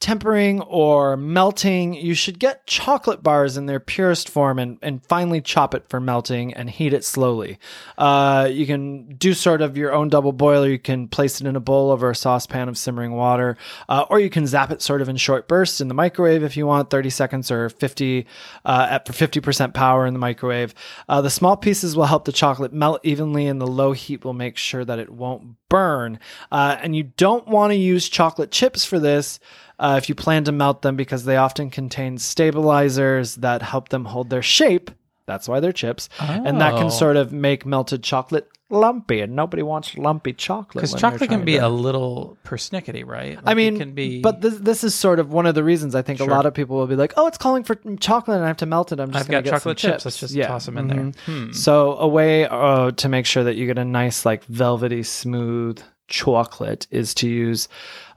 tempering 0.00 0.60
or 0.62 1.16
melting, 1.16 1.92
you 1.92 2.14
should 2.14 2.38
get 2.38 2.66
chocolate 2.66 3.20
bars 3.20 3.56
in 3.56 3.66
their 3.66 3.80
purest 3.80 4.28
form 4.28 4.58
and, 4.58 4.78
and 4.80 5.04
finely 5.04 5.40
chop 5.40 5.74
it 5.74 5.88
for 5.88 5.98
melting 5.98 6.54
and 6.54 6.70
heat 6.70 6.92
it 6.92 7.04
slowly. 7.04 7.58
Uh, 7.96 8.48
you 8.50 8.64
can 8.64 9.14
do 9.16 9.34
sort 9.34 9.60
of 9.60 9.76
your 9.76 9.92
own 9.92 10.08
double 10.08 10.32
boiler. 10.32 10.68
You 10.68 10.78
can 10.78 11.08
place 11.08 11.40
it 11.40 11.48
in 11.48 11.56
a 11.56 11.60
bowl 11.60 11.90
over 11.90 12.10
a 12.10 12.14
saucepan 12.14 12.68
of 12.68 12.78
simmering 12.78 13.12
water, 13.12 13.56
uh, 13.88 14.04
or 14.08 14.20
you 14.20 14.30
can 14.30 14.46
zap 14.46 14.70
it 14.70 14.82
sort 14.82 15.02
of 15.02 15.08
in 15.08 15.16
short 15.16 15.48
bursts 15.48 15.80
in 15.80 15.88
the 15.88 15.94
microwave 15.94 16.44
if 16.44 16.56
you 16.56 16.66
want, 16.66 16.90
30 16.90 17.10
seconds 17.10 17.50
or 17.50 17.68
50 17.68 18.26
uh, 18.64 18.86
at 18.90 19.06
50% 19.06 19.74
power 19.74 20.06
in 20.06 20.12
the 20.12 20.20
microwave. 20.20 20.74
Uh, 21.08 21.20
the 21.20 21.30
small 21.30 21.56
pieces 21.56 21.96
will 21.96 22.04
help 22.04 22.24
the 22.24 22.32
chocolate 22.32 22.72
melt 22.72 23.00
evenly, 23.02 23.46
and 23.46 23.60
the 23.60 23.66
low 23.66 23.92
heat 23.92 24.24
will 24.24 24.32
make 24.32 24.56
sure 24.56 24.84
that 24.84 25.00
it 25.00 25.10
won't 25.10 25.56
burn. 25.68 26.18
Uh, 26.52 26.76
and 26.80 26.94
you 26.94 27.02
don't 27.02 27.48
want 27.48 27.72
to 27.72 27.76
use 27.76 28.08
chocolate 28.08 28.50
chips 28.50 28.84
for 28.84 28.98
this. 28.98 29.40
Uh, 29.78 29.94
if 29.96 30.08
you 30.08 30.14
plan 30.14 30.44
to 30.44 30.52
melt 30.52 30.82
them, 30.82 30.96
because 30.96 31.24
they 31.24 31.36
often 31.36 31.70
contain 31.70 32.18
stabilizers 32.18 33.36
that 33.36 33.62
help 33.62 33.90
them 33.90 34.06
hold 34.06 34.30
their 34.30 34.42
shape. 34.42 34.90
That's 35.26 35.46
why 35.46 35.60
they're 35.60 35.72
chips. 35.72 36.08
And 36.18 36.60
that 36.60 36.72
Oh. 36.74 36.78
can 36.78 36.90
sort 36.90 37.16
of 37.16 37.32
make 37.32 37.66
melted 37.66 38.02
chocolate 38.02 38.48
lumpy. 38.70 39.20
And 39.20 39.36
nobody 39.36 39.62
wants 39.62 39.96
lumpy 39.96 40.32
chocolate. 40.32 40.72
because 40.82 40.94
chocolate 40.94 41.28
can 41.30 41.44
be 41.44 41.56
to- 41.58 41.66
a 41.66 41.68
little 41.68 42.36
persnickety, 42.44 43.06
right? 43.06 43.36
Like 43.36 43.46
I 43.46 43.52
it 43.52 43.54
mean, 43.54 43.78
can 43.78 43.92
be. 43.92 44.20
but 44.22 44.40
this, 44.40 44.56
this 44.56 44.84
is 44.84 44.94
sort 44.94 45.20
of 45.20 45.30
one 45.32 45.44
of 45.46 45.54
the 45.54 45.62
reasons 45.62 45.94
I 45.94 46.00
think 46.02 46.18
Sure. 46.18 46.28
a 46.28 46.30
lot 46.30 46.46
of 46.46 46.54
people 46.54 46.76
will 46.76 46.86
be 46.86 46.96
like, 46.96 47.12
"Oh, 47.18 47.26
it's 47.26 47.36
calling 47.38 47.62
for 47.62 47.74
chocolate, 48.00 48.36
and 48.36 48.44
I 48.44 48.48
have 48.48 48.56
to 48.58 48.66
melt 48.66 48.90
it. 48.90 49.00
I'm 49.00 49.10
just 49.12 49.26
I've 49.26 49.30
got 49.30 49.44
get 49.44 49.50
chocolate 49.50 49.78
some 49.78 49.90
chips. 49.92 50.04
Let's 50.06 50.18
just 50.18 50.34
toss 50.42 50.64
them 50.66 50.78
in 50.78 50.88
mhm. 50.88 51.14
there. 51.26 51.34
Hmm. 51.46 51.52
So 51.52 51.96
a 51.98 52.08
way 52.08 52.46
uh, 52.46 52.90
to 52.92 53.08
make 53.08 53.26
sure 53.26 53.44
that 53.44 53.56
you 53.56 53.66
get 53.66 53.78
a 53.78 53.84
nice, 53.84 54.24
like 54.24 54.44
velvety, 54.46 55.02
smooth 55.02 55.78
chocolate 56.08 56.86
is 56.90 57.12
to 57.14 57.28
use 57.28 57.68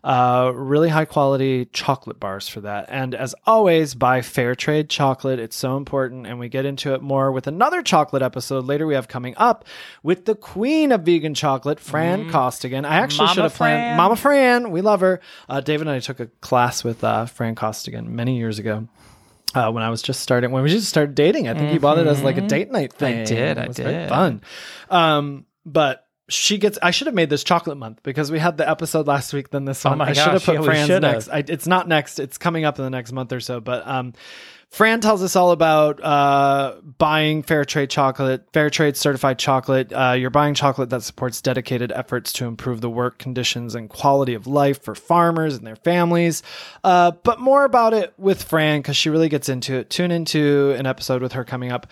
uh, 0.04 0.52
really 0.56 0.90
high 0.90 1.06
quality 1.06 1.66
chocolate 1.66 2.20
bars 2.20 2.48
for 2.48 2.62
that. 2.62 2.86
And 2.90 3.14
as 3.14 3.36
always, 3.46 3.94
buy 3.94 4.22
fair 4.22 4.56
trade 4.56 4.90
chocolate. 4.90 5.40
It's 5.40 5.56
so 5.56 5.78
important. 5.78 6.26
And 6.26 6.40
we 6.40 6.50
get 6.50 6.66
into 6.66 6.94
it 6.94 7.02
more 7.02 7.32
with 7.32 7.46
another 7.48 7.82
chocolate 7.84 8.24
episode 8.24 8.66
later 8.66 8.88
we 8.88 8.96
have 8.96 9.08
coming 9.08 9.36
up 9.38 9.66
with 10.02 10.26
the 10.26 10.34
queen 10.36 10.92
of 10.92 11.02
vegan 11.04 11.34
chocolate, 11.36 11.80
Fran 11.80 12.30
Costigan. 12.32 12.84
I 12.86 12.96
actually 12.98 13.26
Mm. 13.26 13.28
Mama 13.28 13.34
should 13.36 13.44
have 13.44 13.54
planned 13.56 13.80
Fran. 13.82 13.98
Mama 13.98 14.16
Fran. 14.16 14.72
We 14.72 14.82
love 14.82 15.02
her. 15.02 15.20
Uh, 15.48 15.62
David 15.62 15.88
and 15.88 15.96
I 15.96 16.00
took 16.00 16.20
a 16.20 16.26
class 16.42 16.84
with 16.84 17.04
uh, 17.04 17.26
Fran 17.28 17.54
Costigan 17.56 18.16
many 18.16 18.38
years 18.38 18.58
ago. 18.58 18.88
Uh, 19.54 19.70
when 19.70 19.84
I 19.84 19.90
was 19.90 20.02
just 20.02 20.22
starting, 20.22 20.52
when 20.52 20.64
we 20.64 20.70
just 20.70 20.88
started 20.88 21.14
dating, 21.14 21.50
I 21.50 21.54
think 21.54 21.72
he 21.72 21.78
bought 21.78 21.98
it 21.98 22.08
as 22.08 22.24
like 22.24 22.38
a 22.38 22.42
date 22.48 22.72
night 22.72 22.94
thing. 22.94 23.20
I 23.20 23.24
did, 23.26 23.58
I 23.58 23.64
It 23.64 23.68
was 23.68 23.78
very 23.78 23.94
did. 23.94 24.10
fun. 24.10 24.42
Um, 24.90 25.46
but 25.66 26.08
she 26.32 26.58
gets. 26.58 26.78
I 26.82 26.92
should 26.92 27.08
have 27.08 27.16
made 27.16 27.30
this 27.30 27.44
chocolate 27.44 27.78
month 27.78 28.02
because 28.04 28.32
we 28.32 28.40
had 28.40 28.58
the 28.58 28.70
episode 28.70 29.08
last 29.08 29.34
week. 29.34 29.50
Then 29.50 29.66
this 29.66 29.86
Oh 29.86 29.90
one, 29.90 30.02
I 30.02 30.14
should 30.14 30.34
have 30.34 30.44
put 30.44 30.56
yeah, 30.56 30.62
Fran's 30.62 31.02
next. 31.02 31.30
I, 31.30 31.44
it's 31.48 31.68
not 31.68 31.88
next. 31.88 32.20
It's 32.20 32.38
coming 32.38 32.66
up 32.66 32.78
in 32.80 32.84
the 32.84 32.90
next 32.90 33.12
month 33.12 33.32
or 33.34 33.40
so. 33.40 33.60
But 33.60 33.88
um, 33.88 34.14
Fran 34.72 35.02
tells 35.02 35.22
us 35.22 35.36
all 35.36 35.52
about 35.52 36.02
uh, 36.02 36.76
buying 36.98 37.44
fair 37.44 37.66
trade 37.66 37.90
chocolate, 37.90 38.48
fair 38.54 38.70
trade 38.70 38.96
certified 38.96 39.38
chocolate. 39.38 39.92
Uh, 39.92 40.16
you're 40.18 40.30
buying 40.30 40.54
chocolate 40.54 40.90
that 40.92 41.04
supports 41.04 41.42
dedicated 41.42 41.92
efforts 41.92 42.32
to 42.34 42.46
improve 42.46 42.80
the 42.80 42.90
work 42.90 43.18
conditions 43.18 43.76
and 43.76 43.90
quality 43.90 44.34
of 44.34 44.48
life 44.48 44.82
for 44.82 44.96
farmers 44.96 45.58
and 45.58 45.68
their 45.68 45.76
families. 45.76 46.42
Uh, 46.86 47.12
but 47.24 47.42
more 47.42 47.66
about 47.66 47.94
it 47.94 48.14
with 48.18 48.42
Fran 48.44 48.80
because 48.80 48.96
she 48.96 49.10
really 49.10 49.28
gets 49.28 49.50
into 49.50 49.76
it. 49.76 49.90
Tune 49.90 50.10
into 50.10 50.74
an 50.78 50.86
episode 50.86 51.22
with 51.22 51.34
her 51.34 51.44
coming 51.44 51.70
up. 51.74 51.88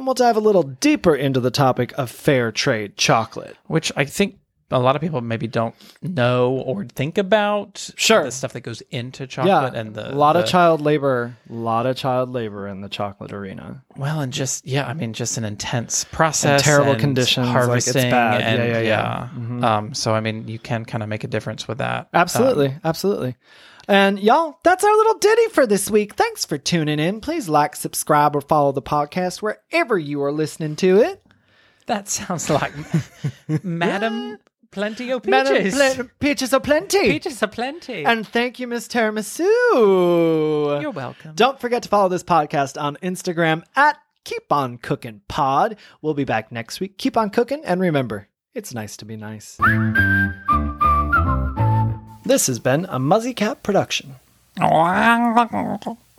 And 0.00 0.06
we'll 0.06 0.14
dive 0.14 0.38
a 0.38 0.40
little 0.40 0.62
deeper 0.62 1.14
into 1.14 1.40
the 1.40 1.50
topic 1.50 1.92
of 1.98 2.10
fair 2.10 2.50
trade 2.50 2.96
chocolate. 2.96 3.54
which 3.66 3.92
I 3.96 4.06
think 4.06 4.38
a 4.70 4.78
lot 4.78 4.94
of 4.96 5.02
people 5.02 5.20
maybe 5.20 5.46
don't 5.46 5.74
know 6.00 6.52
or 6.52 6.86
think 6.86 7.18
about. 7.18 7.90
Sure. 7.96 8.24
the 8.24 8.30
stuff 8.30 8.54
that 8.54 8.62
goes 8.62 8.80
into 8.90 9.26
chocolate 9.26 9.74
and 9.74 9.94
the 9.94 10.10
a 10.10 10.16
lot 10.16 10.36
of 10.36 10.46
child 10.46 10.80
labor, 10.80 11.36
a 11.50 11.52
lot 11.52 11.84
of 11.84 11.96
child 11.96 12.30
labor 12.30 12.66
in 12.66 12.80
the 12.80 12.88
chocolate 12.88 13.30
arena. 13.34 13.82
Well, 13.94 14.20
and 14.20 14.32
just 14.32 14.66
yeah, 14.66 14.86
I 14.86 14.94
mean, 14.94 15.12
just 15.12 15.36
an 15.36 15.44
intense 15.44 16.04
process, 16.04 16.62
And 16.62 16.64
terrible 16.64 16.92
and 16.92 17.00
conditions, 17.00 17.46
like, 17.48 17.56
it's 17.56 17.66
harvesting, 17.66 18.10
bad. 18.10 18.40
and 18.40 18.58
Yeah, 18.58 18.78
yeah, 18.78 18.80
yeah. 18.80 19.28
Mhm. 19.36 19.62
Um, 19.64 19.92
so 19.94 20.14
I 20.14 20.20
mean, 20.20 20.48
you 20.48 20.58
can 20.58 20.86
kind 20.86 21.02
of 21.02 21.10
make 21.10 21.24
a 21.24 21.28
difference 21.28 21.68
with 21.68 21.76
that. 21.78 22.08
Absolutely, 22.14 22.68
Um, 22.68 22.80
absolutely. 22.84 23.36
And 23.88 24.18
y'all, 24.20 24.58
that's 24.62 24.84
our 24.84 24.96
little 24.96 25.18
ditty 25.18 25.48
for 25.48 25.66
this 25.66 25.90
week. 25.90 26.14
Thanks 26.14 26.44
for 26.44 26.58
tuning 26.58 26.98
in. 26.98 27.20
Please 27.20 27.48
like, 27.48 27.74
subscribe, 27.76 28.36
or 28.36 28.40
follow 28.40 28.72
the 28.72 28.82
podcast 28.82 29.42
wherever 29.42 29.98
you 29.98 30.22
are 30.22 30.32
listening 30.32 30.76
to 30.76 30.98
it. 31.00 31.22
that 31.86 32.08
sounds 32.08 32.48
like 32.50 32.72
Madam 33.64 34.38
Plenty 34.70 35.10
of 35.10 35.26
Madam 35.26 35.56
Peaches. 35.64 36.00
Peaches 36.20 36.54
are 36.54 36.60
plenty. 36.60 37.10
Peaches 37.10 37.42
are 37.42 37.48
plenty. 37.48 38.04
And 38.04 38.26
thank 38.26 38.60
you, 38.60 38.68
Miss 38.68 38.86
Tiramisu. 38.86 39.40
You're 40.80 40.90
welcome. 40.92 41.34
Don't 41.34 41.60
forget 41.60 41.82
to 41.82 41.88
follow 41.88 42.08
this 42.08 42.22
podcast 42.22 42.80
on 42.80 42.96
Instagram 43.02 43.64
at 43.74 43.96
Keep 44.22 44.52
On 44.52 44.78
Cooking 44.78 45.22
Pod. 45.26 45.76
We'll 46.02 46.14
be 46.14 46.24
back 46.24 46.52
next 46.52 46.78
week. 46.78 46.98
Keep 46.98 47.16
on 47.16 47.30
cooking, 47.30 47.64
and 47.64 47.80
remember, 47.80 48.28
it's 48.54 48.72
nice 48.72 48.96
to 48.98 49.04
be 49.04 49.16
nice. 49.16 49.58
This 52.30 52.46
has 52.46 52.60
been 52.60 52.86
a 52.88 53.00
Muzzy 53.00 53.34
Cat 53.34 53.64
production. 53.64 54.14